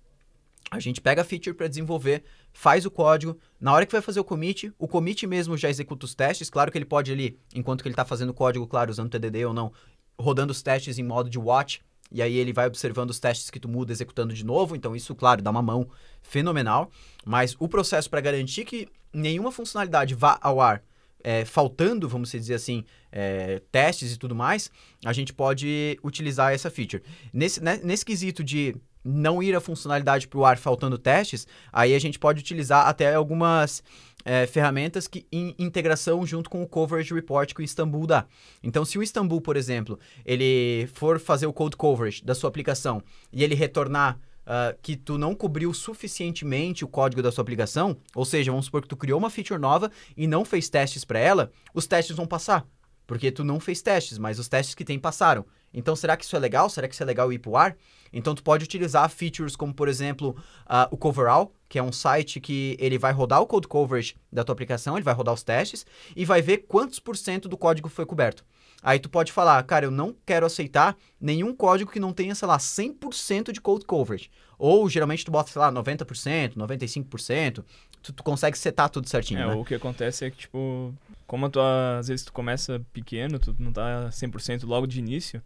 A 0.71 0.79
gente 0.79 1.01
pega 1.01 1.23
a 1.23 1.25
feature 1.25 1.57
para 1.57 1.67
desenvolver, 1.67 2.23
faz 2.53 2.87
o 2.87 2.93
código, 2.93 3.37
na 3.61 3.73
hora 3.73 3.85
que 3.85 3.91
vai 3.91 4.01
fazer 4.01 4.21
o 4.21 4.25
commit, 4.25 4.73
o 4.79 4.87
commit 4.87 5.27
mesmo 5.27 5.57
já 5.57 5.69
executa 5.69 6.07
os 6.07 6.15
testes. 6.15 6.49
Claro 6.49 6.71
que 6.71 6.79
ele 6.79 6.85
pode 6.85 7.11
ali, 7.11 7.37
enquanto 7.53 7.83
que 7.83 7.89
ele 7.89 7.95
está 7.95 8.05
fazendo 8.05 8.31
o 8.31 8.35
código, 8.35 8.69
claro, 8.69 8.89
usando 8.89 9.11
TDD 9.11 9.45
ou 9.47 9.53
não, 9.53 9.73
rodando 10.17 10.53
os 10.53 10.63
testes 10.63 10.97
em 10.97 11.03
modo 11.03 11.29
de 11.29 11.41
watch, 11.41 11.83
e 12.11 12.21
aí 12.21 12.37
ele 12.37 12.53
vai 12.53 12.67
observando 12.67 13.11
os 13.11 13.21
testes 13.21 13.51
que 13.51 13.61
tu 13.61 13.69
muda, 13.69 13.93
executando 13.93 14.35
de 14.35 14.45
novo. 14.45 14.75
Então 14.75 14.97
isso, 14.97 15.15
claro, 15.15 15.43
dá 15.43 15.51
uma 15.51 15.63
mão 15.63 15.89
fenomenal. 16.23 16.91
Mas 17.25 17.57
o 17.59 17.69
processo 17.69 18.11
para 18.11 18.21
garantir 18.21 18.65
que 18.65 18.89
nenhuma 19.13 19.53
funcionalidade 19.53 20.15
vá 20.15 20.39
ao 20.41 20.61
ar 20.61 20.83
é, 21.23 21.45
faltando, 21.45 22.09
vamos 22.09 22.31
dizer 22.31 22.55
assim, 22.55 22.85
é, 23.13 23.61
testes 23.71 24.13
e 24.15 24.19
tudo 24.19 24.35
mais, 24.35 24.71
a 25.05 25.13
gente 25.13 25.33
pode 25.33 25.99
utilizar 26.03 26.53
essa 26.53 26.71
feature. 26.71 27.03
Nesse, 27.33 27.63
né, 27.63 27.81
nesse 27.83 28.05
quesito 28.05 28.43
de 28.43 28.75
não 29.05 29.43
ir 29.43 29.55
a 29.55 29.61
funcionalidade 29.61 30.29
para 30.29 30.39
o 30.39 30.45
ar 30.45 30.59
faltando 30.59 30.99
testes, 30.99 31.47
aí 31.73 31.95
a 31.95 31.99
gente 31.99 32.19
pode 32.19 32.41
utilizar 32.41 32.87
até 32.87 33.15
algumas 33.15 33.83
é, 34.25 34.47
ferramentas 34.47 35.09
que 35.09 35.27
em 35.33 35.55
integração 35.59 36.27
junto 36.27 36.51
com 36.51 36.63
o 36.63 36.69
coverage 36.69 37.15
report 37.15 37.55
que 37.55 37.61
o 37.61 37.65
Istanbul 37.65 38.07
dá. 38.07 38.27
Então, 38.63 38.85
se 38.85 38.99
o 38.99 39.03
Istanbul, 39.03 39.41
por 39.41 39.57
exemplo, 39.57 39.99
ele 40.25 40.89
for 40.93 41.19
fazer 41.19 41.47
o 41.47 41.53
code 41.53 41.77
coverage 41.77 42.23
da 42.25 42.35
sua 42.35 42.49
aplicação 42.49 43.03
e 43.33 43.43
ele 43.43 43.55
retornar 43.55 44.19
uh, 44.51 44.77
que 44.83 44.97
tu 44.97 45.17
não 45.17 45.35
cobriu 45.35 45.73
suficientemente 45.73 46.85
o 46.85 46.89
código 46.89 47.23
da 47.23 47.33
sua 47.33 47.43
aplicação, 47.43 47.97
ou 48.15 48.25
seja, 48.25 48.51
vamos 48.51 48.67
supor 48.67 48.83
que 48.83 48.89
tu 48.89 48.97
criou 48.97 49.19
uma 49.19 49.31
feature 49.31 49.61
nova 49.61 49.91
e 50.17 50.27
não 50.27 50.45
fez 50.45 50.69
testes 50.69 51.05
para 51.05 51.19
ela, 51.19 51.51
os 51.75 51.87
testes 51.87 52.17
vão 52.17 52.27
passar. 52.27 52.67
Porque 53.07 53.33
tu 53.33 53.43
não 53.43 53.59
fez 53.59 53.83
testes, 53.83 54.19
mas 54.19 54.39
os 54.39 54.49
testes 54.49 54.75
que 54.75 54.85
tem 54.85 54.99
passaram. 54.99 55.45
Então, 55.73 55.95
será 55.95 56.17
que 56.17 56.25
isso 56.25 56.35
é 56.35 56.39
legal? 56.39 56.69
Será 56.69 56.89
que 56.89 56.95
isso 56.95 57.03
é 57.03 57.07
legal 57.07 57.33
ir 57.33 57.39
pro 57.39 57.57
ar? 57.57 57.77
Então, 58.13 58.35
tu 58.35 58.43
pode 58.43 58.65
utilizar 58.65 59.09
features 59.09 59.55
como, 59.55 59.73
por 59.73 59.89
exemplo, 59.89 60.37
uh, 60.67 60.89
o 60.91 60.97
Coverall, 60.97 61.53
que 61.69 61.79
é 61.79 61.83
um 61.83 61.93
site 61.93 62.41
que 62.41 62.77
ele 62.81 62.99
vai 62.99 63.13
rodar 63.13 63.41
o 63.41 63.47
code 63.47 63.69
coverage 63.69 64.17
da 64.33 64.43
tua 64.43 64.53
aplicação, 64.53 64.97
ele 64.97 65.05
vai 65.05 65.15
rodar 65.15 65.33
os 65.33 65.45
testes 65.45 65.87
e 66.17 66.25
vai 66.25 66.43
ver 66.43 66.65
quantos 66.69 66.99
por 66.99 67.17
cento 67.17 67.49
do 67.49 67.57
código 67.57 67.89
foi 67.89 68.05
coberto. 68.05 68.45
Aí 68.83 68.99
tu 68.99 69.09
pode 69.09 69.31
falar, 69.31 69.63
cara, 69.65 69.85
eu 69.85 69.91
não 69.91 70.15
quero 70.25 70.47
aceitar 70.47 70.97
nenhum 71.21 71.55
código 71.55 71.91
que 71.91 72.01
não 72.01 72.13
tenha, 72.13 72.35
sei 72.35 72.49
lá, 72.49 72.59
100% 72.59 73.53
de 73.53 73.61
code 73.61 73.85
coverage. 73.85 74.31
Ou 74.59 74.89
geralmente 74.89 75.25
tu 75.25 75.31
bota, 75.31 75.51
sei 75.51 75.61
lá, 75.61 75.71
90%, 75.71 76.57
95%, 76.57 77.65
tu, 78.03 78.13
tu 78.13 78.23
consegue 78.23 78.57
setar 78.59 78.89
tudo 78.89 79.09
certinho, 79.09 79.41
é, 79.41 79.47
né? 79.47 79.55
o 79.55 79.65
que 79.65 79.75
acontece 79.75 80.25
é 80.25 80.31
que, 80.31 80.39
tipo, 80.39 80.95
como 81.27 81.49
tu, 81.49 81.61
às 81.61 82.09
vezes 82.09 82.25
tu 82.25 82.33
começa 82.33 82.81
pequeno, 82.93 83.39
tu 83.39 83.55
não 83.59 83.73
tá 83.73 84.09
100% 84.11 84.67
logo 84.67 84.87
de 84.87 84.99
início, 84.99 85.43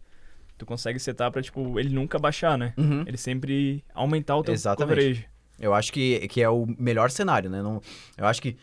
tu 0.57 0.65
consegue 0.65 0.99
setar 0.99 1.31
pra, 1.31 1.41
tipo, 1.41 1.79
ele 1.79 1.89
nunca 1.89 2.17
baixar, 2.19 2.57
né? 2.57 2.73
Uhum. 2.77 3.03
Ele 3.05 3.17
sempre 3.17 3.83
aumentar 3.93 4.35
o 4.37 4.43
teu 4.43 4.53
Exatamente. 4.53 4.95
coverage. 4.97 5.25
Eu 5.59 5.73
acho 5.73 5.91
que, 5.93 6.27
que 6.27 6.41
é 6.41 6.49
o 6.49 6.65
melhor 6.77 7.09
cenário, 7.09 7.49
né? 7.49 7.61
Não, 7.61 7.81
eu 8.17 8.25
acho 8.25 8.41
que 8.41 8.57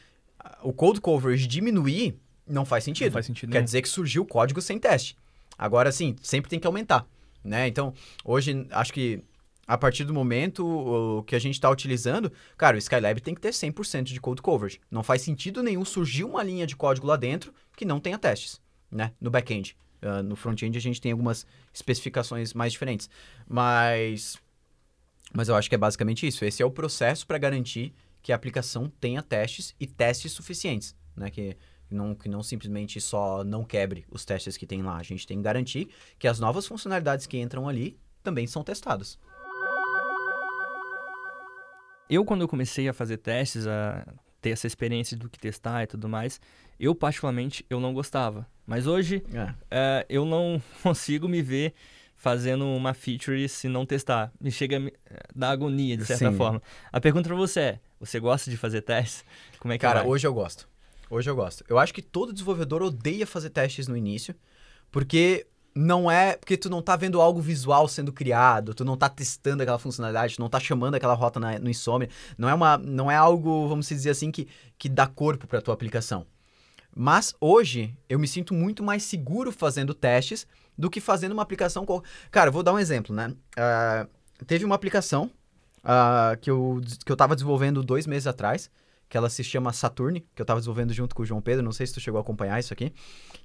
o 0.62 0.72
code 0.72 1.00
coverage 1.00 1.46
diminuir 1.46 2.14
não 2.46 2.64
faz 2.64 2.84
sentido. 2.84 3.06
Não 3.06 3.12
faz 3.12 3.26
sentido 3.26 3.50
Quer 3.50 3.58
nenhum. 3.58 3.64
dizer 3.64 3.82
que 3.82 3.88
surgiu 3.88 4.24
código 4.26 4.60
sem 4.60 4.78
teste. 4.78 5.16
Agora, 5.56 5.92
sim, 5.92 6.16
sempre 6.20 6.50
tem 6.50 6.58
que 6.58 6.66
aumentar, 6.66 7.06
né? 7.44 7.66
Então, 7.68 7.94
hoje, 8.24 8.66
acho 8.70 8.92
que 8.92 9.22
a 9.66 9.78
partir 9.78 10.04
do 10.04 10.12
momento 10.12 10.66
o 10.66 11.22
que 11.22 11.36
a 11.36 11.38
gente 11.38 11.54
está 11.54 11.70
utilizando, 11.70 12.32
cara, 12.56 12.76
o 12.76 12.78
Skylab 12.78 13.20
tem 13.20 13.34
que 13.34 13.40
ter 13.40 13.50
100% 13.50 14.04
de 14.04 14.20
code 14.20 14.42
coverage. 14.42 14.80
Não 14.90 15.02
faz 15.02 15.22
sentido 15.22 15.62
nenhum 15.62 15.84
surgir 15.84 16.24
uma 16.24 16.42
linha 16.42 16.66
de 16.66 16.74
código 16.76 17.06
lá 17.06 17.16
dentro 17.16 17.54
que 17.76 17.84
não 17.84 18.00
tenha 18.00 18.18
testes, 18.18 18.60
né? 18.90 19.12
No 19.20 19.30
back-end. 19.30 19.76
Uh, 20.02 20.22
no 20.22 20.34
front-end 20.34 20.76
a 20.76 20.80
gente 20.80 21.00
tem 21.00 21.12
algumas 21.12 21.46
especificações 21.72 22.52
mais 22.52 22.72
diferentes. 22.72 23.08
Mas 23.48 24.36
mas 25.32 25.48
eu 25.48 25.54
acho 25.54 25.68
que 25.68 25.74
é 25.74 25.78
basicamente 25.78 26.26
isso. 26.26 26.44
Esse 26.44 26.62
é 26.62 26.66
o 26.66 26.70
processo 26.70 27.26
para 27.26 27.38
garantir 27.38 27.94
que 28.22 28.32
a 28.32 28.36
aplicação 28.36 28.92
tenha 29.00 29.22
testes 29.22 29.74
e 29.80 29.86
testes 29.86 30.32
suficientes, 30.32 30.94
né? 31.16 31.30
Que 31.30 31.56
não, 31.90 32.14
que 32.14 32.28
não 32.28 32.42
simplesmente 32.42 33.00
só 33.00 33.42
não 33.42 33.64
quebre 33.64 34.04
os 34.10 34.24
testes 34.24 34.56
que 34.56 34.66
tem 34.66 34.82
lá. 34.82 34.96
A 34.96 35.02
gente 35.02 35.26
tem 35.26 35.38
que 35.38 35.42
garantir 35.42 35.88
que 36.18 36.28
as 36.28 36.38
novas 36.38 36.66
funcionalidades 36.66 37.26
que 37.26 37.38
entram 37.38 37.68
ali 37.68 37.98
também 38.22 38.46
são 38.46 38.62
testadas. 38.62 39.18
Eu, 42.08 42.24
quando 42.24 42.42
eu 42.42 42.48
comecei 42.48 42.88
a 42.88 42.92
fazer 42.92 43.16
testes, 43.16 43.66
a 43.66 44.06
ter 44.42 44.50
essa 44.50 44.66
experiência 44.66 45.16
do 45.16 45.30
que 45.30 45.38
testar 45.38 45.84
e 45.84 45.86
tudo 45.86 46.08
mais, 46.08 46.38
eu 46.78 46.94
particularmente 46.94 47.64
eu 47.70 47.80
não 47.80 47.94
gostava. 47.94 48.46
Mas 48.66 48.86
hoje 48.86 49.22
É. 49.32 49.54
é, 49.70 50.06
eu 50.08 50.26
não 50.26 50.60
consigo 50.82 51.26
me 51.28 51.40
ver 51.40 51.72
fazendo 52.16 52.66
uma 52.66 52.92
feature 52.92 53.48
se 53.48 53.68
não 53.68 53.86
testar. 53.86 54.30
Me 54.40 54.50
chega 54.50 54.78
da 55.34 55.50
agonia, 55.50 55.96
de 55.96 56.04
certa 56.04 56.30
Sim. 56.30 56.36
forma. 56.36 56.60
A 56.92 57.00
pergunta 57.00 57.28
pra 57.28 57.36
você 57.36 57.60
é, 57.60 57.80
você 57.98 58.20
gosta 58.20 58.50
de 58.50 58.56
fazer 58.56 58.82
testes? 58.82 59.24
Como 59.58 59.72
é 59.72 59.78
que 59.78 59.82
Cara, 59.82 60.00
vai? 60.00 60.08
hoje 60.08 60.26
eu 60.26 60.34
gosto. 60.34 60.68
Hoje 61.08 61.28
eu 61.30 61.34
gosto. 61.36 61.64
Eu 61.68 61.78
acho 61.78 61.92
que 61.94 62.02
todo 62.02 62.32
desenvolvedor 62.32 62.82
odeia 62.82 63.26
fazer 63.26 63.50
testes 63.50 63.86
no 63.88 63.96
início, 63.96 64.34
porque 64.90 65.46
não 65.74 66.10
é 66.10 66.36
porque 66.36 66.56
tu 66.56 66.68
não 66.68 66.82
tá 66.82 66.96
vendo 66.96 67.20
algo 67.20 67.40
visual 67.40 67.88
sendo 67.88 68.12
criado, 68.12 68.74
tu 68.74 68.84
não 68.84 68.96
tá 68.96 69.08
testando 69.08 69.62
aquela 69.62 69.78
funcionalidade, 69.78 70.36
tu 70.36 70.40
não 70.40 70.48
tá 70.48 70.60
chamando 70.60 70.94
aquela 70.94 71.14
rota 71.14 71.40
na- 71.40 71.58
no 71.58 71.70
Insomnia, 71.70 72.08
não 72.36 72.48
é 72.48 72.54
uma 72.54 72.76
não 72.78 73.10
é 73.10 73.16
algo, 73.16 73.66
vamos 73.68 73.88
dizer 73.88 74.10
assim, 74.10 74.30
que, 74.30 74.46
que 74.78 74.88
dá 74.88 75.06
corpo 75.06 75.46
para 75.46 75.62
tua 75.62 75.72
aplicação. 75.74 76.26
Mas 76.94 77.34
hoje 77.40 77.96
eu 78.08 78.18
me 78.18 78.28
sinto 78.28 78.52
muito 78.52 78.82
mais 78.82 79.02
seguro 79.02 79.50
fazendo 79.50 79.94
testes 79.94 80.46
do 80.76 80.90
que 80.90 81.00
fazendo 81.00 81.32
uma 81.32 81.42
aplicação. 81.42 81.86
qual- 81.86 82.02
Cara, 82.30 82.50
vou 82.50 82.62
dar 82.62 82.72
um 82.74 82.78
exemplo, 82.78 83.14
né? 83.14 83.32
Ah, 83.56 84.06
teve 84.46 84.64
uma 84.64 84.74
aplicação 84.74 85.30
ah, 85.82 86.36
que, 86.40 86.50
eu, 86.50 86.80
que 87.04 87.10
eu 87.10 87.16
tava 87.16 87.34
desenvolvendo 87.34 87.82
dois 87.82 88.06
meses 88.06 88.26
atrás, 88.26 88.70
que 89.12 89.18
ela 89.18 89.28
se 89.28 89.44
chama 89.44 89.74
Saturn, 89.74 90.24
que 90.34 90.40
eu 90.40 90.46
tava 90.46 90.58
desenvolvendo 90.58 90.90
junto 90.94 91.14
com 91.14 91.22
o 91.22 91.26
João 91.26 91.42
Pedro, 91.42 91.62
não 91.62 91.70
sei 91.70 91.86
se 91.86 91.92
tu 91.92 92.00
chegou 92.00 92.16
a 92.16 92.22
acompanhar 92.22 92.58
isso 92.58 92.72
aqui, 92.72 92.94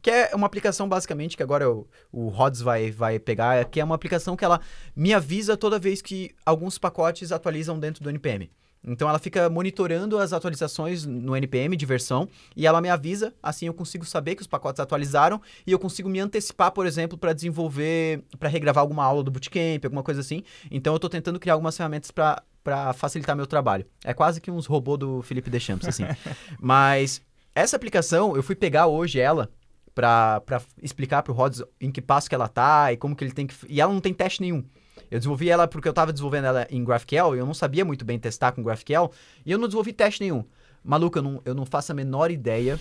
que 0.01 0.09
é 0.09 0.33
uma 0.33 0.47
aplicação 0.47 0.87
basicamente 0.87 1.35
que 1.35 1.43
agora 1.43 1.69
o, 1.69 1.85
o 2.09 2.29
Rods 2.29 2.61
vai, 2.61 2.89
vai 2.89 3.19
pegar, 3.19 3.65
que 3.65 3.81
é 3.81 3.83
uma 3.83 3.93
aplicação 3.93 4.37
que 4.37 4.45
ela 4.45 4.61
me 4.95 5.13
avisa 5.13 5.57
toda 5.57 5.77
vez 5.77 6.01
que 6.01 6.33
alguns 6.45 6.77
pacotes 6.77 7.33
atualizam 7.33 7.77
dentro 7.77 8.01
do 8.01 8.09
NPM. 8.09 8.49
Então 8.81 9.09
ela 9.09 9.19
fica 9.19 9.49
monitorando 9.49 10.17
as 10.17 10.31
atualizações 10.31 11.05
no 11.05 11.35
NPM 11.35 11.75
de 11.75 11.85
versão 11.85 12.29
e 12.55 12.65
ela 12.65 12.79
me 12.79 12.89
avisa, 12.89 13.33
assim 13.43 13.65
eu 13.65 13.73
consigo 13.73 14.05
saber 14.05 14.35
que 14.35 14.41
os 14.41 14.47
pacotes 14.47 14.79
atualizaram 14.79 15.41
e 15.65 15.73
eu 15.73 15.79
consigo 15.79 16.07
me 16.07 16.21
antecipar, 16.21 16.71
por 16.71 16.85
exemplo, 16.85 17.17
para 17.17 17.33
desenvolver, 17.33 18.23
para 18.39 18.47
regravar 18.47 18.81
alguma 18.81 19.03
aula 19.03 19.21
do 19.21 19.29
bootcamp, 19.29 19.83
alguma 19.83 20.03
coisa 20.03 20.21
assim. 20.21 20.43
Então 20.71 20.93
eu 20.93 20.95
estou 20.97 21.09
tentando 21.09 21.37
criar 21.37 21.55
algumas 21.55 21.75
ferramentas 21.75 22.09
para 22.09 22.41
para 22.67 22.91
facilitar 22.91 23.33
meu 23.33 23.47
trabalho. 23.47 23.85
É 24.03 24.13
quase 24.13 24.41
que 24.41 24.51
uns 24.51 24.65
robôs 24.65 24.99
do 24.99 25.21
Felipe 25.21 25.49
Deschamps, 25.49 25.87
assim. 25.87 26.03
Mas 26.59 27.21
essa 27.55 27.77
aplicação, 27.77 28.35
eu 28.35 28.43
fui 28.43 28.55
pegar 28.55 28.87
hoje 28.87 29.21
ela 29.21 29.49
para 29.95 30.61
explicar 30.83 31.23
para 31.23 31.31
o 31.31 31.33
Rods 31.33 31.63
em 31.79 31.89
que 31.89 32.01
passo 32.01 32.27
que 32.27 32.35
ela 32.35 32.49
tá 32.49 32.91
e 32.91 32.97
como 32.97 33.15
que 33.15 33.23
ele 33.23 33.31
tem 33.31 33.47
que... 33.47 33.55
E 33.69 33.79
ela 33.79 33.93
não 33.93 34.01
tem 34.01 34.13
teste 34.13 34.41
nenhum. 34.41 34.65
Eu 35.09 35.17
desenvolvi 35.17 35.49
ela 35.49 35.65
porque 35.65 35.87
eu 35.87 35.91
estava 35.91 36.11
desenvolvendo 36.11 36.43
ela 36.43 36.67
em 36.69 36.83
GraphQL 36.83 37.35
e 37.35 37.39
eu 37.39 37.45
não 37.45 37.53
sabia 37.53 37.85
muito 37.85 38.03
bem 38.03 38.19
testar 38.19 38.51
com 38.51 38.61
GraphQL 38.61 39.13
e 39.45 39.51
eu 39.53 39.57
não 39.57 39.69
desenvolvi 39.69 39.93
teste 39.93 40.19
nenhum. 40.19 40.43
Maluco, 40.83 41.19
eu 41.19 41.23
não, 41.23 41.41
eu 41.45 41.55
não 41.55 41.65
faço 41.65 41.93
a 41.93 41.95
menor 41.95 42.31
ideia 42.31 42.77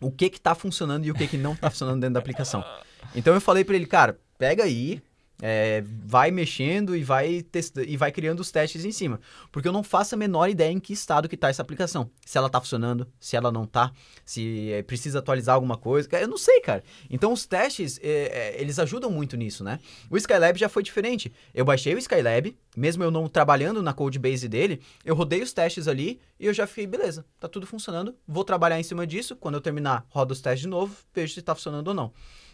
o 0.00 0.10
que 0.10 0.28
que 0.30 0.40
tá 0.40 0.52
funcionando 0.52 1.04
e 1.04 1.12
o 1.12 1.14
que 1.14 1.28
que 1.28 1.38
não 1.38 1.54
tá 1.54 1.70
funcionando 1.70 2.00
dentro 2.00 2.14
da 2.14 2.20
aplicação. 2.20 2.64
Então 3.14 3.32
eu 3.32 3.40
falei 3.40 3.64
para 3.64 3.76
ele, 3.76 3.86
cara, 3.86 4.18
pega 4.36 4.64
aí, 4.64 5.00
é, 5.44 5.82
vai 5.84 6.30
mexendo 6.30 6.94
e 6.94 7.02
vai 7.02 7.44
e 7.84 7.96
vai 7.96 8.12
criando 8.12 8.38
os 8.38 8.52
testes 8.52 8.84
em 8.84 8.92
cima. 8.92 9.20
Porque 9.50 9.66
eu 9.66 9.72
não 9.72 9.82
faço 9.82 10.14
a 10.14 10.18
menor 10.18 10.48
ideia 10.48 10.70
em 10.70 10.78
que 10.78 10.92
estado 10.92 11.28
que 11.28 11.34
está 11.34 11.48
essa 11.48 11.60
aplicação. 11.60 12.08
Se 12.24 12.38
ela 12.38 12.46
está 12.46 12.60
funcionando, 12.60 13.08
se 13.18 13.34
ela 13.34 13.50
não 13.50 13.64
está, 13.64 13.90
se 14.24 14.70
é, 14.70 14.82
precisa 14.84 15.18
atualizar 15.18 15.56
alguma 15.56 15.76
coisa. 15.76 16.08
Eu 16.12 16.28
não 16.28 16.38
sei, 16.38 16.60
cara. 16.60 16.84
Então 17.10 17.32
os 17.32 17.44
testes, 17.44 17.98
é, 18.00 18.54
é, 18.54 18.60
eles 18.60 18.78
ajudam 18.78 19.10
muito 19.10 19.36
nisso, 19.36 19.64
né? 19.64 19.80
O 20.08 20.16
Skylab 20.16 20.56
já 20.56 20.68
foi 20.68 20.84
diferente. 20.84 21.32
Eu 21.52 21.64
baixei 21.64 21.92
o 21.92 21.98
Skylab, 21.98 22.56
mesmo 22.76 23.02
eu 23.02 23.10
não 23.10 23.26
trabalhando 23.28 23.82
na 23.82 23.92
codebase 23.92 24.48
dele, 24.48 24.80
eu 25.04 25.16
rodei 25.16 25.42
os 25.42 25.52
testes 25.52 25.88
ali 25.88 26.20
e 26.38 26.46
eu 26.46 26.54
já 26.54 26.68
fiquei, 26.68 26.86
beleza, 26.86 27.24
tá 27.40 27.48
tudo 27.48 27.66
funcionando. 27.66 28.14
Vou 28.28 28.44
trabalhar 28.44 28.78
em 28.78 28.84
cima 28.84 29.04
disso. 29.04 29.34
Quando 29.34 29.56
eu 29.56 29.60
terminar, 29.60 30.06
rodo 30.08 30.32
os 30.32 30.40
testes 30.40 30.62
de 30.62 30.68
novo, 30.68 30.94
vejo 31.12 31.34
se 31.34 31.40
está 31.40 31.52
funcionando 31.52 31.88
ou 31.88 31.94
não. 31.94 32.12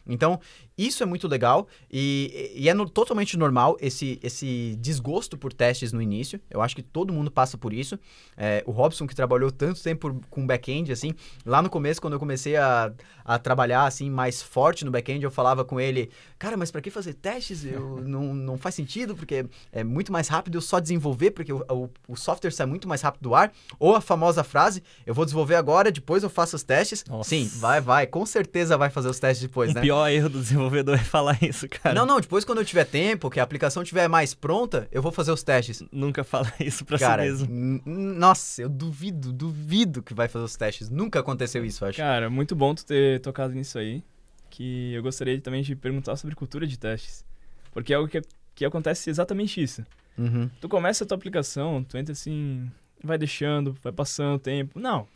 Então, 0.08 0.40
isso 0.76 1.02
é 1.02 1.06
muito 1.06 1.26
legal 1.26 1.66
e, 1.90 2.52
e 2.54 2.68
é 2.68 2.74
no, 2.74 2.88
totalmente 2.88 3.36
normal 3.36 3.76
esse, 3.80 4.18
esse 4.22 4.76
desgosto 4.80 5.36
por 5.36 5.52
testes 5.52 5.92
no 5.92 6.00
início. 6.00 6.40
Eu 6.48 6.62
acho 6.62 6.74
que 6.76 6.82
todo 6.82 7.12
mundo 7.12 7.30
passa 7.30 7.58
por 7.58 7.72
isso. 7.72 7.98
É, 8.36 8.62
o 8.64 8.70
Robson, 8.70 9.06
que 9.06 9.14
trabalhou 9.14 9.50
tanto 9.50 9.82
tempo 9.82 10.20
com 10.30 10.46
back-end, 10.46 10.92
assim, 10.92 11.12
lá 11.44 11.60
no 11.60 11.68
começo, 11.68 12.00
quando 12.00 12.12
eu 12.12 12.18
comecei 12.20 12.56
a, 12.56 12.92
a 13.24 13.38
trabalhar 13.38 13.86
assim 13.86 14.08
mais 14.08 14.40
forte 14.40 14.84
no 14.84 14.90
back-end, 14.90 15.24
eu 15.24 15.30
falava 15.30 15.64
com 15.64 15.80
ele, 15.80 16.10
cara, 16.38 16.56
mas 16.56 16.70
para 16.70 16.80
que 16.80 16.90
fazer 16.90 17.14
testes? 17.14 17.64
Eu, 17.64 18.00
não, 18.06 18.32
não 18.32 18.56
faz 18.56 18.74
sentido, 18.74 19.16
porque 19.16 19.46
é 19.72 19.82
muito 19.82 20.12
mais 20.12 20.28
rápido 20.28 20.56
eu 20.56 20.62
só 20.62 20.78
desenvolver, 20.78 21.32
porque 21.32 21.52
o, 21.52 21.64
o, 21.68 21.90
o, 22.06 22.16
software 22.16 22.52
sai 22.52 22.66
muito 22.66 22.86
mais 22.86 23.02
rápido 23.02 23.22
do 23.22 23.34
ar. 23.34 23.52
Ou 23.78 23.96
a 23.96 24.00
famosa 24.00 24.44
frase, 24.44 24.82
eu 25.04 25.12
vou 25.12 25.24
desenvolver 25.24 25.56
agora, 25.56 25.90
depois 25.90 26.22
eu 26.22 26.30
faço 26.30 26.54
os 26.54 26.62
testes. 26.62 27.04
Nossa. 27.08 27.30
Sim, 27.30 27.50
vai, 27.56 27.80
vai, 27.80 28.06
com 28.06 28.24
certeza 28.24 28.76
vai 28.76 28.90
fazer 28.90 29.08
os 29.08 29.18
testes 29.18 29.42
depois, 29.42 29.72
o 29.72 29.74
né? 29.74 29.80
pior 29.80 29.97
erro 30.06 30.28
do 30.28 30.40
desenvolvedor 30.40 30.94
é 30.94 31.04
falar 31.04 31.38
isso, 31.42 31.68
cara. 31.68 31.94
Não, 31.94 32.06
não, 32.06 32.20
depois 32.20 32.44
quando 32.44 32.58
eu 32.58 32.64
tiver 32.64 32.84
tempo, 32.84 33.30
que 33.30 33.40
a 33.40 33.42
aplicação 33.42 33.82
estiver 33.82 34.08
mais 34.08 34.34
pronta, 34.34 34.88
eu 34.92 35.02
vou 35.02 35.10
fazer 35.10 35.32
os 35.32 35.42
testes. 35.42 35.82
Nunca 35.90 36.22
fala 36.22 36.52
isso 36.60 36.84
pra 36.84 36.98
cara, 36.98 37.22
si 37.22 37.48
mesmo. 37.48 37.82
Nossa, 37.84 38.62
eu 38.62 38.68
duvido, 38.68 39.32
duvido 39.32 40.02
que 40.02 40.14
vai 40.14 40.28
fazer 40.28 40.44
os 40.44 40.56
testes. 40.56 40.90
Nunca 40.90 41.20
aconteceu 41.20 41.64
isso, 41.64 41.84
acho. 41.84 41.98
Cara, 41.98 42.28
muito 42.28 42.54
bom 42.54 42.74
tu 42.74 42.84
ter 42.84 43.20
tocado 43.20 43.54
nisso 43.54 43.78
aí. 43.78 44.02
Que 44.50 44.94
eu 44.94 45.02
gostaria 45.02 45.40
também 45.40 45.62
de 45.62 45.76
perguntar 45.76 46.16
sobre 46.16 46.34
cultura 46.34 46.66
de 46.66 46.78
testes. 46.78 47.24
Porque 47.72 47.92
é 47.92 47.96
algo 47.96 48.08
que, 48.08 48.22
que 48.54 48.64
acontece 48.64 49.10
exatamente 49.10 49.62
isso. 49.62 49.84
Uhum. 50.16 50.50
Tu 50.60 50.68
começa 50.68 51.04
a 51.04 51.06
tua 51.06 51.16
aplicação, 51.16 51.84
tu 51.84 51.96
entra 51.96 52.12
assim, 52.12 52.68
vai 53.02 53.16
deixando, 53.16 53.76
vai 53.82 53.92
passando 53.92 54.36
o 54.36 54.38
tempo. 54.38 54.80
Não, 54.80 55.06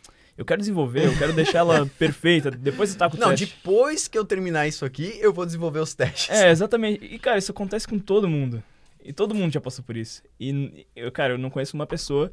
eu 0.42 0.46
quero 0.46 0.60
desenvolver, 0.60 1.06
eu 1.06 1.16
quero 1.16 1.32
deixar 1.32 1.58
ela 1.60 1.86
perfeita, 1.98 2.50
depois 2.50 2.90
você 2.90 2.98
tá 2.98 3.08
com 3.08 3.16
o 3.16 3.20
Não, 3.20 3.30
teste. 3.30 3.46
depois 3.46 4.08
que 4.08 4.18
eu 4.18 4.24
terminar 4.24 4.66
isso 4.66 4.84
aqui, 4.84 5.16
eu 5.20 5.32
vou 5.32 5.46
desenvolver 5.46 5.78
os 5.78 5.94
testes. 5.94 6.28
É, 6.30 6.50
exatamente. 6.50 7.04
E, 7.04 7.18
cara, 7.18 7.38
isso 7.38 7.52
acontece 7.52 7.86
com 7.86 7.98
todo 7.98 8.28
mundo. 8.28 8.62
E 9.04 9.12
todo 9.12 9.34
mundo 9.34 9.52
já 9.52 9.60
passou 9.60 9.84
por 9.84 9.96
isso. 9.96 10.22
E, 10.38 10.86
eu, 10.94 11.10
cara, 11.10 11.34
eu 11.34 11.38
não 11.38 11.50
conheço 11.50 11.74
uma 11.74 11.86
pessoa 11.86 12.30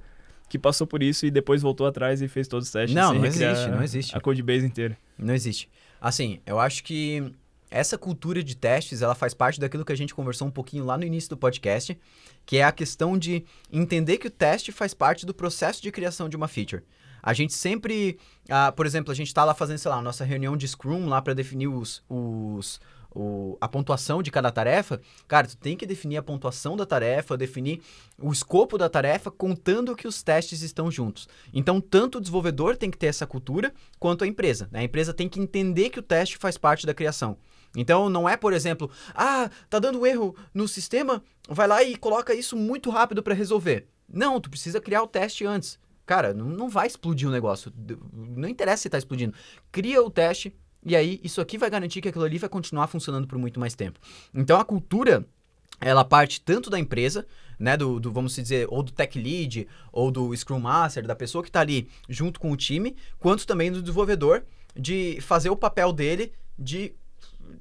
que 0.50 0.58
passou 0.58 0.86
por 0.88 1.02
isso 1.04 1.26
e 1.26 1.32
depois 1.32 1.62
voltou 1.62 1.86
atrás 1.86 2.22
e 2.22 2.28
fez 2.28 2.48
todos 2.48 2.68
os 2.68 2.72
testes. 2.72 2.96
Não, 2.96 3.14
não 3.14 3.26
existe, 3.26 3.68
não 3.70 3.84
existe. 3.84 4.18
A 4.18 4.20
codebase 4.20 4.66
inteira. 4.66 4.98
Não 5.18 5.34
existe. 5.34 5.70
Assim, 6.02 6.40
eu 6.46 6.60
acho 6.60 6.84
que 6.84 7.32
essa 7.70 7.98
cultura 7.98 8.44
de 8.44 8.56
testes, 8.56 9.02
ela 9.02 9.14
faz 9.14 9.34
parte 9.34 9.60
daquilo 9.60 9.86
que 9.86 9.92
a 9.92 9.98
gente 9.98 10.16
conversou 10.16 10.48
um 10.48 10.52
pouquinho 10.52 10.84
lá 10.86 10.98
no 10.98 11.04
início 11.04 11.30
do 11.30 11.38
podcast, 11.38 11.98
que 12.46 12.58
é 12.58 12.64
a 12.64 12.72
questão 12.72 13.18
de 13.18 13.46
entender 13.72 14.18
que 14.18 14.28
o 14.28 14.32
teste 14.32 14.72
faz 14.72 14.94
parte 14.94 15.26
do 15.26 15.34
processo 15.34 15.82
de 15.82 15.92
criação 15.92 16.28
de 16.28 16.36
uma 16.36 16.48
feature. 16.48 16.82
A 17.22 17.34
gente 17.34 17.54
sempre, 17.54 18.18
ah, 18.50 18.72
por 18.72 18.86
exemplo, 18.86 19.12
a 19.12 19.16
gente 19.16 19.28
está 19.28 19.44
lá 19.44 19.54
fazendo, 19.54 19.78
sei 19.78 19.92
lá, 19.92 20.02
nossa 20.02 20.24
reunião 20.24 20.56
de 20.56 20.68
Scrum 20.68 21.08
lá 21.08 21.22
para 21.22 21.34
definir 21.34 21.68
os, 21.68 22.04
os, 22.10 22.80
o, 23.14 23.58
a 23.60 23.68
pontuação 23.68 24.22
de 24.22 24.32
cada 24.32 24.52
tarefa. 24.52 25.02
Cara, 25.28 25.48
tu 25.48 25.58
tem 25.58 25.76
que 25.76 25.86
definir 25.86 26.18
a 26.18 26.24
pontuação 26.24 26.78
da 26.78 26.86
tarefa, 26.86 27.38
definir 27.38 27.82
o 28.18 28.32
escopo 28.32 28.78
da 28.78 28.90
tarefa, 28.90 29.32
contando 29.32 29.96
que 29.96 30.08
os 30.08 30.22
testes 30.22 30.62
estão 30.62 30.92
juntos. 30.92 31.28
Então, 31.54 31.82
tanto 31.82 32.18
o 32.18 32.22
desenvolvedor 32.22 32.78
tem 32.78 32.92
que 32.92 32.98
ter 32.98 33.08
essa 33.08 33.28
cultura, 33.28 33.74
quanto 34.00 34.24
a 34.24 34.28
empresa. 34.28 34.70
Né? 34.72 34.80
A 34.80 34.84
empresa 34.84 35.14
tem 35.14 35.28
que 35.28 35.40
entender 35.40 35.90
que 35.90 36.00
o 36.00 36.04
teste 36.04 36.38
faz 36.38 36.58
parte 36.58 36.86
da 36.86 36.94
criação. 36.94 37.38
Então 37.76 38.10
não 38.10 38.28
é, 38.28 38.36
por 38.36 38.54
exemplo, 38.54 38.90
ah, 39.14 39.50
tá 39.70 39.80
dando 39.80 40.06
erro 40.06 40.36
no 40.54 40.68
sistema, 40.68 41.24
vai 41.48 41.68
lá 41.68 41.84
e 41.84 41.96
coloca 41.96 42.34
isso 42.34 42.56
muito 42.56 42.90
rápido 42.90 43.22
para 43.22 43.36
resolver. 43.36 43.88
Não, 44.12 44.42
tu 44.42 44.50
precisa 44.50 44.82
criar 44.82 45.04
o 45.04 45.08
teste 45.08 45.46
antes. 45.46 45.78
Cara, 46.10 46.34
não, 46.34 46.48
não 46.48 46.68
vai 46.68 46.88
explodir 46.88 47.30
o 47.30 47.32
negócio. 47.32 47.72
Não 48.12 48.50
interessa 48.50 48.82
se 48.82 48.88
está 48.88 48.98
explodindo. 48.98 49.32
Cria 49.72 50.02
o 50.02 50.10
teste 50.10 50.52
e 50.84 50.96
aí 50.96 51.22
isso 51.24 51.40
aqui 51.40 51.56
vai 51.56 51.70
garantir 51.70 52.02
que 52.02 52.10
aquilo 52.10 52.24
ali 52.24 52.40
vai 52.40 52.50
continuar 52.50 52.88
funcionando 52.88 53.28
por 53.28 53.38
muito 53.38 53.60
mais 53.60 53.76
tempo. 53.76 54.00
Então 54.34 54.60
a 54.60 54.66
cultura 54.66 55.24
ela 55.80 56.04
parte 56.04 56.42
tanto 56.42 56.68
da 56.68 56.80
empresa, 56.80 57.28
né, 57.60 57.78
do, 57.78 58.00
do, 58.00 58.12
vamos 58.12 58.34
dizer, 58.34 58.66
ou 58.72 58.82
do 58.82 58.92
tech 58.92 59.20
lead, 59.20 59.68
ou 59.92 60.10
do 60.10 60.36
scrum 60.36 60.60
master, 60.60 61.06
da 61.06 61.16
pessoa 61.16 61.44
que 61.44 61.50
está 61.50 61.60
ali 61.60 61.88
junto 62.10 62.40
com 62.40 62.52
o 62.52 62.58
time, 62.58 62.96
quanto 63.20 63.46
também 63.46 63.72
do 63.72 63.80
desenvolvedor 63.80 64.44
de 64.76 65.20
fazer 65.22 65.52
o 65.52 65.56
papel 65.56 65.94
dele 65.94 66.34
de, 66.58 66.92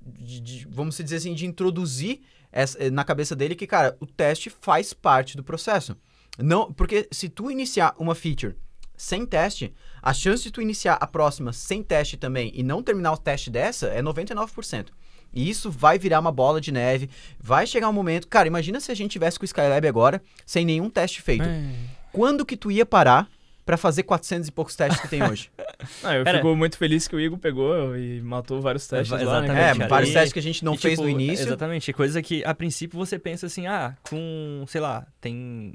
de, 0.07 0.41
de 0.41 0.69
vamos 0.71 0.97
dizer 0.97 1.17
assim, 1.17 1.35
de 1.35 1.45
introduzir 1.45 2.23
essa, 2.51 2.91
na 2.91 3.05
cabeça 3.05 3.37
dele 3.37 3.55
que, 3.55 3.67
cara, 3.67 3.95
o 4.01 4.07
teste 4.07 4.49
faz 4.49 4.95
parte 4.95 5.37
do 5.37 5.45
processo. 5.45 5.95
Não, 6.39 6.73
porque 6.73 7.09
se 7.11 7.29
tu 7.29 7.51
iniciar 7.51 7.95
uma 7.99 8.15
feature 8.15 8.55
sem 8.97 9.27
teste, 9.27 9.73
a 10.03 10.13
chance 10.13 10.43
de 10.43 10.51
tu 10.51 10.61
iniciar 10.61 10.95
a 10.95 11.07
próxima 11.07 11.53
sem 11.53 11.83
teste 11.83 12.17
também 12.17 12.51
e 12.55 12.63
não 12.63 12.83
terminar 12.83 13.13
o 13.13 13.17
teste 13.17 13.51
dessa 13.51 13.89
é 13.89 14.03
99%. 14.03 14.89
E 15.33 15.49
isso 15.49 15.71
vai 15.71 15.99
virar 15.99 16.21
uma 16.21 16.33
bola 16.33 16.61
de 16.61 16.73
neve. 16.73 17.11
Vai 17.39 17.67
chegar 17.67 17.89
um 17.89 17.93
momento. 17.93 18.27
Cara, 18.29 18.49
imagina 18.49 18.81
se 18.81 18.91
a 18.91 18.95
gente 18.95 19.13
tivesse 19.13 19.39
com 19.39 19.45
o 19.45 19.47
Skylab 19.47 19.87
agora, 19.87 20.23
sem 20.47 20.65
nenhum 20.65 20.89
teste 20.89 21.21
feito. 21.21 21.45
É. 21.45 21.71
Quando 22.13 22.47
que 22.47 22.57
tu 22.57 22.71
ia 22.71 22.87
parar 22.87 23.29
para 23.69 23.77
fazer 23.77 24.03
400 24.05 24.49
e 24.49 24.51
poucos 24.51 24.75
testes 24.75 24.99
que 24.99 25.09
tem 25.09 25.23
hoje. 25.23 25.51
Ah, 26.03 26.17
eu 26.17 26.25
Pera. 26.25 26.39
fico 26.39 26.57
muito 26.57 26.77
feliz 26.77 27.07
que 27.07 27.15
o 27.15 27.21
Igor 27.21 27.39
pegou 27.39 27.97
e 27.97 28.21
matou 28.21 28.61
vários 28.61 28.87
testes 28.89 29.13
é, 29.13 29.25
lá, 29.25 29.41
né? 29.41 29.71
É, 29.71 29.75
vários 29.87 30.11
e, 30.11 30.13
testes 30.13 30.33
que 30.33 30.39
a 30.39 30.43
gente 30.43 30.65
não 30.65 30.75
e, 30.75 30.79
fez 30.79 30.95
tipo, 30.95 31.05
no 31.05 31.09
início. 31.09 31.47
Exatamente, 31.47 31.93
coisa 31.93 32.21
que 32.21 32.43
a 32.45 32.53
princípio 32.53 32.99
você 32.99 33.17
pensa 33.17 33.47
assim, 33.47 33.67
ah, 33.69 33.97
com, 34.09 34.65
sei 34.67 34.81
lá, 34.81 35.07
tem 35.21 35.75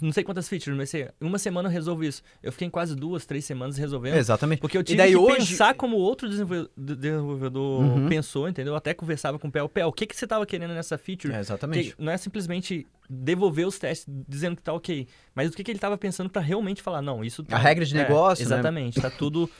não 0.00 0.12
sei 0.12 0.22
quantas 0.22 0.48
features, 0.48 0.76
mas 0.76 0.90
sei, 0.90 1.08
uma 1.18 1.38
semana 1.38 1.68
eu 1.68 1.72
resolvo 1.72 2.04
isso. 2.04 2.22
Eu 2.42 2.52
fiquei 2.52 2.68
em 2.68 2.70
quase 2.70 2.94
duas, 2.94 3.24
três 3.24 3.44
semanas 3.44 3.78
resolvendo. 3.78 4.16
Exatamente. 4.16 4.60
Porque 4.60 4.76
eu 4.76 4.84
tive 4.84 5.02
que 5.02 5.16
hoje... 5.16 5.36
pensar 5.38 5.74
como 5.74 5.96
outro 5.96 6.28
desenvolvedor 6.28 7.80
uhum. 7.80 8.08
pensou, 8.08 8.48
entendeu? 8.48 8.74
Eu 8.74 8.76
até 8.76 8.92
conversava 8.92 9.38
com 9.38 9.48
o 9.48 9.50
Pel. 9.50 9.68
Pel, 9.68 9.88
o 9.88 9.92
que, 9.92 10.06
que 10.06 10.14
você 10.14 10.26
estava 10.26 10.44
querendo 10.44 10.74
nessa 10.74 10.98
feature? 10.98 11.32
É, 11.32 11.40
exatamente. 11.40 11.94
Que 11.94 12.02
não 12.02 12.12
é 12.12 12.18
simplesmente 12.18 12.86
devolver 13.08 13.66
os 13.66 13.78
testes 13.78 14.06
dizendo 14.28 14.56
que 14.56 14.62
tá 14.62 14.72
ok. 14.72 15.06
Mas 15.34 15.50
o 15.50 15.52
que, 15.52 15.64
que 15.64 15.70
ele 15.70 15.78
estava 15.78 15.96
pensando 15.96 16.30
para 16.30 16.42
realmente 16.42 16.82
falar, 16.82 17.02
não, 17.02 17.24
isso... 17.24 17.42
Tá, 17.42 17.56
a 17.56 17.58
regra 17.58 17.84
de 17.84 17.96
é, 17.96 18.02
negócio, 18.02 18.48
né? 18.48 18.54
Exatamente, 18.54 19.00
tá 19.00 19.10
tudo... 19.10 19.48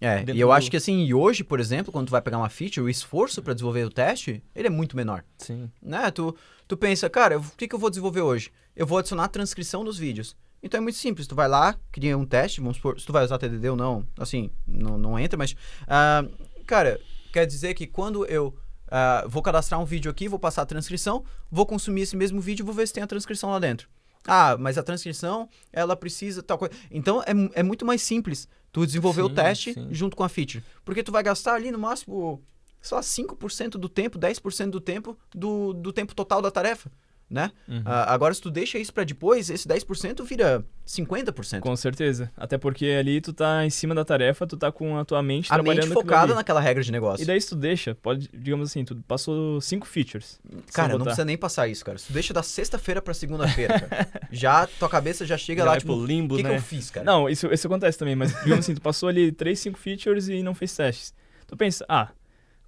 É, 0.00 0.24
e 0.34 0.40
eu 0.40 0.48
do... 0.48 0.52
acho 0.52 0.70
que 0.70 0.76
assim, 0.76 1.04
e 1.04 1.14
hoje, 1.14 1.42
por 1.42 1.60
exemplo, 1.60 1.90
quando 1.92 2.08
tu 2.08 2.10
vai 2.10 2.20
pegar 2.20 2.36
uma 2.36 2.50
feature, 2.50 2.84
o 2.84 2.90
esforço 2.90 3.40
para 3.40 3.54
desenvolver 3.54 3.84
o 3.84 3.90
teste, 3.90 4.42
ele 4.54 4.66
é 4.66 4.70
muito 4.70 4.96
menor. 4.96 5.24
Sim. 5.38 5.70
Né? 5.80 6.10
Tu, 6.10 6.36
tu 6.68 6.76
pensa, 6.76 7.08
cara, 7.08 7.38
o 7.38 7.42
que, 7.56 7.66
que 7.66 7.74
eu 7.74 7.78
vou 7.78 7.88
desenvolver 7.88 8.20
hoje? 8.20 8.50
Eu 8.76 8.86
vou 8.86 8.98
adicionar 8.98 9.24
a 9.24 9.28
transcrição 9.28 9.82
dos 9.84 9.96
vídeos. 9.96 10.36
Então 10.62 10.78
é 10.78 10.80
muito 10.80 10.98
simples, 10.98 11.26
tu 11.26 11.34
vai 11.34 11.46
lá, 11.46 11.76
cria 11.92 12.16
um 12.16 12.24
teste, 12.24 12.60
vamos 12.60 12.76
supor, 12.76 12.98
se 12.98 13.06
tu 13.06 13.12
vai 13.12 13.22
usar 13.24 13.38
TDD 13.38 13.68
ou 13.68 13.76
não, 13.76 14.06
assim, 14.18 14.50
não, 14.66 14.96
não 14.96 15.18
entra, 15.18 15.36
mas, 15.36 15.52
uh, 15.52 16.64
cara, 16.66 16.98
quer 17.30 17.46
dizer 17.46 17.74
que 17.74 17.86
quando 17.86 18.24
eu 18.24 18.56
uh, 18.94 19.28
vou 19.28 19.42
cadastrar 19.42 19.80
um 19.80 19.84
vídeo 19.84 20.10
aqui, 20.10 20.28
vou 20.28 20.38
passar 20.38 20.62
a 20.62 20.66
transcrição, 20.66 21.24
vou 21.50 21.66
consumir 21.66 22.02
esse 22.02 22.16
mesmo 22.16 22.40
vídeo 22.40 22.62
e 22.62 22.66
vou 22.66 22.74
ver 22.74 22.86
se 22.86 22.94
tem 22.94 23.02
a 23.02 23.06
transcrição 23.06 23.50
lá 23.50 23.58
dentro. 23.58 23.88
Ah, 24.26 24.56
mas 24.58 24.78
a 24.78 24.82
transcrição, 24.82 25.48
ela 25.72 25.94
precisa 25.94 26.42
tal 26.42 26.56
coisa. 26.56 26.74
Então 26.90 27.22
é, 27.22 27.60
é 27.60 27.62
muito 27.62 27.84
mais 27.84 28.00
simples 28.00 28.48
tu 28.72 28.86
desenvolver 28.86 29.22
sim, 29.22 29.26
o 29.26 29.34
teste 29.34 29.74
sim. 29.74 29.88
junto 29.90 30.16
com 30.16 30.22
a 30.22 30.28
feature. 30.28 30.64
Porque 30.84 31.02
tu 31.02 31.12
vai 31.12 31.22
gastar 31.22 31.54
ali 31.54 31.70
no 31.70 31.78
máximo 31.78 32.42
só 32.80 33.00
5% 33.00 33.70
do 33.70 33.88
tempo, 33.88 34.18
10% 34.18 34.70
do 34.70 34.80
tempo 34.80 35.16
do, 35.34 35.72
do 35.72 35.92
tempo 35.92 36.14
total 36.14 36.40
da 36.40 36.50
tarefa. 36.50 36.90
Né? 37.34 37.50
Uhum. 37.68 37.82
Ah, 37.84 38.14
agora, 38.14 38.32
se 38.32 38.40
tu 38.40 38.48
deixa 38.48 38.78
isso 38.78 38.94
pra 38.94 39.02
depois, 39.02 39.50
esse 39.50 39.66
10% 39.66 40.24
vira 40.24 40.64
50%. 40.86 41.58
Com 41.58 41.74
certeza. 41.74 42.30
Até 42.36 42.56
porque 42.56 42.86
ali 42.86 43.20
tu 43.20 43.32
tá 43.32 43.66
em 43.66 43.70
cima 43.70 43.92
da 43.92 44.04
tarefa, 44.04 44.46
tu 44.46 44.56
tá 44.56 44.70
com 44.70 44.96
a 44.96 45.04
tua 45.04 45.20
mente 45.20 45.46
A 45.46 45.56
trabalhando 45.56 45.82
mente 45.82 45.86
aquilo 45.88 46.00
focada 46.00 46.34
naquela 46.34 46.60
regra 46.60 46.82
de 46.82 46.92
negócio. 46.92 47.24
E 47.24 47.26
daí 47.26 47.40
se 47.40 47.48
tu 47.48 47.56
deixa, 47.56 47.96
pode, 47.96 48.30
digamos 48.32 48.70
assim, 48.70 48.84
tu 48.84 48.94
passou 49.08 49.60
cinco 49.60 49.84
features. 49.84 50.38
Cara, 50.72 50.96
não 50.96 51.04
precisa 51.04 51.24
nem 51.24 51.36
passar 51.36 51.66
isso, 51.66 51.84
cara. 51.84 51.98
Se 51.98 52.06
tu 52.06 52.12
deixa 52.12 52.32
da 52.32 52.42
sexta-feira 52.42 53.02
pra 53.02 53.12
segunda-feira, 53.12 53.88
já 54.30 54.68
tua 54.78 54.88
cabeça 54.88 55.26
já 55.26 55.36
chega 55.36 55.62
Já 55.62 55.64
lá, 55.64 55.70
vai 55.72 55.80
tipo, 55.80 55.92
pro 55.92 56.02
o 56.02 56.06
limbo, 56.06 56.36
que, 56.36 56.42
que 56.44 56.48
né? 56.48 56.56
eu 56.56 56.62
fiz, 56.62 56.88
cara? 56.88 57.04
Não, 57.04 57.28
isso, 57.28 57.52
isso 57.52 57.66
acontece 57.66 57.98
também, 57.98 58.14
mas 58.14 58.32
digamos 58.44 58.60
assim, 58.60 58.76
tu 58.76 58.80
passou 58.80 59.08
ali 59.08 59.32
três, 59.32 59.58
cinco 59.58 59.78
features 59.78 60.28
e 60.28 60.40
não 60.40 60.54
fez 60.54 60.74
testes. 60.76 61.12
Tu 61.48 61.56
pensa, 61.56 61.84
ah, 61.88 62.10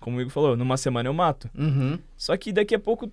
como 0.01 0.17
o 0.17 0.21
Igor 0.21 0.33
falou, 0.33 0.57
numa 0.57 0.77
semana 0.77 1.09
eu 1.09 1.15
mato. 1.15 1.49
Uhum. 1.57 1.99
Só 2.17 2.37
que 2.37 2.53
daqui 2.53 2.75
a 2.75 2.79
pouco 2.79 3.11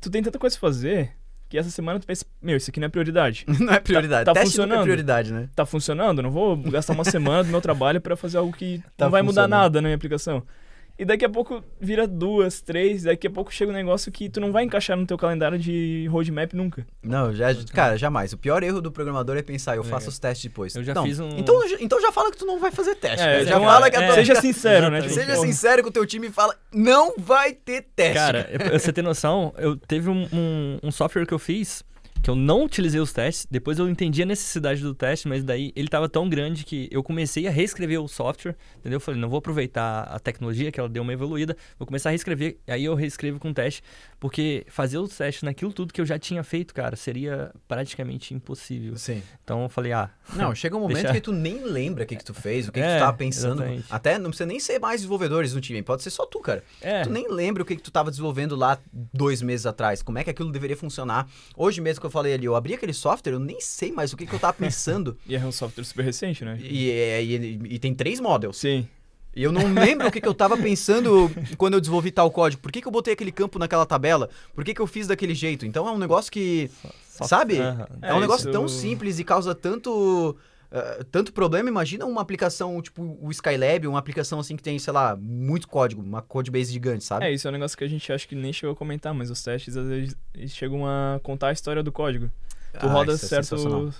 tu 0.00 0.10
tem 0.10 0.22
tanta 0.22 0.38
coisa 0.38 0.56
pra 0.58 0.68
fazer 0.68 1.12
que 1.48 1.56
essa 1.56 1.70
semana 1.70 2.00
tu 2.00 2.06
pensa, 2.06 2.24
meu, 2.42 2.56
isso 2.56 2.70
aqui 2.70 2.80
não 2.80 2.86
é 2.86 2.88
prioridade. 2.88 3.44
Não 3.60 3.72
é 3.72 3.78
prioridade. 3.78 4.24
tá 4.24 4.32
Teste 4.32 4.48
nunca 4.58 4.64
é 4.64 4.66
funcionando. 4.66 4.82
prioridade, 4.82 5.32
né? 5.32 5.48
Tá 5.54 5.64
funcionando? 5.64 6.22
Não 6.22 6.30
vou 6.30 6.56
gastar 6.56 6.92
uma 6.92 7.04
semana 7.04 7.44
do 7.44 7.50
meu 7.50 7.60
trabalho 7.60 8.00
pra 8.00 8.16
fazer 8.16 8.38
algo 8.38 8.52
que 8.52 8.82
Tá 8.96 9.04
não 9.06 9.12
vai 9.12 9.22
mudar 9.22 9.46
nada 9.46 9.80
na 9.80 9.86
minha 9.88 9.96
aplicação. 9.96 10.42
E 10.98 11.04
daqui 11.04 11.24
a 11.26 11.28
pouco 11.28 11.62
vira 11.78 12.06
duas, 12.06 12.60
três, 12.62 13.02
daqui 13.02 13.26
a 13.26 13.30
pouco 13.30 13.52
chega 13.52 13.70
um 13.70 13.74
negócio 13.74 14.10
que 14.10 14.30
tu 14.30 14.40
não 14.40 14.50
vai 14.50 14.64
encaixar 14.64 14.96
no 14.96 15.06
teu 15.06 15.18
calendário 15.18 15.58
de 15.58 16.06
roadmap 16.10 16.54
nunca. 16.54 16.86
Não, 17.02 17.34
já, 17.34 17.48
cara, 17.74 17.98
jamais. 17.98 18.32
O 18.32 18.38
pior 18.38 18.62
erro 18.62 18.80
do 18.80 18.90
programador 18.90 19.36
é 19.36 19.42
pensar, 19.42 19.76
eu 19.76 19.82
É. 19.82 19.84
faço 19.84 20.08
os 20.08 20.18
testes 20.18 20.44
depois. 20.50 20.74
Eu 20.74 20.82
já 20.82 20.94
Não, 20.94 21.04
fiz 21.04 21.20
um- 21.20 21.28
Então, 21.36 21.60
então 21.80 22.00
já 22.00 22.10
fala 22.10 22.30
que 22.30 22.38
tu 22.38 22.46
não 22.46 22.58
vai 22.58 22.70
fazer 22.70 22.94
teste. 22.94 23.20
É, 23.20 23.32
cara. 23.32 23.44
já 23.44 23.50
então, 23.56 23.64
fala 23.64 23.90
que 23.90 23.96
a 23.96 24.00
é, 24.00 24.06
tua 24.06 24.14
Seja 24.14 24.34
sincero, 24.36 24.90
né? 24.90 24.98
Exatamente. 24.98 25.08
Tipo, 25.12 25.20
Seja 25.26 25.36
pô, 25.36 25.42
sincero 25.46 25.82
com 25.82 25.88
o 25.90 25.92
teu 25.92 26.06
time 26.06 26.28
e 26.28 26.30
fala, 26.30 26.56
não 26.72 27.14
vai 27.18 27.52
ter 27.52 27.82
teste. 27.94 28.14
Cara, 28.14 28.44
pra 28.56 28.78
você 28.78 28.90
ter 28.90 29.02
noção, 29.02 29.52
eu 29.58 29.76
teve 29.76 30.08
um, 30.08 30.26
um, 30.32 30.78
um 30.84 30.90
software 30.90 31.26
que 31.26 31.34
eu 31.34 31.38
fiz 31.38 31.82
que 32.26 32.30
eu 32.30 32.34
não 32.34 32.64
utilizei 32.64 33.00
os 33.00 33.12
testes. 33.12 33.46
Depois 33.48 33.78
eu 33.78 33.88
entendi 33.88 34.20
a 34.20 34.26
necessidade 34.26 34.82
do 34.82 34.92
teste, 34.92 35.28
mas 35.28 35.44
daí 35.44 35.72
ele 35.76 35.86
tava 35.86 36.08
tão 36.08 36.28
grande 36.28 36.64
que 36.64 36.88
eu 36.90 37.00
comecei 37.00 37.46
a 37.46 37.52
reescrever 37.52 38.02
o 38.02 38.08
software, 38.08 38.56
entendeu? 38.80 38.96
Eu 38.96 39.00
falei, 39.00 39.20
não 39.20 39.28
vou 39.28 39.38
aproveitar 39.38 40.02
a 40.02 40.18
tecnologia 40.18 40.72
que 40.72 40.80
ela 40.80 40.88
deu 40.88 41.04
uma 41.04 41.12
evoluída, 41.12 41.56
vou 41.78 41.86
começar 41.86 42.08
a 42.08 42.10
reescrever. 42.10 42.56
Aí 42.66 42.84
eu 42.84 42.96
reescrevo 42.96 43.38
com 43.38 43.52
teste, 43.52 43.80
porque 44.18 44.66
fazer 44.68 44.98
os 44.98 45.16
testes 45.16 45.44
naquilo 45.44 45.72
tudo 45.72 45.94
que 45.94 46.00
eu 46.00 46.04
já 46.04 46.18
tinha 46.18 46.42
feito, 46.42 46.74
cara, 46.74 46.96
seria 46.96 47.52
praticamente 47.68 48.34
impossível. 48.34 48.96
Sim. 48.96 49.22
Então 49.44 49.62
eu 49.62 49.68
falei, 49.68 49.92
ah, 49.92 50.10
Não, 50.34 50.52
chega 50.52 50.76
um 50.76 50.80
momento 50.88 51.12
que 51.12 51.20
tu 51.20 51.30
nem 51.30 51.62
lembra 51.62 52.02
o 52.02 52.06
que, 52.08 52.16
que 52.16 52.24
tu 52.24 52.34
fez, 52.34 52.66
o 52.66 52.72
que, 52.72 52.80
que 52.80 52.86
É, 52.86 52.96
tu 52.96 53.00
tava 53.02 53.16
pensando. 53.16 53.62
exatamente. 53.62 53.86
Até 53.88 54.18
não 54.18 54.30
precisa 54.30 54.46
nem 54.46 54.58
ser 54.58 54.80
mais 54.80 55.00
desenvolvedores 55.00 55.54
no 55.54 55.60
time, 55.60 55.80
pode 55.80 56.02
ser 56.02 56.10
só 56.10 56.26
tu, 56.26 56.40
cara. 56.40 56.64
é, 56.80 57.02
Tu 57.02 57.10
nem 57.10 57.30
lembra 57.30 57.62
o 57.62 57.66
que, 57.66 57.76
que 57.76 57.82
tu 57.82 57.92
tava 57.92 58.10
desenvolvendo 58.10 58.56
lá 58.56 58.80
dois 59.14 59.40
meses 59.42 59.64
atrás, 59.64 60.02
como 60.02 60.18
é 60.18 60.24
que 60.24 60.30
aquilo 60.30 60.50
deveria 60.50 60.76
funcionar. 60.76 61.28
Hoje 61.56 61.80
mesmo 61.80 62.00
que 62.00 62.06
eu 62.06 62.15
falei 62.16 62.34
ali, 62.34 62.44
eu 62.46 62.54
abri 62.56 62.74
aquele 62.74 62.92
software, 62.94 63.32
eu 63.32 63.38
nem 63.38 63.60
sei 63.60 63.92
mais 63.92 64.12
o 64.12 64.16
que, 64.16 64.26
que 64.26 64.34
eu 64.34 64.38
tava 64.38 64.54
pensando. 64.58 65.16
E 65.26 65.36
é 65.36 65.44
um 65.44 65.52
software 65.52 65.84
super 65.84 66.02
recente, 66.04 66.44
né? 66.44 66.58
e, 66.60 66.90
é- 66.90 67.22
e, 67.22 67.34
e 67.74 67.78
tem 67.78 67.94
três 67.94 68.18
models. 68.20 68.56
Sim. 68.58 68.88
E 69.34 69.42
eu 69.42 69.52
não 69.52 69.70
lembro 69.74 70.08
o 70.08 70.10
que, 70.10 70.18
que 70.18 70.26
eu 70.26 70.32
tava 70.32 70.56
pensando 70.56 71.30
quando 71.58 71.74
eu 71.74 71.80
desenvolvi 71.80 72.10
tal 72.10 72.30
código. 72.30 72.62
Por 72.62 72.72
que, 72.72 72.80
que 72.80 72.88
eu 72.88 72.92
botei 72.92 73.12
aquele 73.12 73.30
campo 73.30 73.58
naquela 73.58 73.84
tabela? 73.84 74.30
Por 74.54 74.64
que, 74.64 74.72
que 74.72 74.80
eu 74.80 74.86
fiz 74.86 75.06
daquele 75.06 75.34
jeito? 75.34 75.66
Então 75.66 75.86
é 75.86 75.92
um 75.92 75.98
negócio 75.98 76.32
que, 76.32 76.70
só- 77.06 77.24
sabe? 77.26 77.58
Aham. 77.58 77.86
É, 78.00 78.14
um 78.14 78.16
É, 78.16 78.20
negócio 78.20 78.44
isso- 78.44 78.52
tão 78.52 78.66
simples 78.66 79.18
e 79.18 79.24
causa 79.24 79.54
tanto. 79.54 80.34
Ah, 80.70 81.04
tanto 81.10 81.32
problema, 81.32 81.68
imagina 81.68 82.04
uma 82.06 82.20
aplicação 82.20 82.80
tipo 82.82 83.18
o 83.20 83.30
Skylab, 83.30 83.86
uma 83.86 83.98
aplicação 83.98 84.38
assim 84.40 84.56
que 84.56 84.62
tem, 84.62 84.78
sei 84.78 84.92
lá, 84.92 85.16
muito 85.16 85.68
código, 85.68 86.02
uma 86.02 86.22
codebase 86.22 86.72
gigante, 86.72 87.04
sabe? 87.04 87.26
É, 87.26 87.32
isso 87.32 87.46
é 87.46 87.50
um 87.50 87.52
negócio 87.52 87.76
que 87.76 87.84
a 87.84 87.88
gente 87.88 88.12
acha 88.12 88.26
que 88.26 88.34
nem 88.34 88.52
chegou 88.52 88.72
a 88.72 88.76
comentar, 88.76 89.12
mas 89.14 89.30
os 89.30 89.42
testes 89.42 89.76
às 89.76 89.86
vezes 89.86 90.16
eles 90.34 90.52
chegam 90.52 90.86
a 90.86 91.20
contar 91.22 91.48
a 91.48 91.52
história 91.52 91.82
do 91.82 91.92
código. 91.92 92.30
Tu 92.78 92.86
Ah, 92.86 92.90
roda 92.90 93.12
é 93.12 93.16
certo, 93.16 93.92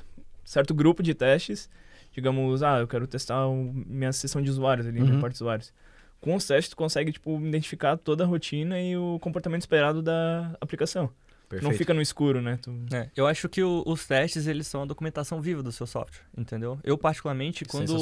certo 0.45 0.75
grupo 0.75 1.03
de 1.03 1.15
testes, 1.15 1.69
digamos, 2.13 2.63
ah, 2.63 2.79
eu 2.81 2.89
quero 2.89 3.07
testar 3.07 3.47
o- 3.47 3.73
minha 3.87 4.13
sessão 4.13 4.43
de 4.43 4.51
usuários 4.51 4.87
ali, 4.87 5.01
Uhum. 5.01 5.07
minha 5.07 5.19
parte 5.19 5.35
de 5.35 5.43
usuários. 5.43 5.73
Com 6.21 6.35
os 6.35 6.47
testes, 6.47 6.71
tu 6.71 6.77
consegue, 6.77 7.13
tipo, 7.13 7.39
identificar 7.41 7.97
toda 7.97 8.25
a 8.25 8.27
rotina 8.27 8.81
e 8.81 8.97
o 8.97 9.19
comportamento 9.21 9.61
esperado 9.63 10.03
da 10.03 10.57
aplicação. 10.61 11.11
Perfeito. 11.49 11.71
Não 11.71 11.79
fica 11.79 11.95
no 11.95 12.03
escuro, 12.03 12.43
né? 12.43 12.59
Tu... 12.61 12.71
É, 12.93 13.09
eu 13.15 13.27
acho 13.27 13.49
que 13.49 13.63
o- 13.63 13.83
os 13.87 14.05
testes, 14.07 14.47
eles 14.49 14.67
são 14.67 14.83
a 14.83 14.85
documentação 14.85 15.41
viva 15.41 15.63
do 15.63 15.71
seu 15.71 15.87
software, 15.87 16.23
entendeu? 16.37 16.77
Eu, 16.83 16.99
particularmente, 16.99 17.65
quando, 17.65 17.93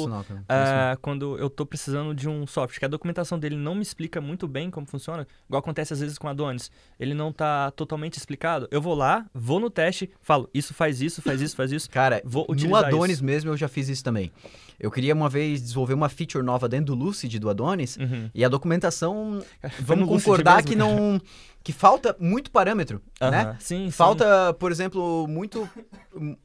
ah, 0.49 0.97
quando 1.01 1.37
eu 1.37 1.49
tô 1.49 1.63
precisando 1.65 2.15
de 2.15 2.27
um 2.27 2.47
software, 2.47 2.79
que 2.79 2.85
a 2.85 2.87
documentação 2.87 3.37
dele 3.37 3.55
não 3.55 3.75
me 3.75 3.83
explica 3.83 4.19
muito 4.19 4.47
bem 4.47 4.71
como 4.71 4.87
funciona, 4.87 5.27
igual 5.47 5.59
acontece 5.59 5.93
às 5.93 5.99
vezes 5.99 6.17
com 6.17 6.27
a 6.27 6.31
Adonis, 6.31 6.71
ele 6.99 7.13
não 7.13 7.31
tá 7.31 7.69
totalmente 7.71 8.17
explicado, 8.17 8.67
eu 8.71 8.81
vou 8.81 8.95
lá, 8.95 9.25
vou 9.33 9.59
no 9.59 9.69
teste, 9.69 10.09
falo, 10.21 10.49
isso 10.53 10.73
faz 10.73 10.99
isso, 11.01 11.21
faz 11.21 11.39
isso, 11.39 11.55
faz 11.55 11.71
isso. 11.71 11.89
Cara, 11.89 12.21
Vou 12.25 12.47
no 12.49 12.75
Adonis 12.75 13.17
isso. 13.17 13.25
mesmo 13.25 13.51
eu 13.51 13.57
já 13.57 13.67
fiz 13.67 13.89
isso 13.89 14.03
também. 14.03 14.31
Eu 14.79 14.91
queria 14.91 15.13
uma 15.13 15.29
vez 15.29 15.61
desenvolver 15.61 15.93
uma 15.93 16.09
feature 16.09 16.43
nova 16.43 16.67
dentro 16.69 16.87
do 16.87 16.95
Lucid 16.95 17.37
do 17.39 17.49
Adonis 17.49 17.97
Uhum. 17.97 18.29
e 18.33 18.43
a 18.43 18.49
documentação, 18.49 19.41
vamos 19.79 20.07
concordar 20.07 20.55
mesmo, 20.57 20.69
que 20.69 20.75
não 20.75 21.21
que 21.63 21.73
falta 21.73 22.15
muito 22.19 22.51
parâmetro, 22.51 23.01
né? 23.19 23.41
Aham, 23.41 23.55
Sim, 23.59 23.85
sim. 23.85 23.89
Falta, 23.91 24.53
por 24.53 24.71
exemplo, 24.71 25.25
muito, 25.27 25.67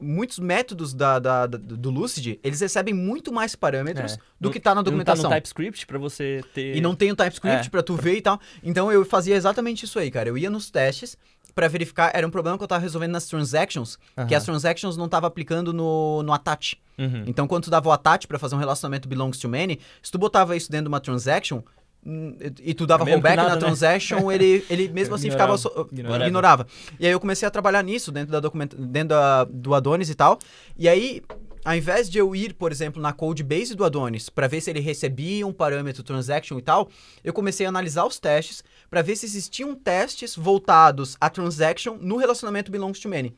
muitos 0.00 0.38
métodos 0.38 0.94
da, 0.94 1.18
da- 1.18 1.46
da- 1.46 1.58
do 1.58 1.90
Lucid, 1.90 2.40
eles 2.42 2.58
recebem 2.60 2.94
muito 2.94 3.30
mais 3.30 3.54
parâmetros 3.54 4.14
É. 4.14 4.16
do 4.16 4.22
Não- 4.46 4.50
que 4.50 4.58
tá 4.58 4.70
na 4.70 4.76
Não 4.76 4.82
tá 4.84 4.90
documentação. 4.90 5.24
no 5.28 5.36
TypeScript 5.36 5.86
pra 5.86 5.98
você 5.98 6.42
ter... 6.54 6.74
E 6.74 6.80
não 6.80 6.94
tem 6.94 7.12
o 7.12 7.16
TypeScript 7.16 7.66
É. 7.66 7.70
pra 7.70 7.82
tu 7.82 7.96
ver 7.96 8.16
e 8.16 8.22
tal. 8.22 8.40
Então 8.62 8.90
eu 8.90 9.04
fazia 9.04 9.36
exatamente 9.36 9.84
isso 9.84 9.98
aí, 9.98 10.10
cara. 10.10 10.28
Eu 10.30 10.38
ia 10.38 10.48
nos 10.48 10.70
testes 10.70 11.18
pra 11.54 11.68
verificar, 11.68 12.10
era 12.14 12.26
um 12.26 12.30
problema 12.30 12.56
que 12.56 12.64
eu 12.64 12.68
tava 12.68 12.80
resolvendo 12.82 13.12
nas 13.12 13.26
transactions, 13.26 13.98
que 14.28 14.34
as 14.34 14.44
transactions 14.44 14.96
não 14.96 15.08
tava 15.08 15.26
aplicando 15.26 15.72
no, 15.72 16.22
no 16.22 16.32
attach. 16.32 16.76
Uhum. 16.98 17.24
Então 17.26 17.46
quando 17.46 17.64
tu 17.64 17.70
dava 17.70 17.88
o 17.88 17.92
attach 17.92 18.26
pra 18.26 18.38
fazer 18.38 18.54
um 18.54 18.58
relacionamento 18.58 19.08
belongs 19.08 19.38
to 19.38 19.48
many, 19.48 19.78
se 20.02 20.10
tu 20.10 20.18
botava 20.18 20.56
isso 20.56 20.70
dentro 20.70 20.84
de 20.84 20.88
uma 20.88 21.00
transaction, 21.00 21.62
hum, 22.04 22.36
e 22.62 22.74
tu 22.74 22.86
dava 22.86 23.08
É 23.08 23.12
rollback 23.12 23.36
nada, 23.36 23.48
na 23.50 23.54
né? 23.54 23.60
transaction, 23.60 24.30
ele, 24.30 24.64
ele 24.68 24.88
mesmo 24.92 25.14
assim 25.14 25.30
ficava... 25.30 25.54
Ignorava. 25.54 25.58
so- 25.58 25.88
Ignorava. 25.92 26.26
ignorava. 26.26 26.66
E 26.98 27.06
aí 27.06 27.12
eu 27.12 27.20
comecei 27.20 27.46
a 27.48 27.50
trabalhar 27.50 27.82
nisso 27.82 28.12
dentro, 28.12 28.30
da 28.32 28.40
documenta 28.40 28.76
dentro 28.76 29.08
da- 29.10 29.44
do 29.44 29.74
Adonis 29.74 30.10
e 30.10 30.14
tal. 30.14 30.38
E 30.78 30.88
aí, 30.88 31.22
ao 31.64 31.74
invés 31.74 32.08
de 32.08 32.18
eu 32.18 32.34
ir, 32.34 32.54
por 32.54 32.72
exemplo, 32.72 33.00
na 33.00 33.12
code 33.12 33.42
base 33.42 33.74
do 33.74 33.84
Adonis 33.84 34.28
para 34.28 34.48
ver 34.48 34.60
se 34.60 34.70
ele 34.70 34.80
recebia 34.80 35.46
um 35.46 35.52
parâmetro 35.52 36.02
transaction 36.02 36.58
e 36.58 36.62
tal, 36.62 36.88
eu 37.22 37.32
comecei 37.32 37.66
a 37.66 37.68
analisar 37.68 38.06
os 38.06 38.18
testes 38.18 38.64
para 38.88 39.02
ver 39.02 39.16
se 39.16 39.26
existiam 39.26 39.74
testes 39.74 40.34
voltados 40.36 41.16
a 41.20 41.28
transaction 41.28 41.96
no 42.00 42.16
relacionamento 42.16 42.70
belongs 42.70 43.00
to 43.00 43.08
many. 43.08 43.34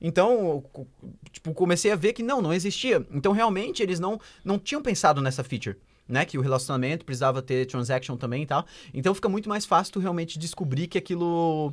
Então, 0.00 0.64
tipo, 1.32 1.54
comecei 1.54 1.90
a 1.90 1.96
ver 1.96 2.12
que 2.12 2.22
não, 2.22 2.42
não 2.42 2.52
existia. 2.52 3.06
Então, 3.10 3.32
realmente, 3.32 3.82
eles 3.82 3.98
não, 3.98 4.20
não 4.44 4.58
tinham 4.58 4.82
pensado 4.82 5.22
nessa 5.22 5.42
feature, 5.42 5.76
né? 6.06 6.24
Que 6.24 6.36
o 6.36 6.42
relacionamento 6.42 7.04
precisava 7.04 7.40
ter 7.40 7.66
transaction 7.66 8.16
também 8.16 8.42
e 8.42 8.46
tal. 8.46 8.66
Então, 8.92 9.14
fica 9.14 9.28
muito 9.28 9.48
mais 9.48 9.64
fácil 9.64 9.94
tu 9.94 10.00
realmente 10.00 10.38
descobrir 10.38 10.86
que 10.86 10.98
aquilo 10.98 11.72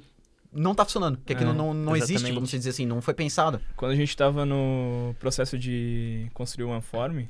não 0.53 0.75
tá 0.75 0.85
funcionando, 0.85 1.17
que 1.25 1.33
aquilo 1.33 1.51
É, 1.51 1.53
não, 1.53 1.73
não 1.73 1.95
existe, 1.95 2.31
vamos 2.31 2.49
dizer 2.49 2.69
assim, 2.69 2.85
não 2.85 3.01
foi 3.01 3.13
pensado. 3.13 3.59
Quando 3.75 3.91
a 3.91 3.95
gente 3.95 4.15
tava 4.15 4.45
no 4.45 5.15
processo 5.19 5.57
de 5.57 6.27
construir 6.33 6.65
uma 6.65 6.81
form, 6.81 7.23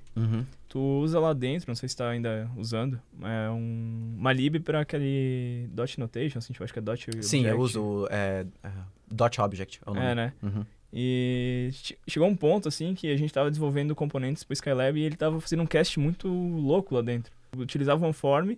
tu 0.67 0.80
usa 0.80 1.19
lá 1.19 1.34
dentro, 1.34 1.67
não 1.69 1.76
sei 1.76 1.88
se 1.89 1.95
tá 1.95 2.09
ainda 2.09 2.49
usando, 2.57 2.99
é 3.21 3.49
um, 3.49 4.15
uma 4.17 4.34
lib 4.34 4.59
para 4.59 4.82
aquele 4.82 5.67
dot 5.71 5.99
notation, 5.99 6.39
assim, 6.39 6.51
tipo, 6.53 6.63
acho 6.63 6.74
que 6.74 6.80
é 6.80 6.82
dot 6.82 7.07
Sim, 7.24 7.45
eu 7.45 7.59
object. 7.59 7.78
uso 7.80 8.07
é, 8.11 8.45
é, 8.63 8.69
dot 9.09 9.39
object. 9.41 9.80
É, 9.86 9.89
o 9.89 9.93
nome. 9.93 10.05
É, 10.05 10.15
né? 10.15 10.34
Uhum. 10.41 10.65
E 10.95 11.69
che- 11.71 11.97
chegou 12.07 12.28
um 12.28 12.36
ponto, 12.36 12.67
assim, 12.67 12.93
que 12.93 13.11
a 13.11 13.17
gente 13.17 13.34
tava 13.34 13.49
desenvolvendo 13.49 13.95
componentes 13.95 14.43
pro 14.43 14.53
Skylab 14.53 14.99
e 14.99 15.03
ele 15.03 15.15
tava 15.15 15.39
fazendo 15.41 15.63
um 15.63 15.65
cast 15.65 15.99
muito 15.99 16.28
louco 16.28 16.93
lá 16.93 17.01
dentro. 17.01 17.32
Utilizava 17.57 18.05
um 18.05 18.13
form 18.13 18.53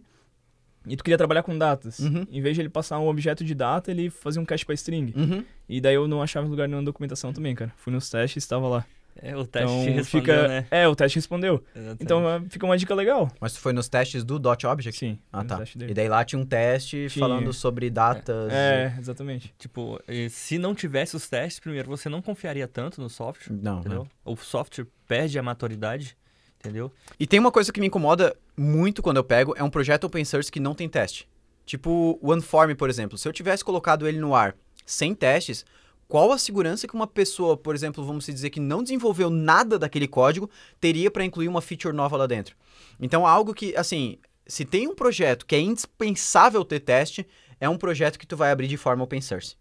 e 0.88 0.96
tu 0.96 1.04
queria 1.04 1.18
trabalhar 1.18 1.44
com 1.44 1.58
datas. 1.58 2.00
Uhum. 2.00 2.26
Em 2.32 2.42
vez 2.42 2.56
de 2.56 2.62
ele 2.62 2.70
passar 2.70 3.00
um 3.00 3.08
objeto 3.08 3.44
de 3.44 3.54
data, 3.56 3.92
ele 3.92 4.10
fazia 4.10 4.42
um 4.42 4.46
cache 4.46 4.66
pra 4.66 4.74
string. 4.76 5.14
Uhum. 5.16 5.44
E 5.68 5.82
daí 5.82 5.96
eu 5.96 6.08
não 6.08 6.22
achava 6.22 6.48
lugar 6.48 6.68
nenhum 6.68 6.82
na 6.82 6.86
documentação 6.86 7.34
também, 7.34 7.56
cara. 7.56 7.74
Fui 7.78 7.92
nos 7.92 8.10
testes 8.10 8.36
e 8.36 8.40
estava 8.40 8.68
lá. 8.68 8.86
É, 9.22 9.36
o 9.36 9.46
teste 9.46 9.72
então 9.72 9.94
respondeu, 9.94 10.06
fica... 10.06 10.48
né? 10.48 10.68
É, 10.70 10.88
o 10.88 10.96
teste 10.96 11.16
respondeu. 11.18 11.64
Exatamente. 11.74 12.04
Então 12.04 12.28
ah, 12.28 12.42
fica 12.50 12.66
uma 12.66 12.78
dica 12.78 12.94
legal. 12.94 13.32
Mas 13.40 13.54
tu 13.54 13.60
foi 13.60 13.72
nos 13.72 13.88
testes 13.88 14.24
do 14.24 14.38
dot 14.38 14.68
object? 14.68 15.00
Sim. 15.00 15.18
Ah, 15.32 15.44
tá. 15.44 15.64
E 15.88 15.94
daí 15.94 16.10
lá 16.10 16.24
tinha 16.26 16.40
um 16.40 16.46
teste 16.46 17.08
Tinha. 17.10 17.26
falando 17.26 17.54
sobre 17.54 17.90
datas. 17.90 18.52
É, 18.52 18.94
exatamente. 19.00 19.54
Tipo, 19.58 20.00
se 20.30 20.58
não 20.58 20.76
tivesse 20.76 21.16
os 21.16 21.30
testes, 21.30 21.60
primeiro, 21.60 21.88
você 21.88 22.10
não 22.10 22.22
confiaria 22.22 22.68
tanto 22.68 23.00
no 23.00 23.10
software, 23.10 23.56
Não, 23.56 23.80
entendeu? 23.80 24.08
O 24.26 24.36
software 24.36 24.86
perde 25.08 25.40
a 25.40 25.44
maturidade, 25.44 26.18
entendeu? 26.66 26.92
E 27.20 27.28
tem 27.28 27.40
uma 27.40 27.52
coisa 27.52 27.72
que 27.72 27.80
me 27.80 27.88
incomoda 27.88 28.36
muito 28.58 29.02
quando 29.02 29.18
eu 29.18 29.24
pego, 29.24 29.54
é 29.58 29.64
um 29.64 29.70
projeto 29.70 30.06
open 30.06 30.26
source 30.26 30.52
que 30.52 30.60
não 30.60 30.74
tem 30.74 30.90
teste. 30.90 31.28
Tipo 31.66 32.20
o 32.22 32.32
OneForm, 32.32 32.76
por 32.76 32.90
exemplo. 32.90 33.18
Se 33.18 33.28
eu 33.28 33.34
tivesse 33.34 33.64
colocado 33.64 34.08
ele 34.08 34.20
no 34.20 34.36
ar 34.36 34.56
sem 34.86 35.16
testes, 35.16 35.66
qual 36.08 36.32
a 36.32 36.38
segurança 36.38 36.88
que 36.88 36.94
uma 36.94 37.08
pessoa, 37.08 37.58
por 37.58 37.74
exemplo, 37.74 38.06
vamos 38.06 38.26
dizer 38.26 38.50
que 38.50 38.60
não 38.60 38.84
desenvolveu 38.84 39.30
nada 39.30 39.80
daquele 39.80 40.08
código, 40.08 40.50
teria 40.80 41.10
para 41.10 41.26
incluir 41.26 41.48
uma 41.48 41.62
feature 41.62 41.96
nova 41.96 42.18
lá 42.18 42.28
dentro? 42.28 42.56
Então, 43.00 43.26
algo 43.26 43.54
que, 43.54 43.76
assim, 43.76 44.18
se 44.46 44.64
tem 44.64 44.88
um 44.88 44.96
projeto 44.96 45.46
que 45.46 45.56
é 45.56 45.60
indispensável 45.60 46.64
ter 46.64 46.80
teste, 46.82 47.26
é 47.60 47.68
um 47.68 47.78
projeto 47.78 48.20
que 48.20 48.28
tu 48.28 48.38
vai 48.38 48.52
abrir 48.52 48.68
de 48.68 48.78
forma 48.78 49.04
open 49.04 49.22
source. 49.22 49.56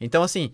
Então, 0.00 0.22
assim, 0.22 0.52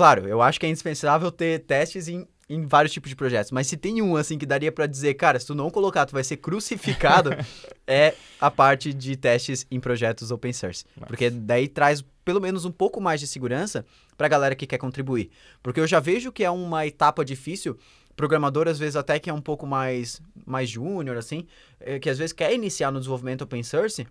Claro, 0.00 0.26
eu 0.26 0.40
acho 0.40 0.58
que 0.58 0.66
é 0.66 0.68
indispensável 0.68 1.30
ter 1.30 1.60
testes 1.60 2.08
em, 2.08 2.26
em 2.50 2.66
vários 2.66 2.92
tipos 2.92 3.08
de 3.08 3.14
projetos. 3.14 3.52
Mas 3.52 3.68
se 3.68 3.76
tem 3.76 4.02
um, 4.02 4.16
assim, 4.16 4.36
que 4.36 4.44
daria 4.44 4.72
pra 4.72 4.86
dizer, 4.86 5.14
cara, 5.14 5.38
se 5.38 5.46
tu 5.46 5.54
não 5.54 5.70
colocar, 5.70 6.04
tu 6.04 6.12
vai 6.12 6.24
ser 6.24 6.36
crucificado, 6.38 7.30
é 7.86 8.14
a 8.40 8.50
parte 8.50 8.92
de 8.92 9.16
testes 9.16 9.64
em 9.70 9.78
projetos 9.78 10.32
open 10.32 10.52
source. 10.52 10.84
Massa. 10.96 11.06
Porque 11.06 11.30
daí 11.30 11.68
traz 11.68 12.04
pelo 12.24 12.40
menos 12.40 12.64
um 12.64 12.72
pouco 12.72 13.00
mais 13.00 13.20
de 13.20 13.28
segurança 13.28 13.86
pra 14.16 14.26
galera 14.26 14.56
que 14.56 14.66
quer 14.66 14.78
contribuir. 14.78 15.30
Porque 15.62 15.78
eu 15.78 15.86
já 15.86 16.00
vejo 16.00 16.32
que 16.32 16.42
é 16.42 16.50
uma 16.50 16.84
etapa 16.84 17.24
difícil, 17.24 17.78
programador 18.16 18.66
às 18.66 18.80
vezes 18.80 18.96
até 18.96 19.20
que 19.20 19.30
é 19.30 19.32
um 19.32 19.40
pouco 19.40 19.64
mais, 19.64 20.20
mais 20.44 20.68
júnior, 20.68 21.16
assim, 21.16 21.46
eh, 21.78 22.00
que 22.00 22.10
às 22.10 22.18
vezes 22.18 22.32
quer 22.32 22.52
iniciar 22.52 22.90
no 22.90 22.98
desenvolvimento 22.98 23.42
open 23.42 23.62
source, 23.62 24.06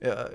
eh, 0.00 0.32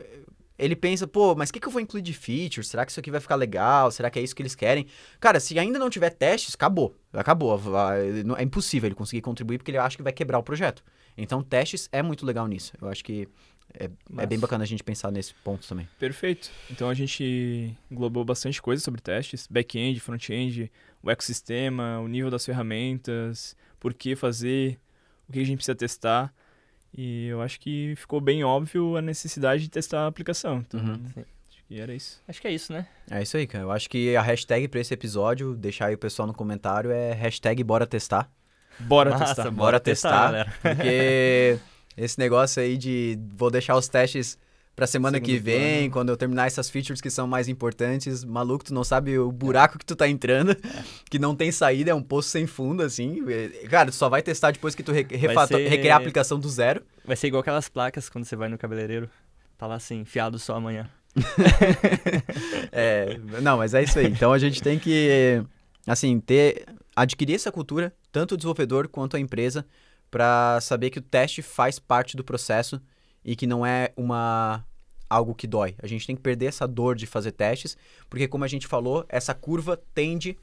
ele 0.59 0.75
pensa, 0.75 1.07
pô, 1.07 1.33
mas 1.35 1.49
o 1.49 1.53
que, 1.53 1.59
que 1.59 1.67
eu 1.67 1.71
vou 1.71 1.81
incluir 1.81 2.01
de 2.01 2.13
features? 2.13 2.67
Será 2.67 2.85
que 2.85 2.91
isso 2.91 2.99
aqui 2.99 3.09
vai 3.09 3.19
ficar 3.19 3.35
legal? 3.35 3.89
Será 3.91 4.09
que 4.09 4.19
é 4.19 4.21
isso 4.21 4.35
que 4.35 4.41
eles 4.41 4.53
querem? 4.55 4.85
Cara, 5.19 5.39
se 5.39 5.57
ainda 5.57 5.79
não 5.79 5.89
tiver 5.89 6.09
testes, 6.11 6.53
acabou. 6.55 6.95
Acabou. 7.13 7.57
Vai- 7.57 8.23
não- 8.23 8.35
É 8.37 8.43
impossível 8.43 8.87
ele 8.87 8.95
conseguir 8.95 9.21
contribuir 9.21 9.57
porque 9.57 9.71
ele 9.71 9.77
acha 9.77 9.97
que 9.97 10.03
vai 10.03 10.11
quebrar 10.13 10.37
o 10.37 10.43
projeto. 10.43 10.83
Então, 11.17 11.41
testes 11.41 11.87
é 11.91 12.01
muito 12.03 12.25
legal 12.25 12.45
nisso. 12.47 12.73
Eu 12.81 12.87
acho 12.89 13.03
que 13.03 13.27
é, 13.73 13.89
é 14.17 14.25
bem 14.25 14.39
bacana 14.39 14.63
a 14.63 14.67
gente 14.67 14.83
pensar 14.83 15.11
nesse 15.11 15.33
ponto 15.43 15.67
também. 15.67 15.87
Perfeito. 15.99 16.49
Então 16.71 16.89
a 16.89 16.93
gente 16.93 17.75
englobou 17.89 18.25
bastante 18.25 18.61
coisa 18.61 18.81
sobre 18.83 18.99
testes, 18.99 19.47
back-end, 19.47 19.99
front-end, 19.99 20.71
o 21.03 21.09
ecossistema, 21.11 21.99
o 21.99 22.07
nível 22.07 22.31
das 22.31 22.45
ferramentas, 22.45 23.55
por 23.79 23.93
que 23.93 24.15
fazer, 24.15 24.79
o 25.27 25.33
que 25.33 25.39
a 25.39 25.45
gente 25.45 25.57
precisa 25.57 25.75
testar. 25.75 26.33
E 26.95 27.27
eu 27.27 27.41
acho 27.41 27.59
que 27.59 27.93
ficou 27.95 28.19
bem 28.19 28.43
óbvio 28.43 28.97
a 28.97 29.01
necessidade 29.01 29.63
de 29.63 29.69
testar 29.69 30.01
a 30.01 30.07
aplicação. 30.07 30.59
Então, 30.67 30.79
Uhum. 30.79 31.03
Acho 31.15 31.63
que 31.67 31.79
era 31.79 31.93
isso. 31.93 32.21
Acho 32.27 32.41
que 32.41 32.47
é 32.47 32.51
isso, 32.51 32.73
né? 32.73 32.87
É 33.11 33.21
isso 33.21 33.37
aí, 33.37 33.45
cara. 33.45 33.63
Eu 33.63 33.71
acho 33.71 33.89
que 33.89 34.15
a 34.15 34.21
hashtag 34.21 34.67
pra 34.67 34.79
esse 34.79 34.93
episódio, 34.93 35.55
deixar 35.55 35.87
aí 35.87 35.95
o 35.95 35.97
pessoal 35.99 36.27
no 36.27 36.33
comentário, 36.33 36.89
é 36.91 37.13
hashtag 37.13 37.63
bora 37.63 37.85
testar. 37.85 38.29
Bora 38.79 39.11
Massa, 39.11 39.25
testar. 39.35 39.51
Bora 39.51 39.79
testar. 39.79 40.31
galera. 40.31 40.53
Porque 40.61 41.59
esse 41.97 42.17
negócio 42.17 42.61
aí 42.61 42.77
de 42.77 43.19
vou 43.35 43.51
deixar 43.51 43.75
os 43.75 43.87
testes 43.87 44.37
pra 44.79 44.87
semana 44.87 45.17
Segundo 45.17 45.25
que 45.27 45.37
vem, 45.37 45.77
plano. 45.79 45.91
quando 45.91 46.09
eu 46.09 46.15
terminar 46.15 46.47
essas 46.47 46.69
features 46.69 47.01
que 47.01 47.09
são 47.09 47.27
mais 47.27 47.49
importantes, 47.49 48.23
maluco, 48.23 48.63
tu 48.63 48.73
não 48.73 48.83
sabe 48.85 49.19
o 49.19 49.29
buraco 49.29 49.77
que 49.77 49.85
tu 49.85 49.93
tá 49.93 50.07
entrando, 50.07 50.55
que 51.09 51.19
não 51.19 51.35
tem 51.35 51.51
saída, 51.51 51.91
é 51.91 51.93
um 51.93 52.01
poço 52.01 52.29
sem 52.29 52.47
fundo, 52.47 52.81
assim. 52.81 53.21
É, 53.29 53.67
Cara, 53.67 53.89
tu 53.91 53.95
só 53.95 54.07
vai 54.07 54.21
testar 54.21 54.51
depois 54.51 54.73
que 54.73 54.81
tu 54.81 54.93
re 54.93 55.05
ser- 55.47 55.67
recriar 55.67 55.97
a 55.97 55.99
aplicação 55.99 56.39
do 56.39 56.49
zero. 56.49 56.81
Vai 57.03 57.17
ser 57.17 57.27
igual 57.27 57.41
aquelas 57.41 57.67
placas 57.67 58.07
quando 58.07 58.23
você 58.23 58.37
vai 58.37 58.47
no 58.47 58.57
cabeleireiro. 58.57 59.09
Tá 59.57 59.67
lá 59.67 59.75
assim, 59.75 60.05
fiado 60.05 60.39
só 60.39 60.55
amanhã. 60.55 60.89
É, 62.71 63.17
não, 63.41 63.57
mas 63.57 63.73
é 63.73 63.83
isso 63.83 63.99
aí. 63.99 64.07
Então 64.07 64.31
a 64.31 64.39
gente 64.39 64.61
tem 64.61 64.79
que, 64.79 65.43
assim, 65.85 66.19
ter, 66.19 66.65
adquirir 66.95 67.35
essa 67.35 67.51
cultura, 67.51 67.93
tanto 68.11 68.33
o 68.35 68.37
desenvolvedor 68.37 68.87
quanto 68.87 69.17
a 69.17 69.19
empresa, 69.19 69.65
para 70.09 70.59
saber 70.61 70.89
que 70.89 70.99
o 70.99 71.01
teste 71.01 71.41
faz 71.41 71.79
parte 71.79 72.15
do 72.15 72.23
processo 72.23 72.81
e 73.23 73.35
que 73.35 73.45
não 73.45 73.65
é 73.65 73.91
uma 73.97 74.63
algo 75.09 75.33
que 75.33 75.47
dói. 75.47 75.75
A 75.81 75.87
gente 75.87 76.05
tem 76.05 76.15
que 76.15 76.21
perder 76.21 76.45
essa 76.47 76.67
dor 76.67 76.95
de 76.95 77.05
fazer 77.07 77.31
testes, 77.31 77.77
porque 78.09 78.27
como 78.27 78.43
a 78.43 78.47
gente 78.47 78.67
falou, 78.67 79.05
essa 79.09 79.33
curva 79.33 79.81
tende 79.93 80.37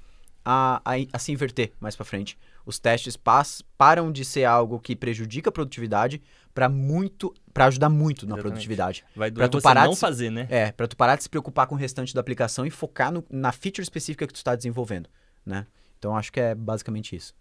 a, 0.44 0.80
a, 0.84 0.92
a 1.12 1.18
se 1.18 1.32
inverter 1.32 1.72
mais 1.80 1.94
para 1.96 2.04
frente. 2.04 2.38
Os 2.64 2.78
testes 2.78 3.16
pas, 3.16 3.62
param 3.78 4.10
de 4.10 4.24
ser 4.24 4.44
algo 4.44 4.78
que 4.80 4.96
prejudica 4.96 5.50
a 5.50 5.52
produtividade 5.52 6.20
para 6.52 6.68
muito, 6.68 7.32
para 7.52 7.66
ajudar 7.66 7.88
muito 7.88 8.24
na 8.26 8.30
Exatamente. 8.30 8.42
produtividade. 8.42 9.04
Vai 9.14 9.30
Pra 9.30 9.46
doer 9.46 9.50
tu 9.50 9.58
você 9.60 9.62
parar 9.62 9.84
não 9.84 9.92
de 9.92 9.98
fazer, 9.98 10.30
né? 10.30 10.46
É, 10.50 10.72
pra 10.72 10.88
tu 10.88 10.96
parar 10.96 11.16
de 11.16 11.22
se 11.22 11.28
preocupar 11.28 11.66
com 11.66 11.74
o 11.74 11.78
restante 11.78 12.12
da 12.14 12.20
aplicação 12.20 12.64
e 12.66 12.70
focar 12.70 13.12
no- 13.12 13.24
na 13.30 13.52
feature 13.52 13.82
específica 13.82 14.26
que 14.26 14.32
tu 14.32 14.36
está 14.36 14.56
desenvolvendo, 14.56 15.08
né? 15.44 15.66
Então 15.98 16.16
acho 16.16 16.32
que 16.32 16.40
é 16.40 16.54
basicamente 16.54 17.14
isso. 17.14 17.34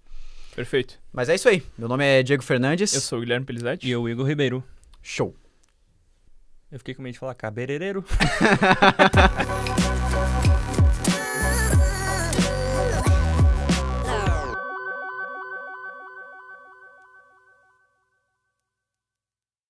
Perfeito. 0.55 0.99
Mas 1.11 1.28
é 1.30 1.36
isso 1.36 1.49
aí. 1.49 1.63
Meu 1.78 1.88
nome 1.88 2.05
é 2.05 2.23
Diego 2.23 2.43
Fernandes. 2.43 2.93
Eu 2.93 3.01
sou 3.01 3.17
o 3.17 3.21
Guilherme 3.21 3.45
Pelizete. 3.45 3.86
E 3.88 3.91
eu, 3.91 4.07
Igor 4.07 4.26
Ribeiro. 4.26 4.63
Show. 5.01 5.36
Eu 6.76 6.80
fiquei 6.80 6.93
com 6.93 7.01
medo 7.01 7.13
de 7.13 7.19
falar 7.19 7.34
cabeleireiro. 7.36 8.03